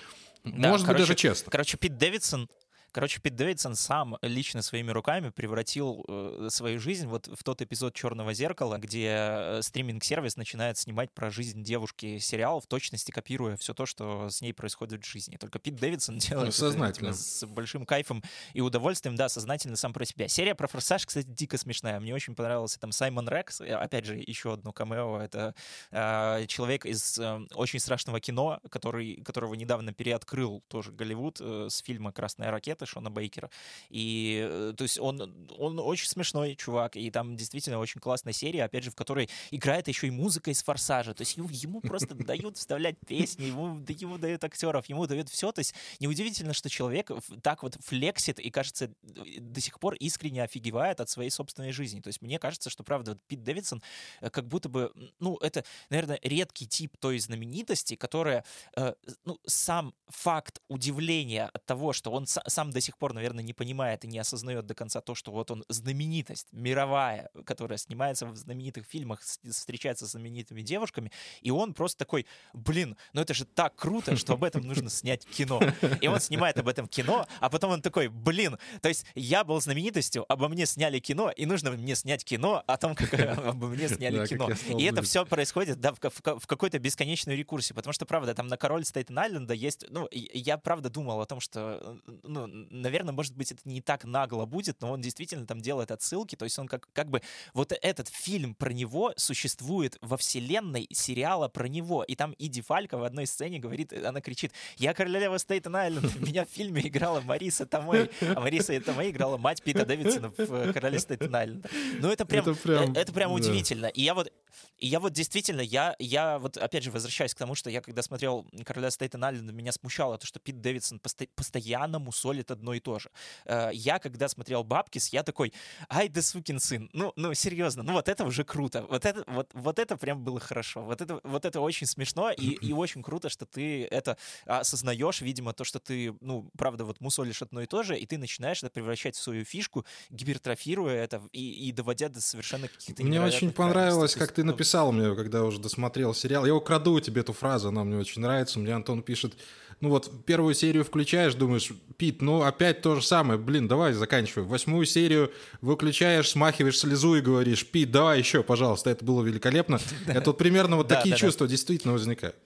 да, 0.45 0.71
может 0.71 0.87
короче, 0.87 1.03
быть, 1.03 1.09
даже 1.09 1.15
честно. 1.17 1.51
Короче, 1.51 1.77
Пит 1.77 1.99
Дэвидсон 1.99 2.49
Короче, 2.93 3.21
Пит 3.21 3.37
Дэвидсон 3.37 3.77
сам 3.77 4.17
лично 4.23 4.63
своими 4.63 4.91
руками 4.91 5.31
превратил 5.31 6.05
э, 6.09 6.49
свою 6.51 6.81
жизнь 6.81 7.07
вот 7.07 7.29
в 7.29 7.45
тот 7.45 7.63
эпизод 7.63 7.95
«Черного 7.95 8.35
зеркала», 8.35 8.79
где 8.79 9.09
э, 9.09 9.63
стриминг-сервис 9.63 10.37
начинает 10.37 10.77
снимать 10.79 11.13
про 11.13 11.31
жизнь 11.31 11.63
девушки 11.63 12.19
сериал, 12.19 12.61
в 12.61 12.67
точности 12.67 13.11
копируя 13.11 13.57
все 13.57 13.75
то, 13.75 13.87
что 13.87 14.29
с 14.29 14.41
ней 14.41 14.53
происходит 14.53 15.05
в 15.05 15.09
жизни. 15.09 15.37
Только 15.37 15.59
Пит 15.59 15.77
Дэвидсон 15.77 16.19
делает 16.19 16.47
ну, 16.47 16.53
сознательно. 16.53 17.09
это 17.09 17.17
с 17.17 17.47
большим 17.47 17.87
кайфом 17.87 18.23
и 18.55 18.61
удовольствием, 18.61 19.15
да, 19.17 19.29
сознательно 19.29 19.77
сам 19.77 19.93
про 19.93 20.05
себя. 20.05 20.29
Серия 20.29 20.55
про 20.55 20.67
«Форсаж», 20.67 21.07
кстати, 21.07 21.27
дико 21.27 21.59
смешная. 21.59 22.01
Мне 22.01 22.15
очень 22.15 22.35
понравился 22.35 22.81
там 22.81 22.93
Саймон 22.93 23.29
Рекс, 23.29 23.61
опять 23.61 24.05
же, 24.05 24.17
еще 24.17 24.53
одно 24.53 24.73
камео. 24.73 25.21
Это 25.21 25.55
э, 25.91 26.47
человек 26.47 26.87
из 26.87 27.19
э, 27.19 27.41
очень 27.55 27.79
страшного 27.79 28.21
кино, 28.21 28.61
который, 28.71 29.23
которого 29.23 29.55
недавно 29.55 29.93
переоткрыл 29.93 30.63
тоже 30.69 30.93
Голливуд 30.93 31.41
э, 31.41 31.69
с 31.71 31.79
фильма 31.79 32.13
«Красная 32.13 32.51
ракета», 32.51 32.80
Пэта, 32.81 32.87
Шона 32.87 33.11
Бейкера. 33.11 33.51
И, 33.91 34.47
э, 34.49 34.75
то 34.77 34.83
есть, 34.83 34.99
он, 34.99 35.49
он 35.59 35.79
очень 35.79 36.09
смешной 36.09 36.57
чувак, 36.57 36.97
и 36.97 37.11
там 37.11 37.37
действительно 37.37 37.79
очень 37.79 38.01
классная 38.01 38.33
серия, 38.33 38.65
опять 38.65 38.85
же, 38.85 38.91
в 38.91 38.95
которой 38.95 39.29
играет 39.51 39.89
еще 39.89 40.07
и 40.07 40.11
музыка 40.11 40.51
из 40.51 40.63
«Форсажа». 40.63 41.15
То 41.15 41.23
есть, 41.23 41.37
ему, 41.37 41.49
ему 41.51 41.81
просто 41.81 42.15
дают 42.15 42.57
вставлять 42.57 42.97
песни, 43.07 43.45
ему, 43.45 43.85
ему 43.87 44.19
дают 44.19 44.43
актеров, 44.45 44.87
ему 44.87 45.07
дают 45.07 45.29
все. 45.29 45.53
То 45.53 45.61
есть, 45.61 45.75
неудивительно, 46.01 46.55
что 46.55 46.69
человек 46.69 47.11
так 47.43 47.63
вот 47.63 47.77
флексит 47.81 48.41
и, 48.41 48.51
кажется, 48.51 48.91
до 49.03 49.61
сих 49.61 49.79
пор 49.79 49.95
искренне 49.95 50.43
офигевает 50.43 51.01
от 51.01 51.09
своей 51.09 51.31
собственной 51.31 51.73
жизни. 51.73 52.01
То 52.01 52.09
есть, 52.09 52.23
мне 52.23 52.39
кажется, 52.39 52.71
что, 52.71 52.83
правда, 52.83 53.19
Пит 53.27 53.43
Дэвидсон 53.43 53.83
э, 54.21 54.31
как 54.31 54.47
будто 54.47 54.69
бы, 54.69 54.93
ну, 55.19 55.37
это, 55.37 55.65
наверное, 55.91 56.19
редкий 56.23 56.67
тип 56.67 56.97
той 56.99 57.19
знаменитости, 57.19 57.97
которая, 57.97 58.45
э, 58.77 58.95
ну, 59.25 59.39
сам 59.47 59.95
факт 60.09 60.61
удивления 60.69 61.51
от 61.53 61.65
того, 61.67 61.93
что 61.93 62.11
он 62.11 62.27
сам 62.71 62.73
до 62.73 62.81
сих 62.81 62.97
пор, 62.97 63.13
наверное, 63.13 63.45
не 63.45 63.53
понимает 63.53 64.05
и 64.05 64.09
не 64.09 64.19
осознает 64.19 64.67
до 64.67 64.75
конца 64.75 65.01
то, 65.01 65.15
что 65.15 65.33
вот 65.33 65.51
он 65.51 65.65
знаменитость 65.69 66.49
мировая, 66.53 67.31
которая 67.45 67.79
снимается 67.79 68.27
в 68.27 68.37
знаменитых 68.37 68.87
фильмах, 68.87 69.21
встречается 69.21 70.07
с 70.07 70.11
знаменитыми 70.11 70.63
девушками, 70.63 71.11
и 71.43 71.51
он 71.51 71.75
просто 71.75 71.99
такой, 71.99 72.27
блин, 72.53 72.97
ну 73.13 73.21
это 73.21 73.35
же 73.35 73.45
так 73.45 73.75
круто, 73.75 74.17
что 74.17 74.35
об 74.35 74.45
этом 74.45 74.63
нужно 74.63 74.91
снять 74.91 75.27
кино. 75.27 75.61
И 76.01 76.09
он 76.09 76.21
снимает 76.21 76.59
об 76.59 76.69
этом 76.69 76.87
кино, 76.87 77.27
а 77.41 77.51
потом 77.51 77.73
он 77.73 77.83
такой, 77.83 78.09
блин, 78.09 78.59
то 78.81 78.89
есть 78.89 79.05
я 79.15 79.45
был 79.45 79.61
знаменитостью, 79.61 80.25
обо 80.33 80.49
мне 80.49 80.67
сняли 80.67 81.01
кино, 81.01 81.31
и 81.31 81.47
нужно 81.47 81.71
мне 81.73 81.95
снять 81.95 82.25
кино 82.25 82.63
о 82.67 82.77
том, 82.77 82.95
как 82.95 83.13
обо 83.39 83.67
мне 83.67 83.89
сняли 83.89 84.27
кино. 84.27 84.49
И 84.79 84.85
это 84.85 85.03
все 85.03 85.25
происходит, 85.25 85.81
да, 85.81 85.93
в 85.93 86.47
какой-то 86.47 86.79
бесконечной 86.79 87.37
рекурсии, 87.37 87.75
потому 87.75 87.93
что, 87.93 88.07
правда, 88.07 88.35
там 88.35 88.47
на 88.47 88.57
Король 88.57 88.85
Стейтен 88.85 89.19
Айленда 89.19 89.55
есть, 89.55 89.85
ну, 89.89 90.09
я 90.13 90.59
правда 90.59 90.91
думал 90.91 91.21
о 91.21 91.27
том, 91.27 91.41
что, 91.41 91.99
ну, 92.23 92.60
наверное, 92.71 93.13
может 93.13 93.37
быть, 93.37 93.53
это 93.53 93.61
не 93.65 93.81
так 93.81 94.05
нагло 94.05 94.47
будет, 94.47 94.81
но 94.81 94.93
он 94.93 95.01
действительно 95.01 95.47
там 95.47 95.61
делает 95.61 95.91
отсылки, 95.91 96.37
то 96.37 96.45
есть 96.45 96.59
он 96.59 96.69
как, 96.69 96.89
как 96.93 97.11
бы 97.11 97.23
вот 97.55 97.73
этот 97.81 98.09
фильм 98.09 98.55
про 98.55 98.73
него 98.73 99.13
существует 99.17 99.97
во 100.01 100.17
вселенной 100.17 100.87
сериала 100.93 101.49
про 101.49 101.67
него, 101.67 102.05
и 102.05 102.15
там 102.15 102.35
Иди 102.39 102.61
Фалька 102.61 102.99
в 102.99 103.05
одной 103.05 103.27
сцене 103.27 103.59
говорит, 103.59 103.93
она 103.93 104.21
кричит, 104.21 104.53
я 104.77 104.95
королева 104.95 105.39
Стейтен 105.39 105.75
Айленд, 105.75 106.21
меня 106.21 106.45
в 106.45 106.49
фильме 106.49 106.87
играла 106.87 107.21
Мариса 107.21 107.67
Томей, 107.67 108.11
а 108.21 108.41
Мариса 108.41 108.79
Томей 108.81 109.11
играла 109.11 109.37
мать 109.37 109.63
Пита 109.63 109.85
Дэвидсона 109.85 110.33
в 110.37 110.73
«Короле 110.73 110.99
Стейтен 110.99 111.35
Айленда. 111.35 111.69
Ну 112.01 112.11
это 112.11 112.25
прям, 112.27 112.49
это 112.49 112.55
прям, 112.55 112.93
это 112.93 113.13
прям 113.13 113.31
да. 113.31 113.35
удивительно. 113.37 113.87
И 113.87 114.03
я 114.03 114.15
вот, 114.15 114.33
И 114.79 114.87
я 114.87 115.01
вот 115.01 115.13
действительно, 115.13 115.61
я, 115.61 115.97
я 115.99 116.39
вот 116.39 116.57
опять 116.57 116.85
же 116.85 116.91
возвращаюсь 116.91 117.35
к 117.35 117.39
тому, 117.39 117.55
что 117.55 117.71
я 117.71 117.81
когда 117.81 118.03
смотрел 118.03 118.47
«Короля 118.65 118.91
Стейтен 118.91 119.23
Айленда», 119.23 119.53
меня 119.53 119.73
смущало 119.73 120.19
то, 120.19 120.27
что 120.27 120.41
Пит 120.41 120.61
Дэвидсон 120.61 120.99
посто- 120.99 121.29
постоянно 121.35 121.99
мусолит 121.99 122.51
одно 122.51 122.75
и 122.75 122.81
то 122.81 122.99
же. 122.99 123.11
Э, 123.47 123.71
я 123.73 123.99
когда 123.99 124.29
смотрел 124.29 124.65
«Бабкис», 124.65 125.09
я 125.09 125.23
такой, 125.23 125.53
ай 125.89 126.09
да 126.09 126.23
сукин 126.23 126.61
сын, 126.61 126.89
ну, 126.93 127.13
ну 127.17 127.35
серьезно, 127.35 127.83
ну 127.83 127.93
вот 127.93 128.09
это 128.09 128.25
уже 128.25 128.45
круто, 128.45 128.83
вот 128.83 129.05
это, 129.05 129.25
вот, 129.27 129.51
вот 129.55 129.79
это 129.79 129.97
прям 129.97 130.25
было 130.25 130.41
хорошо, 130.41 130.83
вот 130.83 131.01
это, 131.01 131.21
вот 131.25 131.45
это 131.45 131.61
очень 131.61 131.87
смешно 131.87 132.31
и, 132.31 132.53
и 132.53 132.73
очень 132.73 133.03
круто, 133.03 133.29
что 133.29 133.47
ты 133.47 133.85
это 133.85 134.17
осознаешь, 134.47 135.21
видимо, 135.21 135.53
то, 135.53 135.65
что 135.65 135.79
ты, 135.79 136.15
ну, 136.21 136.51
правда, 136.57 136.85
вот 136.85 137.01
мусолишь 137.01 137.43
одно 137.43 137.63
и 137.63 137.67
то 137.67 137.83
же, 137.83 137.99
и 137.99 138.07
ты 138.07 138.19
начинаешь 138.19 138.63
это 138.63 138.71
превращать 138.71 139.17
в 139.17 139.21
свою 139.21 139.45
фишку, 139.45 139.85
гипертрофируя 140.11 141.03
это 141.03 141.23
и, 141.33 141.69
и 141.69 141.73
доводя 141.73 142.09
до 142.09 142.21
совершенно 142.21 142.69
каких-то 142.69 143.03
Мне 143.03 143.21
очень 143.21 143.53
понравилось, 143.53 144.15
как 144.15 144.33
ты 144.33 144.40
написал 144.43 144.71
написал 144.71 144.93
мне, 144.93 145.15
когда 145.15 145.45
уже 145.45 145.59
досмотрел 145.59 146.15
сериал. 146.15 146.47
Я 146.47 146.55
украду 146.55 147.01
тебе 147.01 147.21
эту 147.21 147.33
фразу, 147.33 147.69
она 147.69 147.85
мне 147.85 147.99
очень 147.99 148.23
нравится. 148.23 148.59
Мне 148.59 148.75
Антон 148.75 149.03
пишет, 149.03 149.35
ну 149.81 149.89
вот 149.89 150.11
первую 150.27 150.55
серию 150.55 150.85
включаешь, 150.85 151.35
думаешь, 151.35 151.71
Пит, 151.97 152.23
ну 152.23 152.43
опять 152.43 152.83
то 152.83 152.97
же 152.97 153.03
самое, 153.03 153.39
блин, 153.39 153.69
давай 153.69 153.93
заканчивай. 153.93 154.45
Восьмую 154.45 154.87
серию 154.87 155.31
выключаешь, 155.61 156.31
смахиваешь 156.31 156.79
слезу 156.79 157.17
и 157.17 157.21
говоришь, 157.21 157.67
Пит, 157.67 157.91
давай 157.91 158.19
еще, 158.19 158.43
пожалуйста, 158.43 158.91
это 158.91 159.05
было 159.05 159.23
великолепно. 159.23 159.81
Это 160.07 160.31
вот 160.31 160.39
примерно 160.39 160.77
вот 160.77 160.89
такие 160.89 161.17
чувства 161.17 161.47
действительно 161.47 161.93
возникают. 161.93 162.37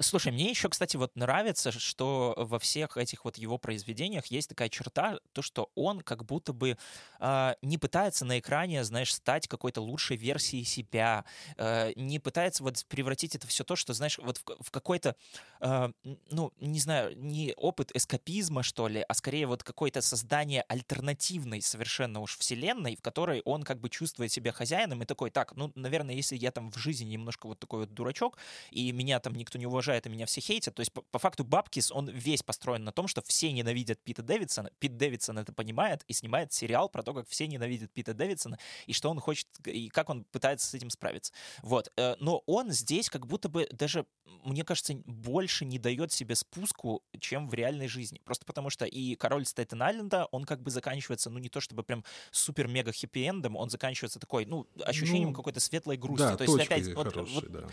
Слушай, 0.00 0.30
мне 0.32 0.50
еще, 0.50 0.68
кстати, 0.68 0.96
вот 0.96 1.16
нравится, 1.16 1.72
что 1.72 2.34
во 2.36 2.58
всех 2.60 2.96
этих 2.96 3.24
вот 3.24 3.36
его 3.36 3.58
произведениях 3.58 4.26
есть 4.26 4.48
такая 4.48 4.68
черта, 4.68 5.18
то, 5.32 5.42
что 5.42 5.70
он 5.74 6.00
как 6.02 6.24
будто 6.24 6.52
бы 6.52 6.76
э, 7.20 7.54
не 7.62 7.78
пытается 7.78 8.24
на 8.24 8.38
экране, 8.38 8.84
знаешь, 8.84 9.12
стать 9.12 9.48
какой-то 9.48 9.80
лучшей 9.80 10.16
версией 10.16 10.64
себя, 10.64 11.24
э, 11.56 11.92
не 11.96 12.20
пытается 12.20 12.62
вот 12.62 12.84
превратить 12.88 13.34
это 13.34 13.46
все 13.48 13.64
то, 13.64 13.74
что, 13.74 13.92
знаешь, 13.92 14.18
вот 14.18 14.38
в, 14.38 14.62
в 14.64 14.70
какой-то, 14.70 15.16
э, 15.60 15.90
ну, 16.30 16.52
не 16.60 16.78
знаю, 16.78 17.16
не 17.18 17.52
опыт 17.56 17.90
эскапизма, 17.94 18.62
что 18.62 18.86
ли, 18.86 19.04
а 19.08 19.14
скорее 19.14 19.46
вот 19.46 19.64
какое-то 19.64 20.00
создание 20.00 20.62
альтернативной 20.68 21.60
совершенно 21.60 22.20
уж 22.20 22.36
вселенной, 22.38 22.94
в 22.94 23.02
которой 23.02 23.42
он 23.44 23.64
как 23.64 23.80
бы 23.80 23.88
чувствует 23.90 24.30
себя 24.30 24.52
хозяином 24.52 25.02
и 25.02 25.06
такой, 25.06 25.30
так, 25.30 25.56
ну, 25.56 25.72
наверное, 25.74 26.14
если 26.14 26.36
я 26.36 26.52
там 26.52 26.70
в 26.70 26.78
жизни 26.78 27.04
немножко 27.06 27.48
вот 27.48 27.58
такой 27.58 27.80
вот 27.80 27.94
дурачок, 27.94 28.38
и 28.70 28.92
меня 28.92 29.18
там 29.20 29.34
никто 29.34 29.58
не 29.58 29.66
уважает, 29.66 29.87
уважает, 29.88 30.06
и 30.06 30.10
меня 30.10 30.26
все 30.26 30.40
хейтят. 30.40 30.74
То 30.74 30.80
есть, 30.80 30.92
по, 30.92 31.02
по 31.02 31.18
факту, 31.18 31.44
Бабкис, 31.44 31.90
он 31.90 32.08
весь 32.08 32.42
построен 32.42 32.84
на 32.84 32.92
том, 32.92 33.08
что 33.08 33.22
все 33.22 33.50
ненавидят 33.52 33.98
Пита 34.02 34.22
Дэвидсона. 34.22 34.70
Пит 34.78 34.96
Дэвидсон 34.96 35.38
это 35.38 35.52
понимает 35.52 36.04
и 36.08 36.12
снимает 36.12 36.52
сериал 36.52 36.88
про 36.88 37.02
то, 37.02 37.14
как 37.14 37.28
все 37.28 37.46
ненавидят 37.46 37.92
Пита 37.92 38.12
Дэвидсона, 38.14 38.58
и 38.86 38.92
что 38.92 39.10
он 39.10 39.20
хочет, 39.20 39.46
и 39.64 39.88
как 39.88 40.10
он 40.10 40.24
пытается 40.24 40.66
с 40.66 40.74
этим 40.74 40.90
справиться. 40.90 41.32
Вот. 41.62 41.90
Э, 41.96 42.16
но 42.20 42.42
он 42.46 42.70
здесь 42.70 43.08
как 43.08 43.26
будто 43.26 43.48
бы 43.48 43.66
даже, 43.72 44.04
мне 44.44 44.64
кажется, 44.64 44.94
больше 45.06 45.64
не 45.64 45.78
дает 45.78 46.12
себе 46.12 46.34
спуску, 46.34 47.02
чем 47.20 47.48
в 47.48 47.54
реальной 47.54 47.88
жизни. 47.88 48.20
Просто 48.24 48.44
потому 48.44 48.70
что 48.70 48.84
и 48.84 49.14
Король 49.14 49.46
Стейтен 49.46 49.82
Айленда, 49.82 50.26
он 50.32 50.44
как 50.44 50.62
бы 50.62 50.70
заканчивается, 50.70 51.30
ну, 51.30 51.38
не 51.38 51.48
то 51.48 51.60
чтобы 51.60 51.82
прям 51.82 52.04
супер-мега 52.30 52.90
хэппи-эндом, 52.90 53.56
он 53.56 53.70
заканчивается 53.70 54.18
такой, 54.18 54.44
ну, 54.44 54.66
ощущением 54.84 55.30
ну, 55.30 55.34
какой-то 55.34 55.60
светлой 55.60 55.96
грусти. 55.96 56.24
Да, 56.24 56.36
то 56.36 56.44
есть 56.44 56.58
опять... 56.58 56.94
Вот, 56.94 57.16
вот, 57.16 57.50
да. 57.50 57.68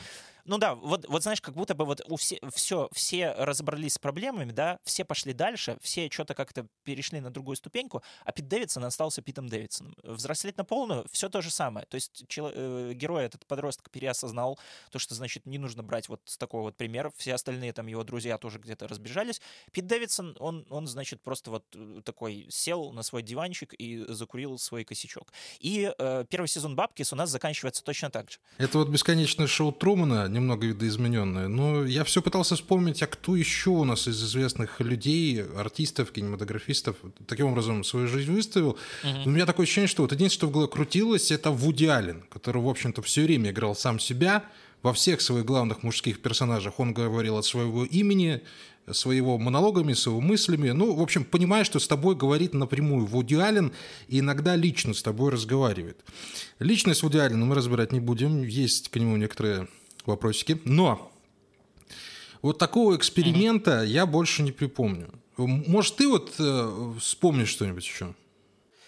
Ну 0.45 0.59
да, 0.59 0.75
вот, 0.75 1.07
вот 1.09 1.23
знаешь, 1.23 1.41
как 1.41 1.55
будто 1.55 1.73
бы 1.73 1.85
вот 1.85 2.04
у 2.07 2.15
все, 2.15 2.39
все, 2.53 2.89
все 2.91 3.31
разобрались 3.31 3.93
с 3.93 3.99
проблемами, 3.99 4.51
да, 4.51 4.79
все 4.83 5.05
пошли 5.05 5.33
дальше, 5.33 5.77
все 5.81 6.09
что-то 6.09 6.33
как-то 6.33 6.67
перешли 6.83 7.19
на 7.19 7.31
другую 7.31 7.55
ступеньку, 7.55 8.03
а 8.23 8.31
Пит 8.31 8.47
Дэвидсон 8.47 8.85
остался 8.85 9.21
Питом 9.21 9.47
Дэвидсоном. 9.47 9.95
Взрослеть 10.03 10.57
на 10.57 10.65
полную, 10.65 11.05
все 11.11 11.29
то 11.29 11.41
же 11.41 11.51
самое. 11.51 11.85
То 11.87 11.95
есть 11.95 12.25
чело, 12.27 12.51
э, 12.53 12.93
герой, 12.93 13.25
этот 13.25 13.45
подросток, 13.45 13.89
переосознал 13.89 14.59
то, 14.91 14.99
что, 14.99 15.15
значит, 15.15 15.45
не 15.45 15.57
нужно 15.57 15.83
брать 15.83 16.09
вот 16.09 16.21
с 16.25 16.37
такого 16.37 16.63
вот 16.63 16.77
примера. 16.77 17.11
Все 17.17 17.33
остальные 17.33 17.73
там 17.73 17.87
его 17.87 18.03
друзья 18.03 18.37
тоже 18.37 18.59
где-то 18.59 18.87
разбежались. 18.87 19.41
Пит 19.71 19.87
Дэвидсон, 19.87 20.35
он, 20.39 20.65
он, 20.69 20.87
значит, 20.87 21.21
просто 21.21 21.51
вот 21.51 21.65
э, 21.75 22.01
такой 22.03 22.47
сел 22.49 22.91
на 22.91 23.03
свой 23.03 23.23
диванчик 23.23 23.73
и 23.73 24.05
закурил 24.07 24.57
свой 24.57 24.83
косячок. 24.83 25.31
И 25.59 25.91
э, 25.97 26.25
первый 26.29 26.47
сезон 26.47 26.75
«Бабкис» 26.75 27.13
у 27.13 27.15
нас 27.15 27.29
заканчивается 27.29 27.83
точно 27.83 28.09
так 28.09 28.31
же. 28.31 28.37
Это 28.57 28.77
вот 28.77 28.89
бесконечное 28.89 29.47
шоу 29.47 29.71
Трумана, 29.71 30.27
немного 30.27 30.67
видоизмененное. 30.67 31.47
Но 31.47 31.83
я 31.95 32.03
все 32.03 32.21
пытался 32.21 32.55
вспомнить, 32.55 33.01
а 33.03 33.07
кто 33.07 33.37
еще 33.37 33.69
у 33.69 33.85
нас 33.85 34.07
из 34.07 34.21
известных 34.21 34.81
людей, 34.81 35.43
артистов, 35.43 36.11
кинематографистов, 36.11 36.97
таким 37.25 37.47
образом 37.47 37.85
свою 37.85 38.07
жизнь 38.07 38.33
выставил. 38.33 38.77
Uh-huh. 39.03 39.23
У 39.25 39.29
меня 39.29 39.45
такое 39.45 39.63
ощущение, 39.63 39.87
что 39.87 40.01
вот 40.01 40.11
единственное, 40.11 40.39
что 40.39 40.47
в 40.47 40.51
голове 40.51 40.69
крутилось, 40.69 41.31
это 41.31 41.51
Вуди 41.51 41.85
Аллен, 41.85 42.25
который, 42.29 42.61
в 42.61 42.67
общем-то, 42.67 43.01
все 43.01 43.23
время 43.23 43.51
играл 43.51 43.75
сам 43.75 43.99
себя. 43.99 44.43
Во 44.81 44.91
всех 44.91 45.21
своих 45.21 45.45
главных 45.45 45.83
мужских 45.83 46.21
персонажах 46.21 46.79
он 46.81 46.93
говорил 46.93 47.37
от 47.37 47.45
своего 47.45 47.85
имени, 47.85 48.41
своего 48.91 49.37
монологами, 49.37 49.93
своего 49.93 50.19
мыслями. 50.19 50.71
Ну, 50.71 50.93
в 50.93 51.01
общем, 51.01 51.23
понимаешь, 51.23 51.65
что 51.67 51.79
с 51.79 51.87
тобой 51.87 52.15
говорит 52.15 52.53
напрямую 52.53 53.05
Вуди 53.05 53.35
Аллен 53.35 53.71
и 54.09 54.19
иногда 54.19 54.57
лично 54.57 54.93
с 54.93 55.01
тобой 55.01 55.31
разговаривает. 55.31 56.03
Личность 56.59 57.03
Вуди 57.03 57.17
Аллена 57.17 57.45
мы 57.45 57.55
разбирать 57.55 57.93
не 57.93 58.01
будем, 58.01 58.43
есть 58.43 58.89
к 58.89 58.97
нему 58.97 59.15
некоторые 59.15 59.69
вопросики. 60.05 60.59
Но 60.65 61.11
вот 62.45 62.59
такого 62.59 62.95
эксперимента 62.95 63.83
mm-hmm. 63.83 63.87
я 63.87 64.05
больше 64.05 64.43
не 64.43 64.51
припомню. 64.51 65.09
Может, 65.35 65.95
ты 65.95 66.07
вот 66.07 66.35
э, 66.37 66.93
вспомнишь 66.99 67.49
что-нибудь 67.49 67.83
еще? 67.83 68.13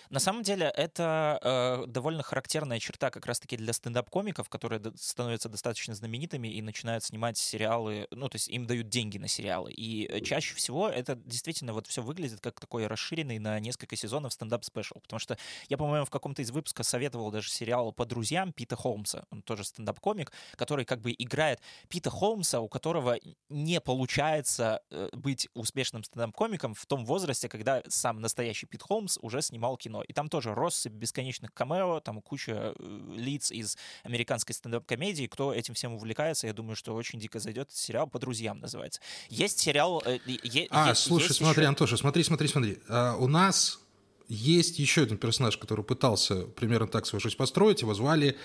На 0.09 0.19
самом 0.19 0.43
деле 0.43 0.71
это 0.75 1.39
э, 1.41 1.87
довольно 1.87 2.23
характерная 2.23 2.79
черта 2.79 3.09
как 3.09 3.25
раз-таки 3.25 3.57
для 3.57 3.73
стендап-комиков, 3.73 4.49
которые 4.49 4.81
становятся 4.95 5.49
достаточно 5.49 5.95
знаменитыми 5.95 6.47
и 6.47 6.61
начинают 6.61 7.03
снимать 7.03 7.37
сериалы, 7.37 8.07
ну, 8.11 8.29
то 8.29 8.35
есть 8.35 8.47
им 8.47 8.65
дают 8.65 8.89
деньги 8.89 9.17
на 9.17 9.27
сериалы. 9.27 9.71
И 9.71 10.07
э, 10.07 10.21
чаще 10.21 10.55
всего 10.55 10.87
это 10.87 11.15
действительно 11.15 11.73
вот 11.73 11.87
все 11.87 12.01
выглядит 12.01 12.39
как 12.41 12.59
такой 12.59 12.87
расширенный 12.87 13.39
на 13.39 13.59
несколько 13.59 13.95
сезонов 13.95 14.33
стендап-special. 14.33 14.99
Потому 15.01 15.19
что 15.19 15.37
я, 15.69 15.77
по-моему, 15.77 16.05
в 16.05 16.09
каком-то 16.09 16.41
из 16.41 16.51
выпусков 16.51 16.85
советовал 16.85 17.31
даже 17.31 17.49
сериал 17.49 17.91
«По 17.91 18.05
друзьям» 18.05 18.53
Пита 18.53 18.75
Холмса, 18.75 19.25
он 19.29 19.41
тоже 19.41 19.63
стендап-комик, 19.63 20.31
который 20.55 20.85
как 20.85 21.01
бы 21.01 21.13
играет 21.17 21.61
Пита 21.89 22.09
Холмса, 22.09 22.59
у 22.61 22.69
которого 22.69 23.17
не 23.49 23.81
получается 23.81 24.81
э, 24.89 25.09
быть 25.13 25.49
успешным 25.53 26.03
стендап-комиком 26.03 26.73
в 26.73 26.85
том 26.85 27.05
возрасте, 27.05 27.49
когда 27.49 27.83
сам 27.87 28.21
настоящий 28.21 28.65
Пит 28.65 28.81
Холмс 28.81 29.17
уже 29.21 29.41
снимал 29.41 29.77
кино 29.77 29.96
кино. 29.97 30.03
И 30.07 30.13
там 30.13 30.29
тоже 30.29 30.53
россыпь 30.53 30.93
бесконечных 30.93 31.53
камео, 31.53 31.99
там 31.99 32.21
куча 32.21 32.73
э, 32.77 32.99
лиц 33.15 33.51
из 33.51 33.77
американской 34.03 34.53
стендап-комедии. 34.53 35.27
Кто 35.27 35.53
этим 35.53 35.73
всем 35.73 35.93
увлекается, 35.93 36.47
я 36.47 36.53
думаю, 36.53 36.75
что 36.75 36.95
очень 36.95 37.19
дико 37.19 37.39
зайдет. 37.39 37.71
Сериал 37.71 38.07
«По 38.07 38.19
друзьям» 38.19 38.59
называется. 38.59 39.01
Есть 39.29 39.59
сериал... 39.59 40.01
Э, 40.05 40.19
е, 40.25 40.67
а, 40.69 40.89
есть, 40.89 41.01
слушай, 41.01 41.27
есть 41.27 41.37
смотри, 41.37 41.61
еще... 41.61 41.69
Антоша, 41.69 41.97
смотри, 41.97 42.23
смотри, 42.23 42.47
смотри. 42.47 42.77
А, 42.89 43.15
у 43.17 43.27
нас 43.27 43.79
есть 44.27 44.79
еще 44.79 45.03
один 45.03 45.17
персонаж, 45.17 45.57
который 45.57 45.83
пытался 45.83 46.47
примерно 46.47 46.87
так 46.87 47.05
свою 47.05 47.21
жизнь 47.21 47.37
построить. 47.37 47.81
Его 47.81 47.93
звали 47.93 48.37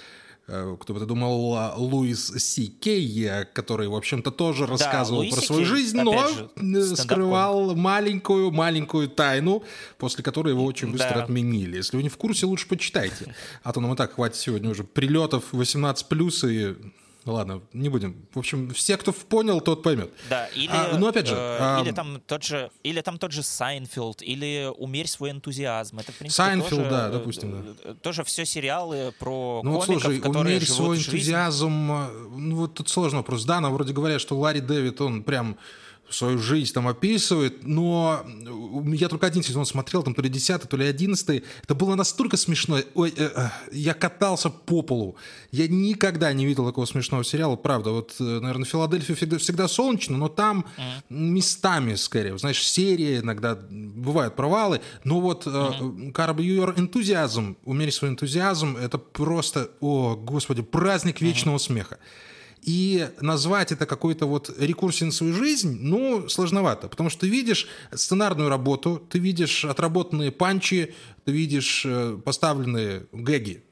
кто 0.46 0.92
бы 0.94 1.00
ты 1.00 1.06
думал, 1.06 1.56
Луис 1.76 2.32
Си 2.36 2.68
Кей, 2.68 3.44
который, 3.52 3.88
в 3.88 3.94
общем-то, 3.94 4.30
тоже 4.30 4.66
рассказывал 4.66 5.22
да, 5.22 5.30
про 5.30 5.40
свою 5.40 5.64
жизнь, 5.64 6.00
но 6.00 6.28
же, 6.28 6.96
скрывал 6.96 7.74
маленькую-маленькую 7.74 9.08
тайну, 9.08 9.62
после 9.98 10.24
которой 10.24 10.50
его 10.50 10.64
очень 10.64 10.90
быстро 10.90 11.14
да. 11.14 11.24
отменили. 11.24 11.76
Если 11.76 11.96
вы 11.96 12.02
не 12.02 12.08
в 12.08 12.16
курсе, 12.16 12.46
лучше 12.46 12.66
почитайте. 12.68 13.34
А 13.62 13.72
то 13.72 13.80
нам 13.80 13.92
и 13.94 13.96
так 13.96 14.14
хватит 14.14 14.36
сегодня 14.36 14.70
уже 14.70 14.84
прилетов 14.84 15.52
18+, 15.52 16.50
и 16.50 16.76
Ладно, 17.24 17.62
не 17.72 17.88
будем. 17.88 18.26
В 18.32 18.38
общем, 18.38 18.70
все, 18.70 18.96
кто 18.96 19.12
понял, 19.12 19.60
тот 19.60 19.82
поймет. 19.82 20.10
Да, 20.28 20.46
или, 20.48 20.70
а, 20.72 20.96
ну, 20.98 21.06
опять 21.06 21.28
же, 21.28 21.34
э, 21.34 21.38
а... 21.38 21.80
или, 21.80 21.92
там 21.92 22.20
тот 22.26 22.42
же, 22.42 22.70
или 22.82 23.00
там 23.00 23.18
тот 23.18 23.30
же 23.30 23.44
Сайнфелд, 23.44 24.22
или 24.22 24.68
«Умерь 24.76 25.06
свой 25.06 25.30
энтузиазм». 25.30 26.00
Это, 26.00 26.10
в 26.10 26.16
принципе, 26.16 26.42
Сайнфелд, 26.42 26.70
тоже, 26.70 26.90
да, 26.90 27.08
допустим, 27.10 27.76
да. 27.84 27.90
Э, 27.90 27.94
тоже 27.94 28.24
все 28.24 28.44
сериалы 28.44 29.14
про 29.18 29.60
ну, 29.62 29.72
комиков, 29.74 29.88
вот, 29.88 30.02
слушай, 30.02 30.20
которые 30.20 30.56
«Умерь 30.56 30.66
свой 30.68 30.98
энтузиазм», 30.98 31.92
э, 31.92 32.28
ну, 32.36 32.56
вот 32.56 32.74
тут 32.74 32.88
сложный 32.88 33.18
вопрос. 33.18 33.44
Да, 33.44 33.60
нам 33.60 33.72
вроде 33.72 33.92
говорят, 33.92 34.20
что 34.20 34.36
Ларри 34.36 34.60
Дэвид, 34.60 35.00
он 35.00 35.22
прям 35.22 35.56
свою 36.14 36.38
жизнь 36.38 36.72
там 36.72 36.88
описывает, 36.88 37.64
но 37.64 38.24
я 38.86 39.08
только 39.08 39.26
один 39.26 39.42
сезон 39.42 39.66
смотрел, 39.66 40.02
там 40.02 40.14
то 40.14 40.22
ли 40.22 40.28
10 40.28 40.68
то 40.68 40.76
ли 40.76 40.86
11 40.86 41.42
это 41.62 41.74
было 41.74 41.94
настолько 41.94 42.36
смешно. 42.36 42.78
Ой, 42.94 43.12
э, 43.16 43.30
э, 43.34 43.48
я 43.72 43.94
катался 43.94 44.50
по 44.50 44.82
полу. 44.82 45.16
Я 45.50 45.68
никогда 45.68 46.32
не 46.32 46.46
видел 46.46 46.66
такого 46.66 46.86
смешного 46.86 47.24
сериала, 47.24 47.56
правда. 47.56 47.90
Вот, 47.90 48.14
э, 48.20 48.22
наверное, 48.22 48.64
Филадельфия 48.64 49.16
всегда, 49.16 49.38
всегда 49.38 49.68
солнечно, 49.68 50.16
но 50.16 50.28
там 50.28 50.66
mm-hmm. 50.76 51.02
местами, 51.10 51.94
скорее, 51.94 52.36
знаешь, 52.38 52.66
серии 52.66 53.18
иногда 53.18 53.58
бывают 53.70 54.36
провалы, 54.36 54.80
но 55.04 55.20
вот. 55.20 55.46
Curb 55.46 56.36
Your 56.36 56.74
Enthusiasm, 56.76 57.56
умери 57.64 57.90
свой 57.90 58.10
энтузиазм, 58.10 58.76
это 58.76 58.98
просто, 58.98 59.70
о, 59.80 60.16
господи, 60.16 60.62
праздник 60.62 61.20
вечного 61.20 61.56
mm-hmm. 61.56 61.58
смеха. 61.58 61.98
И 62.62 63.08
назвать 63.20 63.72
это 63.72 63.86
какой-то 63.86 64.26
вот 64.26 64.54
рекурсией 64.56 65.06
на 65.06 65.12
свою 65.12 65.34
жизнь, 65.34 65.78
ну, 65.80 66.28
сложновато, 66.28 66.88
потому 66.88 67.10
что 67.10 67.22
ты 67.22 67.28
видишь 67.28 67.66
сценарную 67.92 68.48
работу, 68.48 69.02
ты 69.10 69.18
видишь 69.18 69.64
отработанные 69.64 70.30
панчи, 70.30 70.94
ты 71.24 71.32
видишь 71.32 71.82
э, 71.84 72.18
поставленные 72.24 73.06
гэги. 73.12 73.64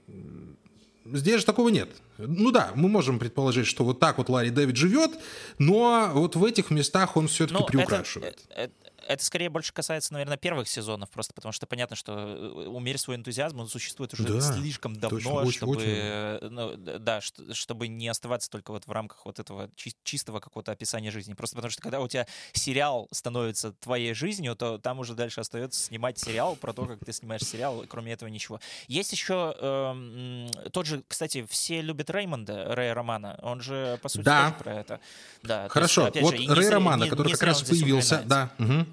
Здесь 1.05 1.41
же 1.41 1.47
такого 1.47 1.69
нет. 1.69 1.89
Ну 2.19 2.51
да, 2.51 2.73
мы 2.75 2.89
можем 2.89 3.19
предположить, 3.19 3.67
что 3.67 3.85
вот 3.85 4.01
так 4.01 4.19
вот 4.19 4.29
Ларри 4.29 4.51
Дэвид 4.51 4.77
живет, 4.77 5.13
но 5.59 6.11
вот 6.13 6.37
в 6.37 6.45
этих 6.45 6.71
местах 6.71 7.17
он 7.17 7.29
все-таки 7.29 7.61
ну, 7.61 7.67
приукрашивает. 7.67 8.39
Это, 8.51 8.73
это, 9.11 9.25
скорее 9.25 9.51
больше 9.51 9.73
касается, 9.73 10.13
наверное, 10.13 10.37
первых 10.37 10.69
сезонов, 10.69 11.11
просто 11.11 11.35
потому 11.35 11.53
что 11.53 11.67
понятно, 11.67 11.97
что 11.97 12.13
э, 12.13 12.67
умерь 12.69 12.97
свой 12.97 13.17
энтузиазм, 13.17 13.59
он 13.59 13.69
существует 13.69 14.15
уже 14.15 14.25
да, 14.25 14.41
слишком 14.41 14.95
давно, 14.95 15.19
точно, 15.19 15.53
чтобы, 15.53 15.73
очень, 15.73 15.91
очень. 15.91 16.49
Ну, 16.51 16.77
да, 16.77 17.21
чтобы 17.21 17.89
не 17.89 18.07
оставаться 18.09 18.49
только 18.49 18.71
вот 18.71 18.87
в 18.87 18.93
рамках 18.93 19.27
вот 19.27 19.41
этого 19.41 19.69
чистого 20.05 20.39
какого-то 20.39 20.71
описания 20.71 21.11
жизни. 21.11 21.35
Просто 21.35 21.57
потому 21.57 21.73
что 21.73 21.83
когда 21.83 22.01
у 22.01 22.07
тебя 22.07 22.27
сериал 22.53 23.09
становится 23.11 23.73
твоей 23.73 24.15
жизнью, 24.15 24.55
то 24.55 24.79
там 24.79 25.01
уже 25.01 25.15
дальше 25.15 25.41
остается 25.41 25.81
снимать 25.83 26.19
сериал 26.19 26.55
про 26.55 26.73
то, 26.73 26.87
как 26.87 27.05
ты 27.05 27.13
снимаешь 27.13 27.43
сериал, 27.43 27.85
кроме 27.89 28.13
этого 28.13 28.29
ничего. 28.29 28.61
Есть 28.87 29.13
еще 29.13 29.57
э, 29.59 30.49
тот 30.73 30.87
же, 30.87 31.03
кстати, 31.09 31.45
все 31.49 31.81
любят 31.81 32.11
Реймонда, 32.11 32.77
Рэя 32.77 32.95
Романа, 32.95 33.39
он 33.43 33.61
же, 33.61 33.99
по 34.03 34.09
сути, 34.09 34.25
да. 34.25 34.51
тоже 34.51 34.55
про 34.63 34.75
это. 34.75 35.01
Да, 35.43 35.69
Хорошо, 35.69 36.07
есть, 36.07 36.21
вот 36.21 36.37
же, 36.37 36.55
Рэй 36.55 36.69
Романа, 36.69 37.09
который 37.09 37.33
как 37.33 37.43
раз 37.43 37.63
появился, 37.63 38.23
да. 38.25 38.51
Угу. 38.59 38.87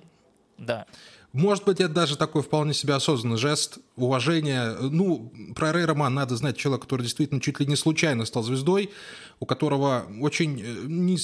Да. 0.58 0.86
Может 1.34 1.66
быть, 1.66 1.80
это 1.80 1.94
даже 1.94 2.18
такой 2.18 2.42
вполне 2.42 2.74
себе 2.74 2.94
осознанный 2.96 3.38
жест 3.38 3.80
уважения. 3.96 4.76
Ну, 4.80 5.32
про 5.56 5.72
Рэй 5.72 5.86
Роман 5.86 6.14
надо 6.14 6.36
знать 6.36 6.58
человека, 6.58 6.86
который 6.86 7.04
действительно 7.04 7.42
чуть 7.42 7.60
ли 7.60 7.66
не 7.68 7.76
случайно 7.76 8.26
стал 8.26 8.44
звездой, 8.44 8.90
у 9.40 9.46
которого 9.46 10.08
очень, 10.20 10.60
э, 10.60 10.86
не, 10.88 11.18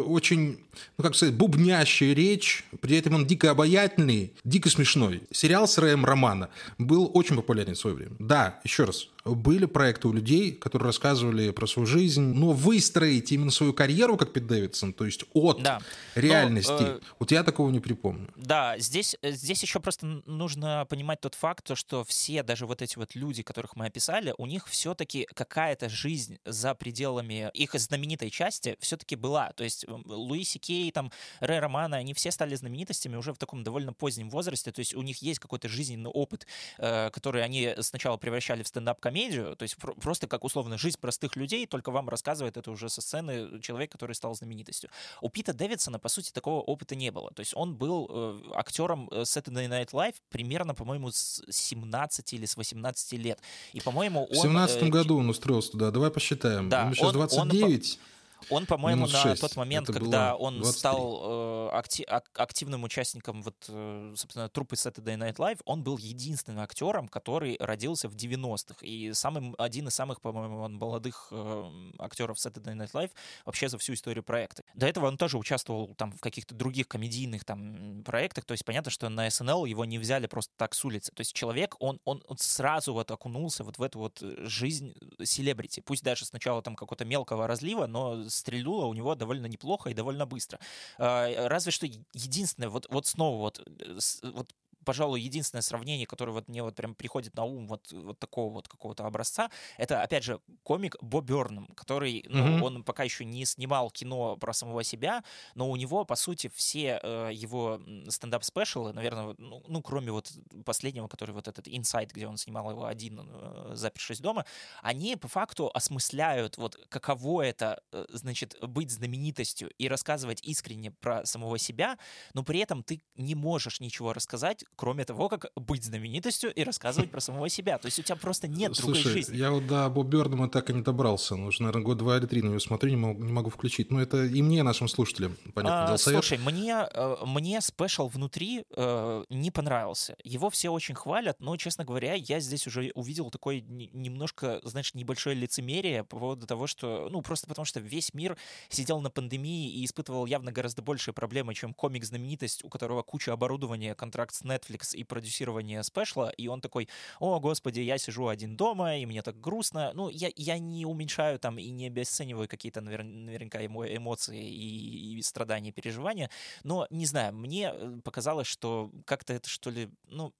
очень, 0.00 0.58
ну 0.98 1.04
как 1.04 1.14
сказать, 1.14 1.34
бубнящая 1.34 2.12
речь, 2.12 2.64
при 2.80 2.96
этом 2.96 3.14
он 3.14 3.26
дико 3.26 3.50
обаятельный, 3.50 4.32
дико 4.42 4.68
смешной. 4.68 5.22
Сериал 5.30 5.68
с 5.68 5.78
Рэем 5.78 6.04
Романа 6.04 6.48
был 6.78 7.10
очень 7.14 7.36
популярен 7.36 7.74
в 7.74 7.78
свое 7.78 7.94
время. 7.94 8.16
Да, 8.18 8.60
еще 8.64 8.84
раз, 8.84 9.08
были 9.24 9.66
проекты 9.66 10.08
у 10.08 10.12
людей, 10.12 10.52
которые 10.52 10.86
рассказывали 10.86 11.50
про 11.50 11.66
свою 11.66 11.86
жизнь, 11.86 12.22
но 12.22 12.52
выстроить 12.52 13.30
именно 13.32 13.50
свою 13.50 13.72
карьеру, 13.72 14.16
как 14.16 14.32
Пит 14.32 14.46
Дэвидсон, 14.46 14.92
то 14.92 15.04
есть 15.04 15.24
от 15.32 15.62
да. 15.62 15.80
реальности, 16.14 16.70
но, 16.72 16.88
э, 16.88 17.00
вот 17.18 17.30
я 17.30 17.44
такого 17.44 17.70
не 17.70 17.80
припомню. 17.80 18.28
Да, 18.36 18.78
здесь, 18.78 19.16
э, 19.22 19.32
здесь 19.32 19.62
еще 19.62 19.80
просто 19.80 20.06
нужно 20.26 20.86
понимать 20.88 21.20
тот 21.20 21.34
факт, 21.34 21.70
что 21.76 22.04
все, 22.04 22.42
даже 22.42 22.66
вот 22.66 22.82
эти 22.82 22.98
вот 22.98 23.14
люди, 23.14 23.42
которых 23.42 23.76
мы 23.76 23.86
описали, 23.86 24.34
у 24.38 24.46
них 24.46 24.66
все-таки 24.68 25.28
какая-то 25.34 25.88
жизнь 25.88 26.38
за 26.44 26.74
пределами 26.74 27.50
их 27.54 27.74
знаменитой 27.74 28.30
части 28.30 28.76
все-таки 28.80 29.16
была. 29.16 29.52
То 29.52 29.64
есть 29.64 29.86
Луи 29.88 30.42
Кей, 30.42 30.90
там, 30.90 31.12
Рэй 31.40 31.60
Романа, 31.60 31.96
они 31.96 32.14
все 32.14 32.30
стали 32.30 32.54
знаменитостями 32.54 33.16
уже 33.16 33.32
в 33.32 33.38
таком 33.38 33.62
довольно 33.62 33.92
позднем 33.92 34.30
возрасте, 34.30 34.72
то 34.72 34.80
есть 34.80 34.94
у 34.94 35.02
них 35.02 35.22
есть 35.22 35.38
какой-то 35.38 35.68
жизненный 35.68 36.10
опыт, 36.10 36.46
э, 36.78 37.10
который 37.10 37.44
они 37.44 37.74
сначала 37.80 38.16
превращали 38.16 38.62
в 38.62 38.68
стендап 38.68 39.00
комедию, 39.12 39.56
то 39.56 39.64
есть 39.64 39.76
просто 39.76 40.26
как 40.26 40.44
условно 40.44 40.78
жизнь 40.78 40.96
простых 41.00 41.36
людей, 41.36 41.66
только 41.66 41.90
вам 41.90 42.08
рассказывает 42.08 42.56
это 42.56 42.70
уже 42.70 42.88
со 42.88 43.00
сцены 43.00 43.60
человек, 43.60 43.92
который 43.92 44.14
стал 44.14 44.34
знаменитостью. 44.34 44.90
У 45.20 45.28
Пита 45.28 45.52
Дэвидсона, 45.52 45.98
по 45.98 46.08
сути, 46.08 46.32
такого 46.32 46.62
опыта 46.62 46.94
не 46.94 47.10
было. 47.10 47.30
То 47.30 47.40
есть 47.40 47.52
он 47.54 47.74
был 47.74 48.06
э, 48.08 48.40
актером 48.54 49.08
э, 49.10 49.22
Saturday 49.22 49.68
Night 49.68 49.90
Live 49.92 50.14
примерно, 50.30 50.74
по-моему, 50.74 51.10
с 51.10 51.42
17 51.50 52.32
или 52.32 52.46
с 52.46 52.56
18 52.56 53.12
лет. 53.12 53.38
И, 53.74 53.80
по-моему, 53.80 54.24
он... 54.24 54.38
В 54.38 54.42
17 54.42 54.82
э, 54.82 54.88
году 54.88 55.18
он 55.18 55.28
устроился 55.28 55.72
туда. 55.72 55.90
Давай 55.90 56.10
посчитаем. 56.10 56.68
Да, 56.68 56.84
Ему 56.84 56.94
сейчас 56.94 57.08
он, 57.08 57.12
29. 57.12 57.98
Он, 58.00 58.12
он, 58.50 58.66
по-моему, 58.66 59.06
на 59.06 59.36
тот 59.36 59.56
момент, 59.56 59.88
Это 59.88 59.98
когда 59.98 60.36
он 60.36 60.60
23. 60.60 60.78
стал 60.78 61.20
э, 61.22 61.68
акти- 61.72 62.04
активным 62.34 62.84
участником 62.84 63.42
вот, 63.42 63.56
э, 63.68 64.14
собственно, 64.16 64.48
труппы 64.48 64.76
Saturday 64.76 65.16
Night 65.16 65.36
Live, 65.36 65.60
он 65.64 65.82
был 65.82 65.98
единственным 65.98 66.60
актером, 66.60 67.08
который 67.08 67.56
родился 67.60 68.08
в 68.08 68.14
90-х. 68.14 68.84
И 68.86 69.12
самым, 69.12 69.54
один 69.58 69.88
из 69.88 69.94
самых, 69.94 70.20
по-моему, 70.20 70.68
молодых 70.68 71.28
э, 71.30 71.70
актеров 71.98 72.38
Saturday 72.38 72.74
Night 72.74 72.92
Live 72.92 73.10
вообще 73.44 73.68
за 73.68 73.78
всю 73.78 73.94
историю 73.94 74.22
проекта. 74.22 74.62
До 74.74 74.86
этого 74.86 75.06
он 75.06 75.16
тоже 75.16 75.38
участвовал 75.38 75.94
там 75.94 76.12
в 76.12 76.20
каких-то 76.20 76.54
других 76.54 76.88
комедийных 76.88 77.44
там 77.44 78.02
проектах. 78.04 78.44
То 78.44 78.52
есть 78.52 78.64
понятно, 78.64 78.90
что 78.90 79.08
на 79.08 79.28
SNL 79.28 79.68
его 79.68 79.84
не 79.84 79.98
взяли 79.98 80.26
просто 80.26 80.52
так 80.56 80.74
с 80.74 80.84
улицы. 80.84 81.12
То 81.12 81.20
есть 81.20 81.32
человек, 81.32 81.76
он, 81.78 82.00
он, 82.04 82.22
он 82.26 82.38
сразу 82.38 82.92
вот 82.92 83.10
окунулся 83.10 83.64
вот 83.64 83.78
в 83.78 83.82
эту 83.82 83.98
вот 83.98 84.18
жизнь 84.20 84.94
селебрити. 85.22 85.80
Пусть 85.80 86.02
даже 86.02 86.24
сначала 86.24 86.62
там 86.62 86.76
какого-то 86.76 87.04
мелкого 87.04 87.46
разлива, 87.46 87.86
но 87.86 88.28
стрельнуло 88.32 88.86
у 88.86 88.94
него 88.94 89.14
довольно 89.14 89.46
неплохо 89.46 89.90
и 89.90 89.94
довольно 89.94 90.26
быстро. 90.26 90.58
А, 90.98 91.48
разве 91.48 91.72
что 91.72 91.86
единственное, 91.86 92.68
вот, 92.68 92.86
вот 92.90 93.06
снова 93.06 93.38
вот, 93.38 93.60
э, 93.80 93.98
вот 94.22 94.54
пожалуй, 94.84 95.20
единственное 95.20 95.62
сравнение, 95.62 96.06
которое 96.06 96.32
вот 96.32 96.48
мне 96.48 96.62
вот 96.62 96.74
прям 96.74 96.94
приходит 96.94 97.34
на 97.36 97.44
ум 97.44 97.66
вот, 97.66 97.92
вот 97.92 98.18
такого 98.18 98.52
вот 98.52 98.68
какого-то 98.68 99.06
образца, 99.06 99.50
это, 99.78 100.02
опять 100.02 100.24
же, 100.24 100.40
комик 100.62 100.96
Бо 101.00 101.20
Берном, 101.20 101.66
который, 101.74 102.24
ну, 102.28 102.46
mm-hmm. 102.46 102.62
он 102.62 102.84
пока 102.84 103.04
еще 103.04 103.24
не 103.24 103.44
снимал 103.44 103.90
кино 103.90 104.36
про 104.36 104.52
самого 104.52 104.84
себя, 104.84 105.24
но 105.54 105.70
у 105.70 105.76
него, 105.76 106.04
по 106.04 106.16
сути, 106.16 106.50
все 106.54 107.00
э, 107.02 107.30
его 107.32 107.80
стендап-спешалы, 108.08 108.92
наверное, 108.92 109.34
ну, 109.38 109.62
ну, 109.66 109.82
кроме 109.82 110.12
вот 110.12 110.32
последнего, 110.64 111.08
который 111.08 111.32
вот 111.32 111.48
этот 111.48 111.68
инсайт, 111.68 112.12
где 112.12 112.26
он 112.26 112.36
снимал 112.36 112.70
его 112.70 112.86
один, 112.86 113.20
э, 113.22 113.70
запершись 113.74 114.20
дома, 114.20 114.44
они 114.82 115.16
по 115.16 115.28
факту 115.28 115.70
осмысляют 115.72 116.58
вот 116.58 116.76
каково 116.88 117.42
это, 117.42 117.82
э, 117.92 118.06
значит, 118.10 118.56
быть 118.62 118.90
знаменитостью 118.90 119.70
и 119.78 119.88
рассказывать 119.88 120.42
искренне 120.42 120.90
про 120.90 121.24
самого 121.24 121.58
себя, 121.58 121.98
но 122.34 122.42
при 122.42 122.60
этом 122.60 122.82
ты 122.82 123.02
не 123.16 123.34
можешь 123.34 123.80
ничего 123.80 124.12
рассказать, 124.12 124.64
кроме 124.76 125.04
того, 125.04 125.28
как 125.28 125.46
быть 125.56 125.84
знаменитостью 125.84 126.52
и 126.52 126.64
рассказывать 126.64 127.10
про 127.10 127.20
самого 127.20 127.48
себя. 127.48 127.78
То 127.78 127.86
есть 127.86 127.98
у 127.98 128.02
тебя 128.02 128.16
просто 128.16 128.48
нет 128.48 128.76
Слушай, 128.76 129.02
другой 129.02 129.12
жизни. 129.12 129.36
я 129.36 129.50
вот 129.50 129.66
до 129.66 129.88
Боб 129.88 130.06
Бёрдема 130.06 130.48
так 130.48 130.70
и 130.70 130.72
не 130.72 130.82
добрался. 130.82 131.36
Ну, 131.36 131.46
уже, 131.46 131.62
наверное, 131.62 131.82
год 131.82 131.98
два 131.98 132.18
или 132.18 132.26
три 132.26 132.42
на 132.42 132.48
него 132.48 132.60
смотрю, 132.60 132.90
не 132.90 132.96
могу, 132.96 133.22
не 133.22 133.32
могу 133.32 133.50
включить. 133.50 133.90
Но 133.90 134.00
это 134.00 134.24
и 134.24 134.42
мне, 134.42 134.62
нашим 134.62 134.88
слушателям, 134.88 135.36
понятно. 135.54 135.94
А, 135.94 135.98
слушай, 135.98 136.38
мне, 136.38 136.86
э, 136.92 137.16
мне 137.26 137.60
спешл 137.60 138.08
внутри 138.08 138.64
э, 138.74 139.24
не 139.28 139.50
понравился. 139.50 140.16
Его 140.24 140.50
все 140.50 140.70
очень 140.70 140.94
хвалят, 140.94 141.40
но, 141.40 141.56
честно 141.56 141.84
говоря, 141.84 142.14
я 142.14 142.40
здесь 142.40 142.66
уже 142.66 142.90
увидел 142.94 143.30
такое 143.30 143.60
немножко, 143.60 144.60
знаешь, 144.64 144.94
небольшое 144.94 145.36
лицемерие 145.36 146.04
по 146.04 146.18
поводу 146.18 146.46
того, 146.46 146.66
что, 146.66 147.08
ну, 147.10 147.22
просто 147.22 147.46
потому 147.46 147.64
что 147.64 147.80
весь 147.80 148.14
мир 148.14 148.36
сидел 148.68 149.00
на 149.00 149.10
пандемии 149.10 149.70
и 149.70 149.84
испытывал 149.84 150.26
явно 150.26 150.52
гораздо 150.52 150.82
большие 150.82 151.14
проблемы, 151.14 151.54
чем 151.54 151.74
комик-знаменитость, 151.74 152.64
у 152.64 152.68
которого 152.68 153.02
куча 153.02 153.32
оборудования, 153.32 153.94
контракт 153.94 154.34
с 154.34 154.42
Netflix, 154.42 154.61
Netflix 154.62 154.94
и 154.94 155.04
продюсирование 155.04 155.82
спешла, 155.82 156.30
и 156.30 156.48
он 156.48 156.60
такой, 156.60 156.88
о, 157.20 157.40
господи, 157.40 157.80
я 157.80 157.98
сижу 157.98 158.28
один 158.28 158.56
дома, 158.56 158.96
и 158.96 159.06
мне 159.06 159.22
так 159.22 159.40
грустно. 159.40 159.92
Ну, 159.94 160.08
я, 160.08 160.30
я 160.36 160.58
не 160.58 160.86
уменьшаю 160.86 161.38
там 161.38 161.58
и 161.58 161.70
не 161.70 161.86
обесцениваю 161.86 162.48
какие-то 162.48 162.80
навер- 162.80 163.02
наверняка 163.02 163.64
эмоции 163.64 164.42
и, 164.42 165.18
и 165.18 165.22
страдания, 165.22 165.72
переживания, 165.72 166.30
но, 166.64 166.86
не 166.90 167.06
знаю, 167.06 167.34
мне 167.34 167.72
э, 167.72 168.00
показалось, 168.04 168.46
что 168.46 168.90
как-то 169.04 169.32
это, 169.32 169.48
что 169.48 169.70
ли, 169.70 169.90
ну, 170.08 170.32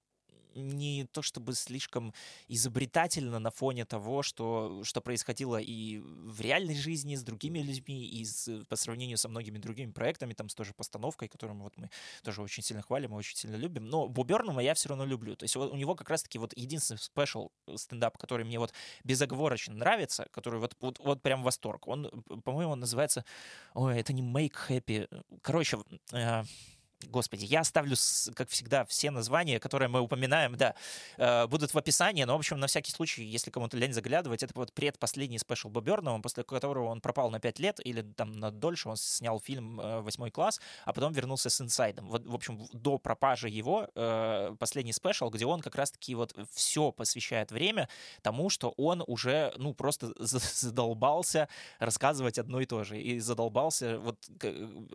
не 0.55 1.05
то 1.05 1.21
чтобы 1.21 1.53
слишком 1.53 2.13
изобретательно 2.47 3.39
на 3.39 3.51
фоне 3.51 3.85
того, 3.85 4.23
что, 4.23 4.83
что 4.83 5.01
происходило 5.01 5.57
и 5.57 5.99
в 5.99 6.41
реальной 6.41 6.75
жизни 6.75 7.15
с 7.15 7.23
другими 7.23 7.59
людьми, 7.59 8.05
и 8.05 8.25
с, 8.25 8.63
по 8.67 8.75
сравнению 8.75 9.17
со 9.17 9.29
многими 9.29 9.57
другими 9.57 9.91
проектами, 9.91 10.33
там 10.33 10.49
с 10.49 10.55
той 10.55 10.65
же 10.65 10.73
постановкой, 10.73 11.27
которую 11.27 11.59
вот 11.61 11.77
мы 11.77 11.89
тоже 12.23 12.41
очень 12.41 12.63
сильно 12.63 12.81
хвалим 12.81 13.13
и 13.13 13.17
очень 13.17 13.37
сильно 13.37 13.55
любим. 13.55 13.85
Но 13.85 14.07
Бо 14.07 14.19
Бернэма 14.19 14.61
я 14.61 14.73
все 14.73 14.89
равно 14.89 15.05
люблю. 15.05 15.35
То 15.35 15.43
есть 15.43 15.55
у 15.55 15.75
него 15.75 15.95
как 15.95 16.09
раз-таки 16.09 16.39
вот 16.39 16.55
единственный 16.57 16.97
special 16.97 17.49
стендап, 17.75 18.17
который 18.17 18.45
мне 18.45 18.59
вот 18.59 18.73
безоговорочно 19.03 19.73
нравится, 19.73 20.27
который 20.31 20.59
вот, 20.59 20.75
вот, 20.79 20.99
вот 20.99 21.21
прям 21.21 21.43
восторг. 21.43 21.87
Он, 21.87 22.09
по-моему, 22.43 22.75
называется... 22.75 23.25
Ой, 23.73 23.99
это 23.99 24.13
не 24.13 24.21
Make 24.21 24.55
Happy. 24.69 25.07
Короче, 25.41 25.77
э, 26.11 26.43
Господи, 27.09 27.45
я 27.45 27.61
оставлю, 27.61 27.95
как 28.35 28.49
всегда, 28.49 28.85
все 28.85 29.11
названия, 29.11 29.59
которые 29.59 29.89
мы 29.89 29.99
упоминаем, 30.01 30.55
да, 30.55 30.75
э, 31.17 31.47
будут 31.47 31.73
в 31.73 31.77
описании, 31.77 32.23
но, 32.23 32.35
в 32.35 32.39
общем, 32.39 32.59
на 32.59 32.67
всякий 32.67 32.91
случай, 32.91 33.23
если 33.23 33.51
кому-то 33.51 33.77
лень 33.77 33.93
заглядывать, 33.93 34.43
это 34.43 34.53
вот 34.55 34.73
предпоследний 34.73 35.39
special 35.39 35.69
Бо 35.69 35.79
Бернэма, 35.79 36.21
после 36.21 36.43
которого 36.43 36.89
он 36.89 37.01
пропал 37.01 37.29
на 37.29 37.39
5 37.39 37.59
лет 37.59 37.79
или 37.85 38.01
там 38.01 38.31
на 38.31 38.51
дольше, 38.51 38.89
он 38.89 38.97
снял 38.97 39.39
фильм 39.39 39.79
э, 39.79 40.01
«Восьмой 40.01 40.31
класс», 40.31 40.59
а 40.85 40.93
потом 40.93 41.13
вернулся 41.13 41.49
с 41.49 41.61
«Инсайдом». 41.61 42.07
Вот, 42.09 42.25
в 42.25 42.33
общем, 42.33 42.67
до 42.73 42.97
пропажи 42.97 43.49
его 43.49 43.87
э, 43.95 44.55
последний 44.59 44.93
спешл, 44.93 45.29
где 45.29 45.45
он 45.45 45.61
как 45.61 45.75
раз-таки 45.75 46.15
вот 46.15 46.35
все 46.51 46.91
посвящает 46.91 47.51
время 47.51 47.89
тому, 48.21 48.49
что 48.49 48.73
он 48.77 49.03
уже, 49.05 49.53
ну, 49.57 49.73
просто 49.73 50.13
задолбался 50.17 51.47
рассказывать 51.79 52.39
одно 52.39 52.61
и 52.61 52.65
то 52.65 52.83
же, 52.83 52.99
и 52.99 53.19
задолбался 53.19 53.99
вот 53.99 54.17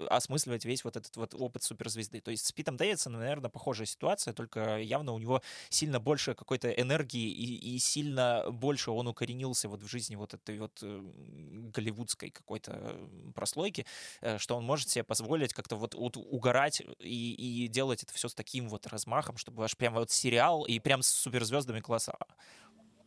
осмысливать 0.08 0.64
весь 0.64 0.84
вот 0.84 0.96
этот 0.96 1.16
вот 1.16 1.34
опыт 1.34 1.62
суперзвезды 1.62 1.97
звезды. 1.98 2.20
То 2.20 2.30
есть 2.30 2.46
с 2.46 2.52
Питом 2.52 2.76
Дэвидсоном, 2.76 3.20
наверное, 3.20 3.50
похожая 3.50 3.86
ситуация, 3.86 4.32
только 4.32 4.78
явно 4.78 5.12
у 5.12 5.18
него 5.18 5.42
сильно 5.68 6.00
больше 6.00 6.34
какой-то 6.34 6.70
энергии 6.70 7.28
и, 7.30 7.76
и 7.76 7.78
сильно 7.78 8.44
больше 8.50 8.90
он 8.90 9.08
укоренился 9.08 9.68
вот 9.68 9.82
в 9.82 9.88
жизни 9.88 10.16
вот 10.16 10.34
этой 10.34 10.58
вот 10.58 10.82
голливудской 10.82 12.30
какой-то 12.30 12.96
прослойки, 13.34 13.86
э, 14.20 14.38
что 14.38 14.56
он 14.56 14.64
может 14.64 14.88
себе 14.88 15.04
позволить 15.04 15.52
как-то 15.52 15.76
вот, 15.76 15.94
вот 15.94 16.16
угорать 16.16 16.82
и, 16.98 17.64
и 17.64 17.68
делать 17.68 18.02
это 18.02 18.14
все 18.14 18.28
с 18.28 18.34
таким 18.34 18.68
вот 18.68 18.86
размахом, 18.86 19.36
чтобы 19.36 19.64
аж 19.64 19.76
прям 19.76 19.94
вот 19.94 20.10
сериал 20.10 20.64
и 20.64 20.78
прям 20.78 21.02
с 21.02 21.08
суперзвездами 21.08 21.80
класса. 21.80 22.16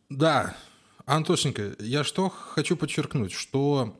Да, 0.08 0.54
Антошенька, 1.06 1.74
я 1.78 2.04
что 2.04 2.28
хочу 2.28 2.76
подчеркнуть, 2.76 3.32
что 3.32 3.96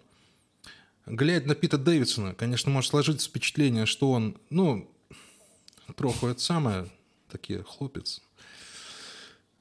глядя 1.07 1.49
на 1.49 1.55
Пита 1.55 1.79
Дэвидсона, 1.79 2.35
конечно, 2.35 2.71
может 2.71 2.91
сложиться 2.91 3.29
впечатление, 3.29 3.87
что 3.87 4.11
он, 4.11 4.37
ну, 4.51 4.91
троху 5.97 6.27
это 6.29 6.41
самое, 6.41 6.89
такие 7.31 7.63
хлопец. 7.63 8.21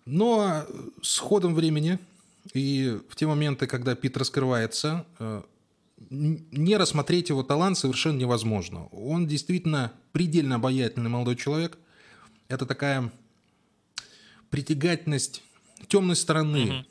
Но 0.06 0.66
с 1.02 1.18
ходом 1.20 1.56
времени 1.56 2.00
и 2.54 3.00
в 3.08 3.16
те 3.16 3.28
моменты, 3.28 3.68
когда 3.68 3.96
Пит 3.96 4.18
раскрывается, 4.18 5.06
э, 5.20 5.44
не 6.10 6.78
рассмотреть 6.78 7.30
его 7.30 7.44
талант 7.44 7.78
совершенно 7.78 8.18
невозможно. 8.18 8.88
Он 8.88 9.28
действительно 9.28 9.94
предельно 10.12 10.56
обаятельный 10.56 11.10
молодой 11.10 11.36
человек. 11.36 11.78
Это 12.48 12.66
такая 12.66 13.12
притягательность 14.50 15.44
темной 15.88 16.16
стороны. 16.16 16.86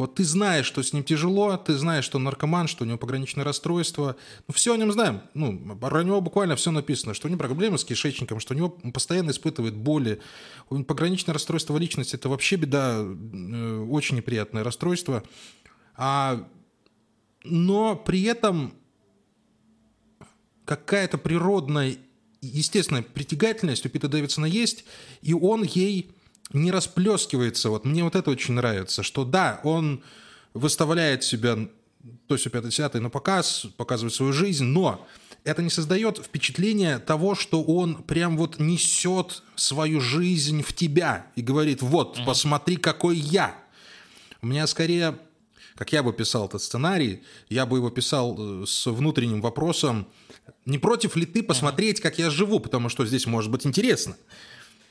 Вот 0.00 0.14
ты 0.14 0.24
знаешь, 0.24 0.64
что 0.64 0.82
с 0.82 0.94
ним 0.94 1.04
тяжело, 1.04 1.54
ты 1.58 1.74
знаешь, 1.74 2.06
что 2.06 2.16
он 2.16 2.24
наркоман, 2.24 2.68
что 2.68 2.84
у 2.84 2.86
него 2.86 2.96
пограничное 2.96 3.44
расстройство. 3.44 4.16
Ну, 4.48 4.54
все 4.54 4.72
о 4.72 4.78
нем 4.78 4.90
знаем. 4.92 5.20
Ну, 5.34 5.76
про 5.76 6.02
него 6.02 6.22
буквально 6.22 6.56
все 6.56 6.70
написано, 6.70 7.12
что 7.12 7.28
у 7.28 7.30
него 7.30 7.38
проблемы 7.38 7.76
с 7.76 7.84
кишечником, 7.84 8.40
что 8.40 8.54
у 8.54 8.56
него 8.56 8.70
постоянно 8.70 9.30
испытывает 9.30 9.76
боли. 9.76 10.22
У 10.70 10.76
него 10.76 10.86
пограничное 10.86 11.34
расстройство 11.34 11.76
личности– 11.76 12.14
это 12.16 12.30
вообще 12.30 12.56
беда, 12.56 12.96
э, 13.02 13.86
очень 13.90 14.16
неприятное 14.16 14.64
расстройство. 14.64 15.22
А, 15.96 16.48
но 17.44 17.94
при 17.94 18.22
этом 18.22 18.72
какая-то 20.64 21.18
природная, 21.18 21.98
естественная 22.40 23.02
притягательность 23.02 23.84
у 23.84 23.90
Пита 23.90 24.08
Дэвидсона 24.08 24.46
есть, 24.46 24.86
и 25.20 25.34
он 25.34 25.62
ей 25.62 26.10
не 26.52 26.70
расплескивается. 26.70 27.70
Вот 27.70 27.84
мне 27.84 28.04
вот 28.04 28.16
это 28.16 28.30
очень 28.30 28.54
нравится, 28.54 29.02
что 29.02 29.24
да, 29.24 29.60
он 29.64 30.02
выставляет 30.54 31.24
себя 31.24 31.58
то 32.26 32.34
есть 32.34 32.50
5 32.50 32.94
на 32.94 33.10
показ, 33.10 33.66
показывает 33.76 34.14
свою 34.14 34.32
жизнь, 34.32 34.64
но 34.64 35.06
это 35.44 35.62
не 35.62 35.70
создает 35.70 36.18
впечатление 36.18 36.98
того, 36.98 37.34
что 37.34 37.62
он 37.62 38.02
прям 38.02 38.36
вот 38.36 38.58
несет 38.58 39.42
свою 39.54 40.00
жизнь 40.00 40.62
в 40.62 40.72
тебя 40.72 41.26
и 41.36 41.42
говорит, 41.42 41.82
вот, 41.82 42.16
mm-hmm. 42.16 42.24
посмотри, 42.24 42.76
какой 42.76 43.16
я. 43.16 43.54
У 44.42 44.46
меня 44.46 44.66
скорее, 44.66 45.18
как 45.76 45.92
я 45.92 46.02
бы 46.02 46.12
писал 46.12 46.46
этот 46.46 46.62
сценарий, 46.62 47.22
я 47.48 47.66
бы 47.66 47.78
его 47.78 47.90
писал 47.90 48.36
э, 48.38 48.66
с 48.66 48.86
внутренним 48.86 49.40
вопросом, 49.40 50.06
не 50.66 50.78
против 50.78 51.16
ли 51.16 51.26
ты 51.26 51.42
посмотреть, 51.42 52.00
как 52.00 52.18
я 52.18 52.30
живу, 52.30 52.60
потому 52.60 52.88
что 52.88 53.04
здесь 53.06 53.26
может 53.26 53.50
быть 53.50 53.66
интересно. 53.66 54.16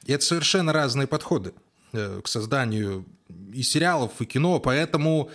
И 0.10 0.12
это 0.12 0.26
совершенно 0.26 0.74
разные 0.74 1.06
подходы 1.06 1.54
э, 1.91 2.22
к 2.24 2.28
созданию 2.28 3.06
и 3.54 3.62
сериалов, 3.62 4.13
и 4.19 4.26
кино, 4.26 4.60
поэтому 4.60 5.30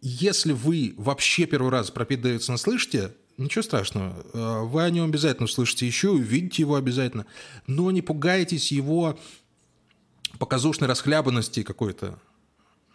если 0.00 0.50
вы 0.50 0.94
вообще 0.96 1.46
первый 1.46 1.70
раз 1.70 1.92
про 1.92 2.04
Пит 2.04 2.20
Дэвидсона 2.20 2.58
слышите, 2.58 3.14
ничего 3.36 3.62
страшного, 3.62 4.26
э, 4.34 4.62
вы 4.64 4.82
о 4.82 4.90
нем 4.90 5.04
обязательно 5.04 5.44
услышите 5.44 5.86
еще, 5.86 6.10
увидите 6.10 6.62
его 6.62 6.74
обязательно, 6.74 7.24
но 7.68 7.92
не 7.92 8.02
пугайтесь 8.02 8.72
его 8.72 9.16
показушной 10.40 10.88
расхлябанности 10.88 11.62
какой-то. 11.62 12.18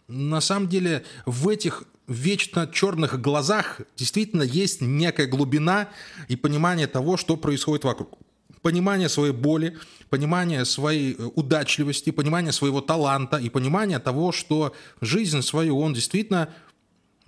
На 0.10 0.41
самом 0.41 0.67
деле 0.67 1.06
в 1.26 1.48
этих 1.48 1.86
вечно 2.10 2.69
черных 2.69 3.22
глазах 3.22 3.80
действительно 3.96 4.43
есть 4.43 4.82
некая 4.82 5.28
глубина 5.28 5.88
и 6.28 6.36
понимание 6.36 6.88
того, 6.88 7.15
что 7.15 7.38
происходит 7.38 7.86
вокруг 7.86 8.19
понимание 8.63 9.10
своей 9.10 9.34
боли, 9.34 9.78
понимание 10.10 10.65
своей 10.65 11.13
э, 11.13 11.30
удачливости, 11.36 12.10
понимание 12.10 12.52
своего 12.52 12.82
таланта 12.82 13.38
и 13.38 13.49
понимание 13.49 13.99
того, 13.99 14.32
что 14.32 14.73
жизнь 15.02 15.41
свою 15.41 15.78
он 15.78 15.93
действительно, 15.93 16.49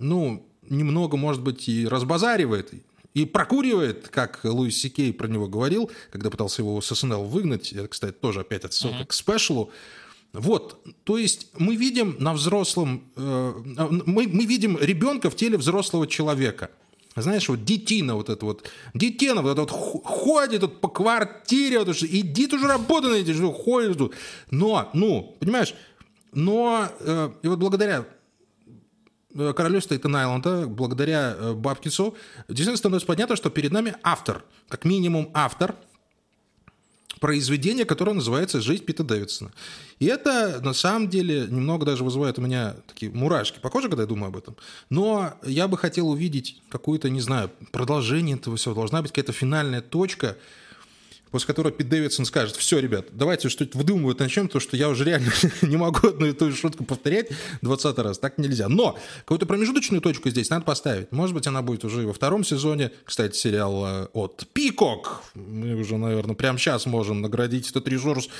ну, 0.00 0.48
немного, 0.68 1.16
может 1.16 1.42
быть, 1.42 1.68
и 1.68 1.86
разбазаривает, 1.86 2.72
и 3.14 3.24
прокуривает, 3.24 4.08
как 4.08 4.40
Луис 4.44 4.78
Сикей 4.78 5.12
про 5.12 5.28
него 5.28 5.46
говорил, 5.46 5.90
когда 6.10 6.30
пытался 6.30 6.62
его 6.62 6.80
с 6.80 6.94
СНЛ 6.94 7.24
выгнать. 7.24 7.72
Это, 7.72 7.88
кстати, 7.88 8.12
тоже 8.12 8.40
опять 8.40 8.64
отсылка 8.64 9.02
mm-hmm. 9.02 9.06
к 9.06 9.12
спешлу. 9.12 9.70
Вот, 10.32 10.84
то 11.04 11.16
есть 11.16 11.48
мы 11.56 11.76
видим 11.76 12.16
на 12.18 12.32
взрослом, 12.32 13.04
э, 13.16 13.52
мы, 14.06 14.26
мы 14.26 14.44
видим 14.46 14.78
ребенка 14.78 15.30
в 15.30 15.36
теле 15.36 15.56
взрослого 15.58 16.06
человека– 16.06 16.70
знаешь, 17.22 17.48
вот 17.48 17.64
детина 17.64 18.14
вот 18.14 18.28
это 18.28 18.44
вот, 18.44 18.68
детина 18.94 19.42
вот 19.42 19.52
это 19.52 19.60
вот 19.62 19.70
ходит 19.70 20.60
тут 20.60 20.80
по 20.80 20.88
квартире, 20.88 21.78
вот, 21.78 21.88
иди 21.88 22.46
ты 22.46 22.56
уже 22.56 22.66
работай 22.66 23.10
на 23.10 23.14
эти, 23.14 23.32
что 23.32 23.52
ходишь 23.52 23.96
тут. 23.96 24.14
Но, 24.50 24.90
ну, 24.92 25.36
понимаешь, 25.40 25.74
но, 26.32 26.88
э, 27.00 27.30
и 27.42 27.48
вот 27.48 27.58
благодаря 27.58 28.04
э, 29.34 29.52
королю 29.56 29.80
Стейтен 29.80 30.14
Айленда, 30.14 30.66
благодаря 30.66 31.34
э, 31.36 31.52
Бабкису, 31.54 32.14
действительно 32.48 32.76
становится 32.76 33.06
понятно, 33.06 33.36
что 33.36 33.48
перед 33.48 33.72
нами 33.72 33.94
автор, 34.02 34.44
как 34.68 34.84
минимум 34.84 35.30
автор, 35.32 35.74
произведение, 37.20 37.84
которое 37.84 38.12
называется 38.12 38.60
«Жизнь 38.60 38.84
Пита 38.84 39.04
Дэвидсона». 39.04 39.52
И 39.98 40.06
это, 40.06 40.60
на 40.62 40.72
самом 40.72 41.08
деле, 41.08 41.46
немного 41.48 41.86
даже 41.86 42.04
вызывает 42.04 42.38
у 42.38 42.42
меня 42.42 42.76
такие 42.86 43.10
мурашки 43.10 43.58
по 43.60 43.70
коже, 43.70 43.88
когда 43.88 44.02
я 44.02 44.08
думаю 44.08 44.28
об 44.28 44.36
этом. 44.36 44.56
Но 44.90 45.34
я 45.44 45.68
бы 45.68 45.78
хотел 45.78 46.08
увидеть 46.08 46.60
какое-то, 46.68 47.08
не 47.08 47.20
знаю, 47.20 47.50
продолжение 47.72 48.36
этого 48.36 48.56
всего. 48.56 48.74
Должна 48.74 49.02
быть 49.02 49.12
какая-то 49.12 49.32
финальная 49.32 49.80
точка, 49.80 50.36
после 51.36 51.48
которого 51.48 51.70
Пит 51.70 51.90
Дэвидсон 51.90 52.24
скажет, 52.24 52.56
все, 52.56 52.78
ребят, 52.78 53.08
давайте 53.10 53.50
что-то 53.50 53.76
выдумывать 53.76 54.18
начнем, 54.20 54.46
потому 54.46 54.60
что 54.62 54.74
я 54.74 54.88
уже 54.88 55.04
реально 55.04 55.30
не 55.60 55.76
могу 55.76 56.08
одну 56.08 56.24
и 56.24 56.32
ту 56.32 56.50
же 56.50 56.56
шутку 56.56 56.82
повторять 56.82 57.28
20 57.60 57.98
раз, 57.98 58.18
так 58.18 58.38
нельзя. 58.38 58.70
Но 58.70 58.98
какую-то 59.18 59.44
промежуточную 59.44 60.00
точку 60.00 60.30
здесь 60.30 60.48
надо 60.48 60.64
поставить. 60.64 61.12
Может 61.12 61.34
быть, 61.34 61.46
она 61.46 61.60
будет 61.60 61.84
уже 61.84 62.06
во 62.06 62.14
втором 62.14 62.42
сезоне. 62.42 62.90
Кстати, 63.04 63.36
сериал 63.36 63.84
э, 63.86 64.06
от 64.14 64.46
Пикок. 64.54 65.24
Мы 65.34 65.74
уже, 65.74 65.98
наверное, 65.98 66.34
прямо 66.34 66.58
сейчас 66.58 66.86
можем 66.86 67.20
наградить 67.20 67.70
этот 67.70 67.86
ресурс 67.86 68.30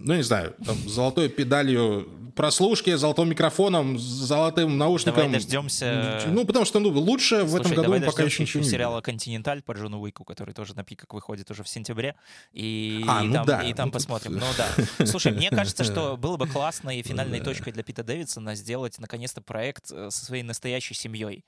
ну, 0.00 0.14
не 0.14 0.22
знаю, 0.22 0.54
там, 0.64 0.76
золотой 0.88 1.28
педалью 1.28 2.08
прослушки, 2.36 2.94
золотым 2.94 3.30
микрофоном, 3.30 3.98
золотым 3.98 4.78
наушником. 4.78 5.24
Давай 5.24 5.32
дождемся... 5.32 6.22
Ну, 6.28 6.44
потому 6.44 6.64
что 6.64 6.78
ну, 6.78 6.90
лучше 6.90 7.40
Слушай, 7.40 7.44
в 7.46 7.56
этом 7.56 7.74
году 7.74 8.06
пока 8.06 8.22
еще 8.22 8.44
ничего 8.44 8.62
не 8.62 8.68
сериала 8.68 9.00
«Континенталь» 9.00 9.60
по 9.60 9.72
Джону 9.72 10.00
Уику, 10.00 10.22
который 10.22 10.54
тоже 10.54 10.76
на 10.76 10.84
пиках 10.84 11.12
выходит 11.12 11.50
уже 11.50 11.64
в 11.64 11.68
сентябре. 11.68 12.14
И, 12.52 13.04
а, 13.06 13.22
и 13.22 13.28
ну 13.28 13.34
там, 13.34 13.46
да. 13.46 13.62
и 13.62 13.72
там 13.74 13.88
ну, 13.88 13.92
посмотрим. 13.92 14.32
Тут... 14.34 14.42
Ну 14.42 14.46
да. 14.56 15.06
Слушай, 15.06 15.32
мне 15.32 15.50
кажется, 15.50 15.84
что 15.84 16.16
было 16.16 16.36
бы 16.36 16.46
классно 16.46 16.96
и 16.96 17.02
финальной 17.02 17.40
точкой 17.40 17.72
для 17.72 17.82
Пита 17.82 18.02
Дэвидсона 18.02 18.54
сделать 18.54 18.98
наконец-то 18.98 19.40
проект 19.40 19.90
э, 19.90 20.10
со 20.10 20.24
своей 20.24 20.42
настоящей 20.42 20.94
семьей. 20.94 21.44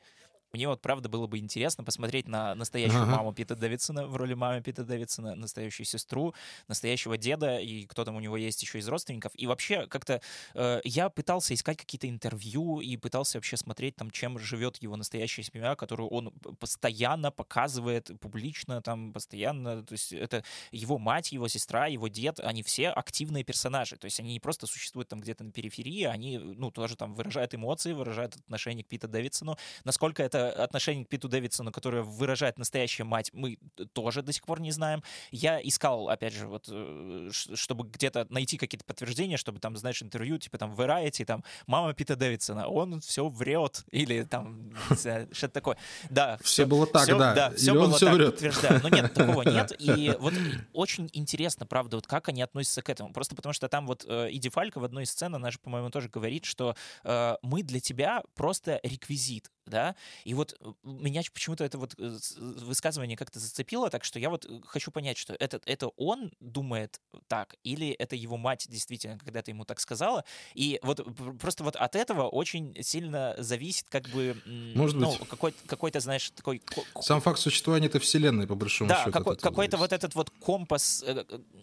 Мне 0.53 0.69
вот 0.69 0.81
правда 0.81 1.09
было 1.09 1.27
бы 1.27 1.39
интересно 1.39 1.85
посмотреть 1.85 2.29
на 2.29 2.55
настоящую 2.55 3.03
ага. 3.03 3.17
маму 3.17 3.33
Пита 3.33 3.55
Дэвидсона 3.55 4.07
в 4.07 4.17
роли 4.17 4.35
мамы 4.35 4.63
Пита 4.63 4.85
Дэвидсона, 4.85 5.35
настоящую 5.35 5.87
сестру, 5.87 6.35
настоящего 6.69 7.17
деда, 7.17 7.59
и 7.59 7.87
кто 7.87 8.05
там 8.05 8.17
у 8.17 8.21
него 8.21 8.37
есть 8.37 8.63
еще 8.63 8.79
из 8.79 8.89
родственников. 8.89 9.33
И 9.35 9.47
вообще 9.47 9.87
как-то 9.87 10.21
э, 10.55 10.81
я 10.85 11.09
пытался 11.09 11.55
искать 11.55 11.77
какие-то 11.77 12.09
интервью 12.09 12.81
и 12.81 12.97
пытался 12.97 13.39
вообще 13.39 13.57
смотреть 13.57 13.97
там, 13.97 14.11
чем 14.11 14.39
живет 14.39 14.77
его 14.83 14.97
настоящая 14.97 15.43
семья, 15.43 15.77
которую 15.77 16.09
он 16.09 16.33
постоянно 16.59 17.31
показывает 17.31 18.11
публично, 18.21 18.83
там 18.83 19.13
постоянно, 19.13 19.85
то 19.85 19.93
есть 19.93 20.13
это 20.13 20.45
его 20.73 20.99
мать, 20.99 21.33
его 21.33 21.49
сестра, 21.49 21.87
его 21.87 22.09
дед, 22.09 22.41
они 22.41 22.63
все 22.63 22.89
активные 22.89 23.45
персонажи, 23.45 23.97
то 23.97 24.07
есть 24.07 24.21
они 24.21 24.33
не 24.33 24.41
просто 24.41 24.67
существуют 24.67 25.09
там 25.09 25.21
где-то 25.21 25.45
на 25.45 25.53
периферии, 25.53 26.05
они, 26.05 26.39
ну, 26.39 26.71
тоже 26.71 26.97
там 26.97 27.15
выражают 27.15 27.55
эмоции, 27.55 27.93
выражают 27.93 28.37
отношение 28.37 28.85
к 28.85 28.89
Пита 28.89 29.09
Дэвидсону. 29.09 29.57
Насколько 29.85 30.23
это 30.23 30.40
отношение 30.49 31.05
к 31.05 31.09
Питу 31.09 31.29
Дэвидсону, 31.29 31.73
которое 31.73 32.03
выражает 32.03 32.59
настоящая 32.59 33.05
мать, 33.05 33.31
мы 33.33 33.59
тоже 33.93 34.23
до 34.23 34.33
сих 34.33 34.45
пор 34.45 34.61
не 34.61 34.73
знаем. 34.73 35.03
Я 35.31 35.61
искал, 35.61 36.09
опять 36.09 36.35
же, 36.35 36.47
вот, 36.47 36.67
э, 36.69 37.31
чтобы 37.33 37.89
где-то 37.89 38.27
найти 38.31 38.57
какие-то 38.57 38.85
подтверждения, 38.85 39.37
чтобы 39.37 39.61
там, 39.61 39.77
знаешь, 39.77 40.03
интервью, 40.03 40.39
типа 40.39 40.59
там 40.59 40.75
Variety, 40.75 41.25
там, 41.25 41.45
мама 41.67 41.95
Пита 41.95 42.17
Дэвидсона, 42.17 42.69
он 42.69 43.01
все 43.01 43.29
врет, 43.29 43.85
или 43.91 44.23
там, 44.23 44.73
что-то 44.93 45.49
такое. 45.49 45.77
Да. 46.09 46.39
Все, 46.43 46.67
было 46.67 46.87
так, 46.87 47.07
да. 47.09 47.35
Да, 47.35 47.51
все 47.57 47.73
было 47.73 47.99
так, 47.99 48.17
подтверждаю. 48.17 48.81
Но 48.83 48.89
нет, 48.89 49.13
такого 49.13 49.43
нет. 49.49 49.73
И 49.79 50.15
вот 50.19 50.35
очень 50.73 51.09
интересно, 51.13 51.67
правда, 51.67 51.97
вот 51.97 52.07
как 52.07 52.29
они 52.29 52.43
относятся 52.43 52.83
к 52.83 52.89
этому. 52.89 53.13
Просто 53.13 53.35
потому 53.35 53.53
что 53.53 53.69
там 53.69 53.87
вот 53.87 54.05
э, 54.07 54.29
Иди 54.33 54.49
Фалька 54.49 54.79
в 54.79 54.85
одной 54.85 55.05
из 55.05 55.11
сцен, 55.11 55.35
она 55.35 55.51
же, 55.51 55.59
по-моему, 55.59 55.91
тоже 55.91 56.09
говорит, 56.09 56.45
что 56.45 56.75
э, 57.05 57.37
мы 57.43 57.63
для 57.63 57.81
тебя 57.81 58.23
просто 58.35 58.81
реквизит 58.83 59.51
да, 59.71 59.95
и 60.25 60.30
вот 60.35 60.55
э, 60.61 60.73
меня 60.83 61.23
почему-то 61.33 61.65
это 61.65 61.79
вот 61.79 61.95
э, 61.99 62.17
высказывание 62.37 63.17
как-то 63.17 63.39
зацепило, 63.39 63.91
так 63.91 64.05
что 64.05 64.19
я 64.19 64.31
вот 64.31 64.45
э, 64.45 64.61
хочу 64.67 64.91
понять, 64.91 65.19
что 65.19 65.35
это, 65.35 65.61
это 65.65 65.89
он 65.97 66.33
думает 66.41 67.01
так, 67.29 67.55
или 67.63 67.91
это 67.91 68.17
его 68.17 68.37
мать 68.37 68.67
действительно 68.69 69.19
когда-то 69.19 69.51
ему 69.51 69.65
так 69.65 69.81
сказала, 69.81 70.25
и 70.55 70.79
вот 70.83 71.07
просто 71.39 71.65
вот 71.65 71.77
от 71.77 71.97
этого 71.97 72.29
очень 72.29 72.77
сильно 72.83 73.35
зависит 73.39 73.87
как 73.89 74.09
бы, 74.11 74.37
Может 74.75 74.97
ну, 74.97 75.11
быть. 75.17 75.29
какой, 75.29 75.55
какой-то, 75.67 76.01
знаешь, 76.01 76.31
такой... 76.31 76.63
Сам 77.01 77.21
факт 77.21 77.39
существования 77.39 77.87
этой 77.87 78.01
вселенной, 78.01 78.47
по 78.47 78.55
большому 78.55 78.89
да, 78.89 78.99
счету. 79.01 79.13
какой, 79.13 79.37
какой-то 79.37 79.77
вот 79.77 79.93
этот 79.93 80.15
вот 80.15 80.31
компас, 80.31 81.05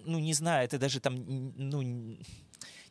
ну, 0.05 0.19
не 0.19 0.33
знаю, 0.33 0.65
это 0.65 0.77
даже 0.77 0.99
там, 0.99 1.15
ну, 1.55 2.17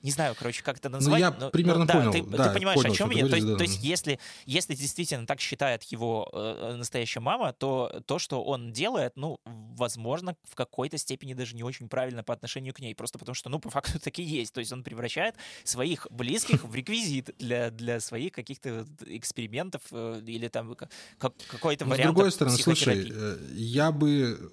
не 0.02 0.11
знаю, 0.11 0.35
короче, 0.38 0.62
как 0.62 0.78
это 0.78 0.88
назвать. 0.88 1.20
Ну, 1.20 1.26
я 1.26 1.30
но, 1.30 1.50
примерно 1.50 1.85
но, 1.85 1.92
понял. 1.92 2.12
Ты, 2.12 2.22
да, 2.22 2.48
ты 2.48 2.54
понимаешь, 2.54 2.80
понял, 2.80 2.92
о 2.92 2.96
чем 2.96 3.11
я? 3.11 3.24
я? 3.24 3.28
То, 3.28 3.37
есть, 3.37 3.46
да, 3.46 3.56
то 3.56 3.62
есть 3.62 3.82
если, 3.82 4.18
если 4.44 4.74
действительно 4.74 5.26
так 5.26 5.40
считает 5.40 5.82
его 5.85 6.30
э, 6.32 6.74
настоящая 6.76 7.20
мама, 7.20 7.52
то 7.52 8.02
то, 8.06 8.18
что 8.18 8.42
он 8.42 8.72
делает, 8.72 9.12
ну, 9.16 9.40
возможно, 9.44 10.37
в 10.44 10.54
какой-то 10.54 10.98
степени 10.98 11.35
даже 11.35 11.56
не 11.56 11.62
очень 11.62 11.88
правильно 11.88 12.22
по 12.22 12.32
отношению 12.32 12.74
к 12.74 12.80
ней, 12.80 12.94
просто 12.94 13.18
потому 13.18 13.35
что, 13.35 13.48
ну, 13.48 13.59
по 13.59 13.70
факту 13.70 13.98
таки 14.00 14.22
есть. 14.22 14.52
То 14.52 14.61
есть 14.61 14.72
он 14.72 14.82
превращает 14.82 15.35
своих 15.64 16.06
близких 16.11 16.64
в 16.64 16.75
реквизит 16.75 17.31
для, 17.38 17.71
для 17.71 18.00
своих 18.00 18.33
каких-то 18.33 18.87
экспериментов 19.06 19.83
э, 19.90 20.23
или 20.27 20.48
там 20.48 20.75
как, 20.75 21.35
какой-то 21.48 21.85
вариант 21.85 22.00
С 22.00 22.14
другой 22.14 22.33
стороны, 22.33 22.56
слушай, 22.56 23.10
э, 23.12 23.38
я 23.54 23.92
бы, 23.92 24.52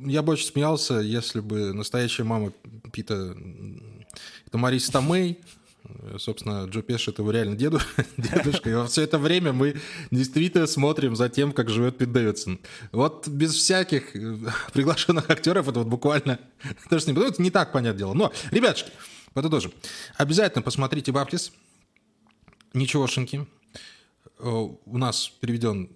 я 0.00 0.22
бы 0.22 0.34
очень 0.34 0.46
смеялся, 0.46 0.94
если 0.94 1.40
бы 1.40 1.72
настоящая 1.72 2.24
мама 2.24 2.52
Пита, 2.92 3.34
это 4.52 4.58
Мариса 4.58 4.92
Томей, 4.92 5.38
собственно, 6.18 6.66
Джо 6.66 6.82
Пеш 6.82 7.08
это 7.08 7.22
его 7.22 7.30
реально 7.30 7.56
деду, 7.56 7.80
дедушка, 8.18 8.68
и 8.68 8.74
во 8.74 8.86
все 8.86 9.00
это 9.00 9.16
время 9.16 9.54
мы 9.54 9.80
действительно 10.10 10.66
смотрим 10.66 11.16
за 11.16 11.30
тем, 11.30 11.52
как 11.52 11.70
живет 11.70 11.96
Пит 11.96 12.12
Дэвидсон. 12.12 12.60
Вот 12.92 13.28
без 13.28 13.54
всяких 13.54 14.14
э, 14.14 14.36
приглашенных 14.74 15.30
актеров 15.30 15.68
это 15.68 15.78
вот 15.78 15.88
буквально 15.88 16.38
даже 16.90 17.06
не, 17.06 17.14
ну, 17.14 17.26
это 17.26 17.40
не 17.40 17.50
так 17.50 17.72
понятное 17.72 17.98
дело. 17.98 18.12
Но, 18.12 18.30
ребятушки, 18.50 18.90
подытожим. 19.32 19.72
Обязательно 20.18 20.60
посмотрите 20.60 21.12
Баптис. 21.12 21.50
Ничегошеньки. 22.74 23.46
Э, 24.38 24.48
у 24.50 24.98
нас 24.98 25.32
переведен 25.40 25.88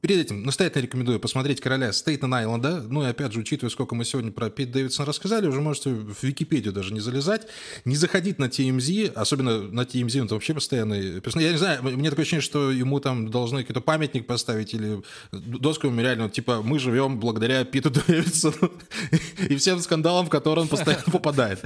Перед 0.00 0.18
этим 0.18 0.42
настоятельно 0.42 0.82
рекомендую 0.82 1.20
посмотреть 1.20 1.60
«Короля 1.60 1.92
Стейтен 1.92 2.34
Айленда». 2.34 2.82
Ну 2.88 3.04
и 3.04 3.06
опять 3.06 3.32
же, 3.32 3.38
учитывая, 3.38 3.70
сколько 3.70 3.94
мы 3.94 4.04
сегодня 4.04 4.32
про 4.32 4.50
Пит 4.50 4.72
Дэвидсона 4.72 5.06
рассказали, 5.06 5.46
уже 5.46 5.60
можете 5.60 5.90
в 5.90 6.24
Википедию 6.24 6.72
даже 6.72 6.92
не 6.92 6.98
залезать, 6.98 7.46
не 7.84 7.94
заходить 7.94 8.40
на 8.40 8.46
TMZ, 8.46 9.12
особенно 9.12 9.62
на 9.62 9.82
TMZ, 9.82 10.22
он 10.22 10.28
там 10.28 10.38
вообще 10.38 10.54
постоянный. 10.54 11.22
Я 11.36 11.52
не 11.52 11.58
знаю, 11.58 11.84
мне 11.84 12.10
такое 12.10 12.24
ощущение, 12.24 12.42
что 12.42 12.72
ему 12.72 12.98
там 12.98 13.30
должны 13.30 13.60
какой-то 13.62 13.80
памятник 13.80 14.26
поставить 14.26 14.74
или 14.74 15.02
доску 15.30 15.86
мемориальную, 15.86 16.30
типа 16.30 16.62
«Мы 16.62 16.80
живем 16.80 17.20
благодаря 17.20 17.64
Питу 17.64 17.90
Дэвидсону» 17.90 18.72
и 19.48 19.54
всем 19.54 19.78
скандалам, 19.78 20.26
в 20.26 20.30
которые 20.30 20.62
он 20.62 20.68
постоянно 20.68 21.04
попадает. 21.12 21.62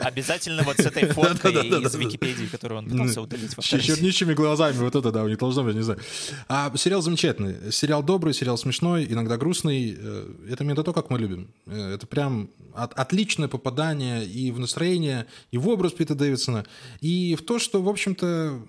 Обязательно 0.00 0.62
вот 0.62 0.78
с 0.78 0.86
этой 0.86 1.08
фоткой 1.08 1.52
из 1.52 1.94
Википедии, 1.94 2.46
которую 2.46 2.78
он 2.78 2.88
пытался 2.88 3.20
удалить. 3.20 3.50
С 3.50 3.64
черничными 3.64 4.32
глазами, 4.32 4.78
вот 4.78 4.96
это, 4.96 5.12
да, 5.12 5.24
у 5.24 5.28
них 5.28 5.36
должно 5.36 5.62
быть, 5.62 5.76
не 5.76 5.82
знаю. 5.82 6.00
А 6.48 6.72
сериал 6.76 7.02
замечательный 7.02 7.33
замечательный. 7.38 7.72
Сериал 7.72 8.02
добрый, 8.02 8.34
сериал 8.34 8.56
смешной, 8.56 9.06
иногда 9.08 9.36
грустный. 9.36 9.96
Э, 9.98 10.34
это 10.50 10.64
именно 10.64 10.82
то, 10.82 10.92
как 10.92 11.10
мы 11.10 11.18
любим. 11.18 11.48
Э, 11.66 11.94
это 11.94 12.06
прям 12.06 12.50
от, 12.74 12.92
отличное 12.94 13.48
попадание 13.48 14.24
и 14.24 14.50
в 14.50 14.58
настроение, 14.58 15.26
и 15.50 15.58
в 15.58 15.68
образ 15.68 15.92
Пита 15.92 16.14
Дэвидсона, 16.14 16.64
и 17.00 17.36
в 17.36 17.42
то, 17.42 17.58
что, 17.58 17.82
в 17.82 17.88
общем-то, 17.88 18.60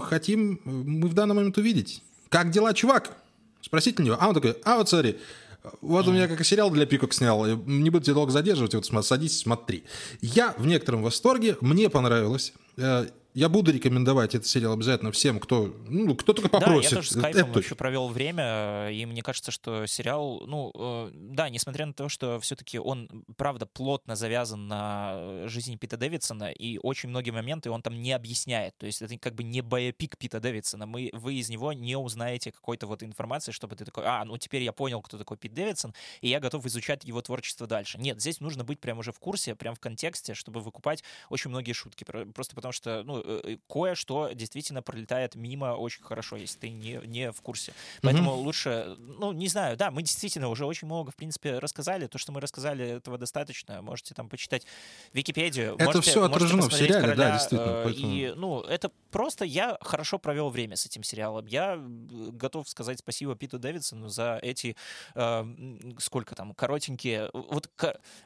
хотим 0.00 0.60
мы 0.64 1.08
в 1.08 1.14
данный 1.14 1.34
момент 1.34 1.56
увидеть. 1.58 2.02
Как 2.28 2.50
дела, 2.50 2.74
чувак? 2.74 3.16
Спросите 3.60 4.02
у 4.02 4.06
него. 4.06 4.16
А 4.20 4.28
он 4.28 4.34
такой, 4.34 4.56
а 4.64 4.76
вот 4.76 4.88
смотри, 4.88 5.16
вот 5.80 6.06
у 6.08 6.12
меня 6.12 6.28
как 6.28 6.44
сериал 6.44 6.70
для 6.70 6.86
пикок 6.86 7.12
снял. 7.12 7.44
Не 7.66 7.90
буду 7.90 8.04
тебя 8.04 8.14
долго 8.14 8.30
задерживать, 8.30 8.74
вот 8.74 9.04
садись, 9.04 9.38
смотри. 9.38 9.84
Я 10.20 10.54
в 10.58 10.66
некотором 10.66 11.02
восторге, 11.02 11.56
мне 11.60 11.90
понравилось. 11.90 12.52
Э, 13.30 13.38
я 13.38 13.48
буду 13.48 13.72
рекомендовать 13.72 14.34
этот 14.34 14.46
сериал 14.46 14.74
обязательно 14.74 15.12
всем, 15.12 15.38
кто, 15.40 15.74
ну, 15.86 16.14
кто 16.14 16.32
только 16.32 16.48
попросит. 16.48 16.90
Да, 16.90 16.96
я 16.96 17.02
тоже 17.02 17.10
с 17.10 17.20
кайфом 17.20 17.50
Это... 17.50 17.60
еще 17.60 17.74
провел 17.74 18.08
время, 18.08 18.90
и 18.90 19.06
мне 19.06 19.22
кажется, 19.22 19.50
что 19.50 19.86
сериал, 19.86 20.42
ну, 20.46 20.72
э, 20.74 21.10
да, 21.12 21.48
несмотря 21.48 21.86
на 21.86 21.92
то, 21.92 22.08
что 22.08 22.40
все-таки 22.40 22.78
он, 22.78 23.24
правда, 23.36 23.66
плотно 23.66 24.16
завязан 24.16 24.68
на 24.68 25.46
жизнь 25.46 25.78
Пита 25.78 25.96
Дэвидсона, 25.96 26.50
и 26.50 26.78
очень 26.82 27.08
многие 27.08 27.30
моменты 27.30 27.70
он 27.70 27.82
там 27.82 28.00
не 28.00 28.12
объясняет. 28.12 28.76
То 28.78 28.86
есть 28.86 29.02
это 29.02 29.16
как 29.18 29.34
бы 29.34 29.42
не 29.42 29.60
биопик 29.60 30.18
Пита 30.18 30.40
Дэвидсона. 30.40 30.86
Мы, 30.86 31.10
вы 31.12 31.34
из 31.34 31.48
него 31.50 31.72
не 31.72 31.96
узнаете 31.96 32.52
какой-то 32.52 32.86
вот 32.86 33.02
информации, 33.02 33.52
чтобы 33.52 33.76
ты 33.76 33.84
такой, 33.84 34.04
а, 34.06 34.24
ну 34.24 34.36
теперь 34.38 34.62
я 34.62 34.72
понял, 34.72 35.02
кто 35.02 35.18
такой 35.18 35.36
Пит 35.36 35.54
Дэвидсон, 35.54 35.94
и 36.20 36.28
я 36.28 36.40
готов 36.40 36.66
изучать 36.66 37.04
его 37.04 37.20
творчество 37.22 37.66
дальше. 37.66 37.98
Нет, 37.98 38.20
здесь 38.20 38.40
нужно 38.40 38.64
быть 38.64 38.80
прям 38.80 38.98
уже 38.98 39.12
в 39.12 39.18
курсе, 39.18 39.54
прям 39.54 39.74
в 39.74 39.80
контексте, 39.80 40.34
чтобы 40.34 40.60
выкупать 40.60 41.04
очень 41.28 41.50
многие 41.50 41.72
шутки. 41.72 42.04
Просто 42.04 42.54
потому 42.54 42.72
что, 42.72 43.02
ну, 43.04 43.19
Э, 43.19 43.19
э, 43.19 43.19
кое-что 43.68 44.30
действительно 44.32 44.82
пролетает 44.82 45.34
мимо 45.34 45.76
очень 45.76 46.02
хорошо, 46.02 46.36
если 46.36 46.58
ты 46.58 46.70
не, 46.70 47.00
не 47.06 47.32
в 47.32 47.40
курсе. 47.40 47.72
Поэтому 48.02 48.32
mm-hmm. 48.32 48.42
лучше, 48.42 48.96
ну, 48.98 49.32
не 49.32 49.48
знаю, 49.48 49.76
да, 49.76 49.90
мы 49.90 50.02
действительно 50.02 50.48
уже 50.48 50.66
очень 50.66 50.86
много, 50.86 51.10
в 51.10 51.16
принципе, 51.16 51.58
рассказали. 51.58 52.06
То, 52.06 52.18
что 52.18 52.32
мы 52.32 52.40
рассказали, 52.40 52.86
этого 52.86 53.18
достаточно. 53.18 53.82
Можете 53.82 54.14
там 54.14 54.28
почитать 54.28 54.66
Википедию. 55.12 55.74
Это 55.74 55.84
можете, 55.84 56.10
все 56.10 56.24
отражено 56.24 56.68
в 56.68 56.72
сериале, 56.72 57.00
короля, 57.00 57.16
да, 57.16 57.32
действительно. 57.32 57.70
Э, 57.70 57.84
поэтому... 57.84 58.12
И, 58.12 58.32
ну, 58.36 58.60
это 58.60 58.90
просто 59.10 59.44
я 59.44 59.76
хорошо 59.80 60.18
провел 60.18 60.50
время 60.50 60.76
с 60.76 60.86
этим 60.86 61.02
сериалом. 61.02 61.46
Я 61.46 61.78
готов 61.80 62.68
сказать 62.68 62.98
спасибо 62.98 63.34
Питу 63.34 63.58
Дэвидсону 63.58 64.08
за 64.08 64.38
эти, 64.42 64.76
э, 65.14 65.44
сколько 65.98 66.34
там, 66.34 66.54
коротенькие, 66.54 67.30
вот, 67.32 67.70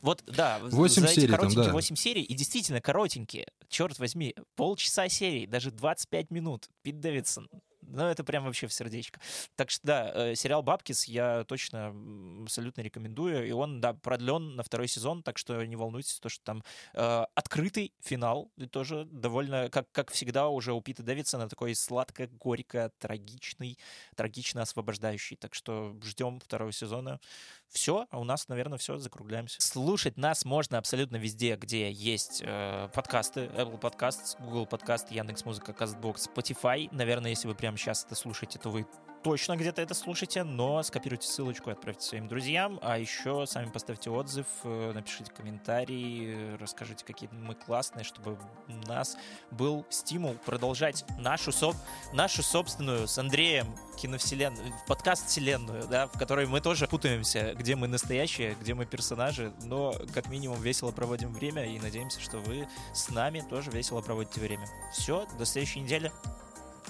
вот 0.03 0.23
да, 0.27 0.59
8 0.63 1.03
за 1.03 1.09
серий 1.09 1.25
эти 1.25 1.31
коротенькие 1.31 1.65
там, 1.65 1.67
да. 1.67 1.73
8 1.73 1.97
серий, 1.97 2.23
и 2.23 2.35
действительно 2.35 2.81
коротенькие, 2.81 3.49
черт 3.69 3.99
возьми, 3.99 4.35
полчаса 4.57 4.84
серии, 5.09 5.47
даже 5.47 5.71
25 5.71 6.31
минут. 6.31 6.69
Пит 6.83 7.01
Дэвидсон. 7.01 7.49
Ну, 7.89 8.05
это 8.05 8.25
прям 8.25 8.45
вообще 8.45 8.67
в 8.67 8.73
сердечко. 8.73 9.21
Так 9.57 9.71
что, 9.71 9.87
да, 9.87 10.13
э, 10.15 10.35
сериал 10.35 10.63
«Бабкис» 10.63 11.05
я 11.05 11.45
точно 11.45 11.95
абсолютно 12.43 12.83
рекомендую. 12.83 13.47
И 13.47 13.53
он, 13.53 13.81
да, 13.81 13.95
продлен 13.95 14.57
на 14.57 14.63
второй 14.63 14.89
сезон, 14.89 15.23
так 15.23 15.39
что 15.39 15.65
не 15.65 15.77
волнуйтесь, 15.77 16.19
то, 16.21 16.29
что 16.29 16.45
там 16.45 16.65
э, 16.95 17.25
открытый 17.35 17.93
финал. 18.01 18.51
И 18.57 18.67
тоже 18.67 19.05
довольно, 19.07 19.69
как, 19.71 19.91
как 19.93 20.11
всегда, 20.11 20.49
уже 20.49 20.73
у 20.73 20.81
Пита 20.81 21.03
Дэвидсона 21.03 21.49
такой 21.49 21.75
сладко-горько, 21.75 22.93
трагичный, 22.99 23.79
трагично 24.17 24.63
освобождающий. 24.63 25.37
Так 25.37 25.55
что 25.55 25.97
ждем 26.03 26.41
второго 26.41 26.73
сезона. 26.73 27.21
Все, 27.69 28.07
а 28.11 28.21
у 28.21 28.25
нас, 28.25 28.47
наверное, 28.49 28.79
все, 28.79 28.99
закругляемся. 28.99 29.61
Слушать 29.61 30.17
нас 30.17 30.45
можно 30.45 30.79
абсолютно 30.79 31.17
везде, 31.17 31.57
где 31.57 31.91
есть 31.91 32.41
э, 32.45 32.89
подкасты. 32.95 33.47
Apple 33.57 33.81
Podcasts, 33.81 34.37
Google 34.39 34.67
Podcast, 34.67 35.07
Яндекс.Музыка, 35.11 35.73
Castbox, 35.73 36.29
Spotify. 36.33 36.89
Наверное, 36.93 37.31
если 37.31 37.49
вы 37.49 37.55
прямо 37.75 37.79
сейчас 37.79 38.05
это 38.05 38.15
слушаете, 38.15 38.59
то 38.59 38.71
вы 38.71 38.87
точно 39.25 39.57
где-то 39.57 39.81
это 39.81 39.95
слушайте, 39.95 40.45
но 40.45 40.83
скопируйте 40.83 41.27
ссылочку 41.27 41.71
и 41.71 41.73
отправьте 41.73 42.07
своим 42.07 42.29
друзьям, 42.29 42.79
а 42.83 42.99
еще 42.99 43.47
сами 43.47 43.71
поставьте 43.71 44.11
отзыв, 44.11 44.47
э, 44.65 44.93
напишите 44.93 45.33
комментарий, 45.33 46.57
расскажите, 46.57 47.05
какие 47.07 47.31
мы 47.31 47.55
классные, 47.55 48.05
чтобы 48.05 48.39
у 48.69 48.87
нас 48.87 49.17
был 49.51 49.87
стимул 49.89 50.35
продолжать 50.45 51.07
нашу, 51.19 51.53
соб... 51.53 51.75
нашу 52.13 52.43
собственную 52.43 53.09
с 53.09 53.17
Андреем 53.19 53.75
киновселенную, 53.97 54.75
подкаст-вселенную, 54.87 55.89
да, 55.89 56.07
в 56.07 56.19
которой 56.19 56.47
мы 56.47 56.61
тоже 56.61 56.87
путаемся, 56.87 57.55
где 57.55 57.77
мы 57.77 57.89
настоящие, 57.89 58.55
где 58.61 58.75
мы 58.75 58.85
персонажи, 58.85 59.55
но 59.63 59.95
как 60.13 60.29
минимум 60.29 60.61
весело 60.61 60.93
проводим 60.93 61.33
время 61.33 61.65
и 61.65 61.81
надеемся, 61.81 62.21
что 62.21 62.39
вы 62.39 62.69
с 62.93 63.09
нами 63.09 63.43
тоже 63.49 63.71
весело 63.71 64.03
проводите 64.03 64.41
время. 64.41 64.69
Все, 64.93 65.27
до 65.39 65.47
следующей 65.47 65.81
недели. 65.81 66.13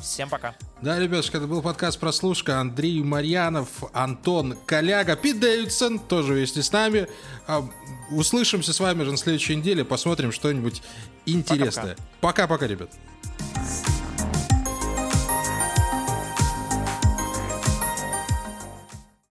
Всем 0.00 0.28
пока. 0.28 0.54
Да, 0.82 0.98
ребятушки, 0.98 1.36
это 1.36 1.46
был 1.46 1.62
подкаст 1.62 1.98
«Прослушка». 1.98 2.60
Андрей 2.60 3.02
Марьянов, 3.02 3.68
Антон 3.92 4.56
Коляга, 4.66 5.16
Пит 5.16 5.40
Дэвидсон 5.40 5.98
тоже 5.98 6.34
вместе 6.34 6.62
с 6.62 6.72
нами. 6.72 7.08
А, 7.46 7.66
услышимся 8.10 8.72
с 8.72 8.80
вами 8.80 9.04
же 9.04 9.12
на 9.12 9.16
следующей 9.16 9.56
неделе, 9.56 9.84
посмотрим 9.84 10.32
что-нибудь 10.32 10.82
интересное. 11.26 11.96
Пока-пока, 12.20 12.66
ребят. 12.66 12.90